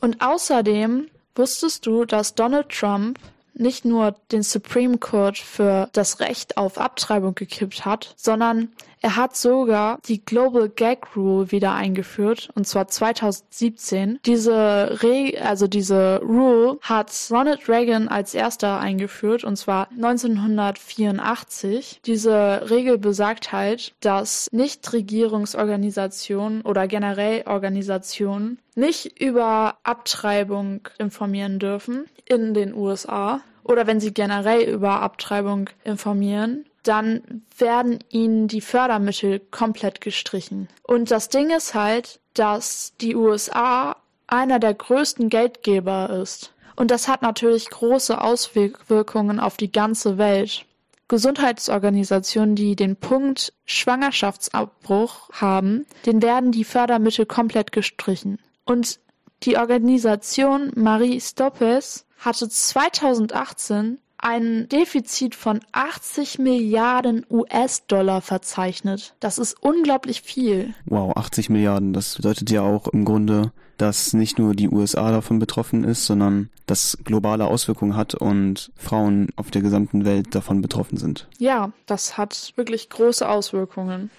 Und 0.00 0.20
außerdem 0.20 1.08
wusstest 1.34 1.86
du, 1.86 2.04
dass 2.04 2.34
Donald 2.34 2.68
Trump 2.68 3.18
nicht 3.54 3.84
nur 3.84 4.14
den 4.32 4.42
Supreme 4.42 4.98
Court 4.98 5.38
für 5.38 5.88
das 5.92 6.20
Recht 6.20 6.56
auf 6.56 6.78
Abtreibung 6.78 7.34
gekippt 7.34 7.84
hat, 7.84 8.14
sondern 8.16 8.70
er 9.04 9.16
hat 9.16 9.36
sogar 9.36 9.98
die 10.06 10.24
Global 10.24 10.70
Gag 10.70 11.14
Rule 11.14 11.52
wieder 11.52 11.74
eingeführt, 11.74 12.48
und 12.54 12.66
zwar 12.66 12.88
2017. 12.88 14.18
Diese 14.24 14.98
Re 15.02 15.34
also 15.42 15.66
diese 15.66 16.22
Rule 16.22 16.78
hat 16.80 17.12
Ronald 17.30 17.68
Reagan 17.68 18.08
als 18.08 18.32
erster 18.32 18.80
eingeführt, 18.80 19.44
und 19.44 19.56
zwar 19.56 19.90
1984. 19.90 22.00
Diese 22.06 22.70
Regel 22.70 22.96
besagt 22.96 23.52
halt, 23.52 23.92
dass 24.00 24.48
Nichtregierungsorganisationen 24.52 26.62
oder 26.62 26.88
generell 26.88 27.42
Organisationen 27.46 28.58
nicht 28.74 29.20
über 29.20 29.78
Abtreibung 29.82 30.88
informieren 30.98 31.58
dürfen 31.58 32.06
in 32.24 32.54
den 32.54 32.74
USA 32.74 33.40
oder 33.62 33.86
wenn 33.86 34.00
sie 34.00 34.12
generell 34.12 34.62
über 34.62 35.00
Abtreibung 35.00 35.70
informieren, 35.84 36.66
dann 36.82 37.42
werden 37.56 37.98
ihnen 38.10 38.46
die 38.46 38.60
Fördermittel 38.60 39.40
komplett 39.50 40.00
gestrichen. 40.00 40.68
Und 40.82 41.10
das 41.10 41.30
Ding 41.30 41.50
ist 41.50 41.74
halt, 41.74 42.20
dass 42.34 42.92
die 43.00 43.16
USA 43.16 43.96
einer 44.26 44.58
der 44.58 44.74
größten 44.74 45.30
Geldgeber 45.30 46.10
ist. 46.10 46.52
Und 46.76 46.90
das 46.90 47.08
hat 47.08 47.22
natürlich 47.22 47.70
große 47.70 48.20
Auswirkungen 48.20 49.40
auf 49.40 49.56
die 49.56 49.72
ganze 49.72 50.18
Welt. 50.18 50.66
Gesundheitsorganisationen, 51.08 52.56
die 52.56 52.76
den 52.76 52.96
Punkt 52.96 53.52
Schwangerschaftsabbruch 53.66 55.30
haben, 55.32 55.86
den 56.06 56.22
werden 56.22 56.50
die 56.50 56.64
Fördermittel 56.64 57.26
komplett 57.26 57.72
gestrichen. 57.72 58.38
Und 58.64 59.00
die 59.42 59.56
Organisation 59.56 60.72
Marie 60.74 61.20
Stoppes 61.20 62.06
hatte 62.18 62.48
2018 62.48 63.98
ein 64.24 64.68
Defizit 64.70 65.34
von 65.34 65.60
80 65.72 66.38
Milliarden 66.38 67.26
US-Dollar 67.28 68.22
verzeichnet. 68.22 69.14
Das 69.20 69.36
ist 69.36 69.62
unglaublich 69.62 70.22
viel. 70.22 70.74
Wow, 70.86 71.14
80 71.14 71.50
Milliarden. 71.50 71.92
Das 71.92 72.16
bedeutet 72.16 72.50
ja 72.50 72.62
auch 72.62 72.88
im 72.88 73.04
Grunde, 73.04 73.52
dass 73.76 74.14
nicht 74.14 74.38
nur 74.38 74.54
die 74.54 74.70
USA 74.70 75.10
davon 75.10 75.38
betroffen 75.38 75.84
ist, 75.84 76.06
sondern 76.06 76.48
dass 76.64 76.96
globale 77.04 77.46
Auswirkungen 77.46 77.96
hat 77.96 78.14
und 78.14 78.72
Frauen 78.76 79.28
auf 79.36 79.50
der 79.50 79.60
gesamten 79.60 80.06
Welt 80.06 80.34
davon 80.34 80.62
betroffen 80.62 80.96
sind. 80.96 81.28
Ja, 81.38 81.72
das 81.84 82.16
hat 82.16 82.54
wirklich 82.56 82.88
große 82.88 83.28
Auswirkungen. 83.28 84.10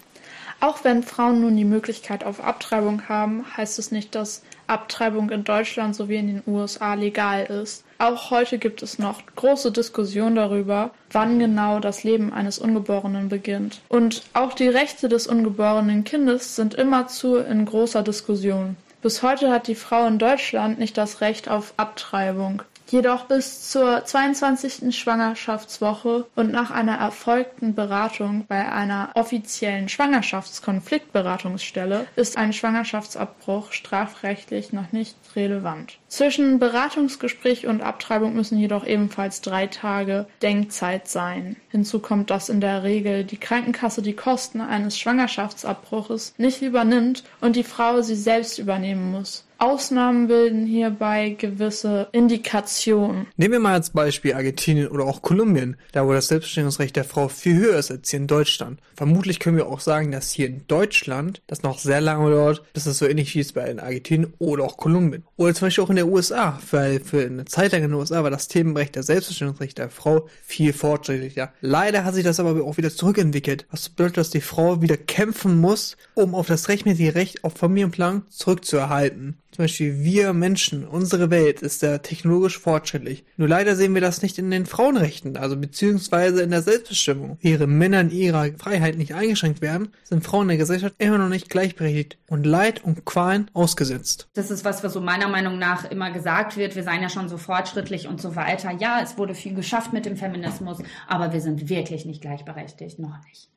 Auch 0.60 0.84
wenn 0.84 1.04
Frauen 1.04 1.42
nun 1.42 1.58
die 1.58 1.66
Möglichkeit 1.66 2.24
auf 2.24 2.44
Abtreibung 2.44 3.08
haben, 3.08 3.46
heißt 3.56 3.78
es 3.80 3.92
nicht, 3.92 4.16
dass 4.16 4.42
Abtreibung 4.68 5.30
in 5.30 5.44
Deutschland 5.44 5.96
sowie 5.96 6.16
in 6.16 6.28
den 6.28 6.44
USA 6.48 6.96
legal 6.96 7.46
ist. 7.46 7.84
Auch 8.00 8.32
heute 8.32 8.58
gibt 8.58 8.82
es 8.82 9.00
noch 9.00 9.22
große 9.36 9.72
Diskussionen 9.72 10.36
darüber, 10.36 10.92
wann 11.12 11.40
genau 11.40 11.80
das 11.80 12.04
Leben 12.04 12.34
eines 12.34 12.58
Ungeborenen 12.60 13.30
beginnt. 13.30 13.82
Und 13.90 14.24
auch 14.34 14.54
die 14.54 14.68
Rechte 14.68 15.08
des 15.08 15.28
ungeborenen 15.28 16.04
Kindes 16.04 16.56
sind 16.56 16.74
immerzu 16.74 17.38
in 17.38 17.66
großer 17.66 18.04
Diskussion. 18.04 18.76
Bis 19.02 19.22
heute 19.22 19.52
hat 19.52 19.68
die 19.68 19.76
Frau 19.76 20.08
in 20.08 20.18
Deutschland 20.18 20.80
nicht 20.80 20.98
das 20.98 21.22
Recht 21.22 21.48
auf 21.48 21.76
Abtreibung. 21.78 22.64
Jedoch 22.88 23.26
bis 23.26 23.72
zur 23.72 24.06
22. 24.06 24.96
Schwangerschaftswoche 24.96 26.28
und 26.36 26.52
nach 26.52 26.70
einer 26.70 26.98
erfolgten 26.98 27.74
Beratung 27.74 28.46
bei 28.48 28.72
einer 28.72 29.10
offiziellen 29.16 29.90
Schwangerschaftskonfliktberatungsstelle 29.90 32.06
ist 32.16 32.38
ein 32.38 32.54
Schwangerschaftsabbruch 32.54 33.72
strafrechtlich 33.72 34.72
noch 34.72 34.92
nicht 34.92 35.18
relevant. 35.36 35.98
Zwischen 36.16 36.60
Beratungsgespräch 36.60 37.68
und 37.68 37.82
Abtreibung 37.82 38.36
müssen 38.36 38.58
jedoch 38.58 38.88
ebenfalls 38.88 39.42
drei 39.42 39.68
Tage 39.68 40.28
Denkzeit 40.42 41.10
sein. 41.10 41.58
Hinzu 41.68 42.00
kommt, 42.00 42.30
dass 42.30 42.48
in 42.48 42.62
der 42.62 42.84
Regel 42.84 43.26
die 43.26 43.36
Krankenkasse 43.36 44.02
die 44.02 44.14
Kosten 44.14 44.62
eines 44.62 44.98
Schwangerschaftsabbruches 44.98 46.34
nicht 46.38 46.62
übernimmt 46.62 47.26
und 47.42 47.58
die 47.58 47.66
Frau 47.66 48.02
sie 48.02 48.16
selbst 48.16 48.60
übernehmen 48.60 49.12
muss. 49.12 49.46
Ausnahmen 49.58 50.28
bilden 50.28 50.66
hierbei 50.66 51.30
gewisse 51.30 52.10
Indikationen. 52.12 53.28
Nehmen 53.38 53.54
wir 53.54 53.60
mal 53.60 53.74
als 53.74 53.90
Beispiel 53.90 54.34
Argentinien 54.34 54.90
oder 54.90 55.06
auch 55.06 55.22
Kolumbien, 55.22 55.78
da 55.94 56.06
wo 56.06 56.14
das 56.14 56.28
Selbstbestimmungsrecht 56.28 56.96
der 56.96 57.06
Frau 57.06 57.30
viel 57.30 57.58
höher 57.58 57.78
ist 57.78 57.92
als 57.92 58.10
hier 58.10 58.20
in 58.20 58.28
Deutschland. 58.28 58.80
Vermutlich 58.96 59.40
können 59.40 59.58
wir 59.58 59.68
auch 59.68 59.80
sagen, 59.80 60.12
dass 60.12 60.32
hier 60.32 60.48
in 60.48 60.68
Deutschland 60.68 61.42
das 61.48 61.64
noch 61.64 61.80
sehr 61.80 62.02
lange 62.02 62.32
dauert, 62.32 62.64
bis 62.74 62.86
es 62.86 62.98
so 62.98 63.06
ähnlich 63.06 63.34
wie 63.36 63.40
es 63.40 63.54
bei 63.54 63.70
in 63.70 63.80
Argentinien 63.80 64.34
oder 64.40 64.66
auch 64.66 64.78
Kolumbien. 64.78 65.24
Oder 65.38 65.54
zum 65.54 65.68
Beispiel 65.68 65.84
auch 65.84 65.90
in 65.90 65.96
der 66.06 66.14
USA, 66.14 66.60
weil 66.72 67.00
für 67.00 67.26
eine 67.26 67.46
Zeit 67.46 67.72
lang 67.72 67.84
in 67.84 67.90
den 67.90 68.00
USA 68.00 68.24
war 68.24 68.30
das 68.30 68.48
Themenrecht 68.48 68.96
der 68.96 69.04
Selbstbestimmungsrecht 69.04 69.78
der 69.78 69.90
Frau 69.90 70.28
viel 70.44 70.74
fortschrittlicher. 70.74 71.52
Leider 71.62 72.06
hat 72.06 72.14
sich 72.14 72.24
das 72.24 72.40
aber 72.40 72.64
auch 72.64 72.78
wieder 72.78 72.92
zurückentwickelt, 72.92 73.66
was 73.72 73.90
bedeutet, 73.90 74.18
dass 74.18 74.30
die 74.30 74.42
Frau 74.42 74.82
wieder 74.82 74.98
kämpfen 74.98 75.60
muss, 75.60 75.98
um 76.14 76.36
auf 76.36 76.48
das 76.48 76.70
rechtmäßige 76.70 77.16
Recht 77.16 77.44
auf 77.44 77.54
Familienplan 77.54 78.24
zurückzuerhalten. 78.30 79.38
Zum 79.56 79.64
Beispiel 79.64 80.04
wir 80.04 80.34
Menschen, 80.34 80.86
unsere 80.86 81.30
Welt 81.30 81.62
ist 81.62 81.82
ja 81.82 82.00
technologisch 82.00 82.60
fortschrittlich. 82.60 83.24
Nur 83.38 83.48
leider 83.48 83.78
sehen 83.78 83.94
wir 83.94 84.02
das 84.02 84.22
nicht 84.22 84.38
in 84.38 84.52
den 84.52 84.66
Frauenrechten, 84.66 85.38
also 85.38 85.56
beziehungsweise 85.56 86.42
in 86.42 86.52
der 86.52 86.62
Selbstbestimmung. 86.62 87.38
Während 87.40 87.72
Männer 87.72 88.02
in 88.02 88.10
ihrer 88.10 88.50
Freiheit 88.58 88.98
nicht 88.98 89.16
eingeschränkt 89.16 89.62
werden, 89.62 89.94
sind 90.04 90.26
Frauen 90.26 90.42
in 90.42 90.48
der 90.50 90.58
Gesellschaft 90.58 90.96
immer 90.98 91.20
noch 91.20 91.30
nicht 91.30 91.50
gleichberechtigt 91.50 92.18
und 92.28 92.46
Leid 92.46 92.84
und 92.84 93.06
Qualen 93.06 93.50
ausgesetzt. 93.54 94.28
Das 94.34 94.52
ist 94.52 94.66
was, 94.66 94.84
was 94.84 94.92
so 94.92 95.00
meiner 95.00 95.30
Meinung 95.30 95.58
nach 95.58 95.90
immer 95.90 96.12
gesagt 96.12 96.58
wird. 96.58 96.76
Wir 96.76 96.84
seien 96.84 97.02
ja 97.02 97.08
schon 97.08 97.30
so 97.30 97.38
fortschrittlich 97.38 98.10
und 98.10 98.22
so 98.22 98.36
weiter. 98.36 98.72
Ja, 98.78 99.00
es 99.02 99.18
wurde 99.18 99.36
viel 99.36 99.54
geschafft 99.54 99.94
mit 99.94 100.06
dem 100.06 100.18
Feminismus, 100.18 100.80
aber 101.08 101.32
wir 101.32 101.40
sind 101.40 101.70
wirklich 101.70 102.04
nicht 102.04 102.20
gleichberechtigt, 102.20 103.00
noch 103.00 103.24
nicht. 103.26 103.48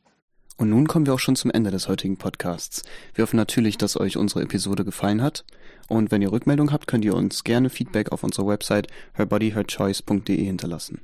Und 0.61 0.70
nun 0.70 0.88
kommen 0.88 1.07
wir 1.07 1.14
auch 1.14 1.20
schon 1.20 1.36
zum 1.36 1.53
Ende 1.53 1.70
des 1.70 1.86
heutigen 1.86 2.16
Podcasts. 2.16 2.82
Wir 3.14 3.22
hoffen 3.22 3.36
natürlich, 3.36 3.78
dass 3.78 3.99
euch 3.99 4.16
unsere 4.16 4.42
Episode 4.42 4.84
gefallen 4.84 5.22
hat. 5.22 5.44
Und 5.89 6.11
wenn 6.11 6.22
ihr 6.22 6.30
Rückmeldung 6.30 6.70
habt, 6.70 6.86
könnt 6.86 7.05
ihr 7.05 7.14
uns 7.14 7.45
gerne 7.45 7.70
Feedback 7.70 8.12
auf 8.12 8.22
unserer 8.22 8.47
Website 8.47 8.89
herbodyherchoice.de 9.14 10.45
hinterlassen. 10.45 11.01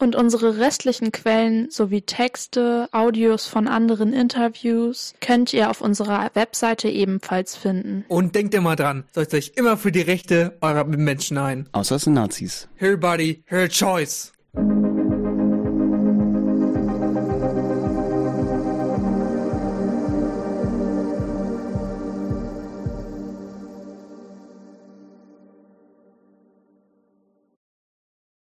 Und 0.00 0.16
unsere 0.16 0.58
restlichen 0.58 1.12
Quellen 1.12 1.70
sowie 1.70 2.02
Texte, 2.02 2.88
Audios 2.90 3.46
von 3.46 3.68
anderen 3.68 4.12
Interviews 4.12 5.14
könnt 5.20 5.52
ihr 5.52 5.70
auf 5.70 5.80
unserer 5.80 6.30
Webseite 6.34 6.88
ebenfalls 6.88 7.54
finden. 7.54 8.04
Und 8.08 8.34
denkt 8.34 8.54
immer 8.54 8.74
dran, 8.74 9.04
setzt 9.12 9.34
euch 9.34 9.52
immer 9.54 9.76
für 9.76 9.92
die 9.92 10.00
Rechte 10.00 10.56
eurer 10.60 10.84
Mitmenschen 10.84 11.38
ein. 11.38 11.68
Außer 11.72 11.96
es 11.96 12.02
sind 12.02 12.14
Nazis. 12.14 12.68
Her 12.76 12.96
body, 12.96 13.44
her 13.46 13.68
choice. 13.68 14.32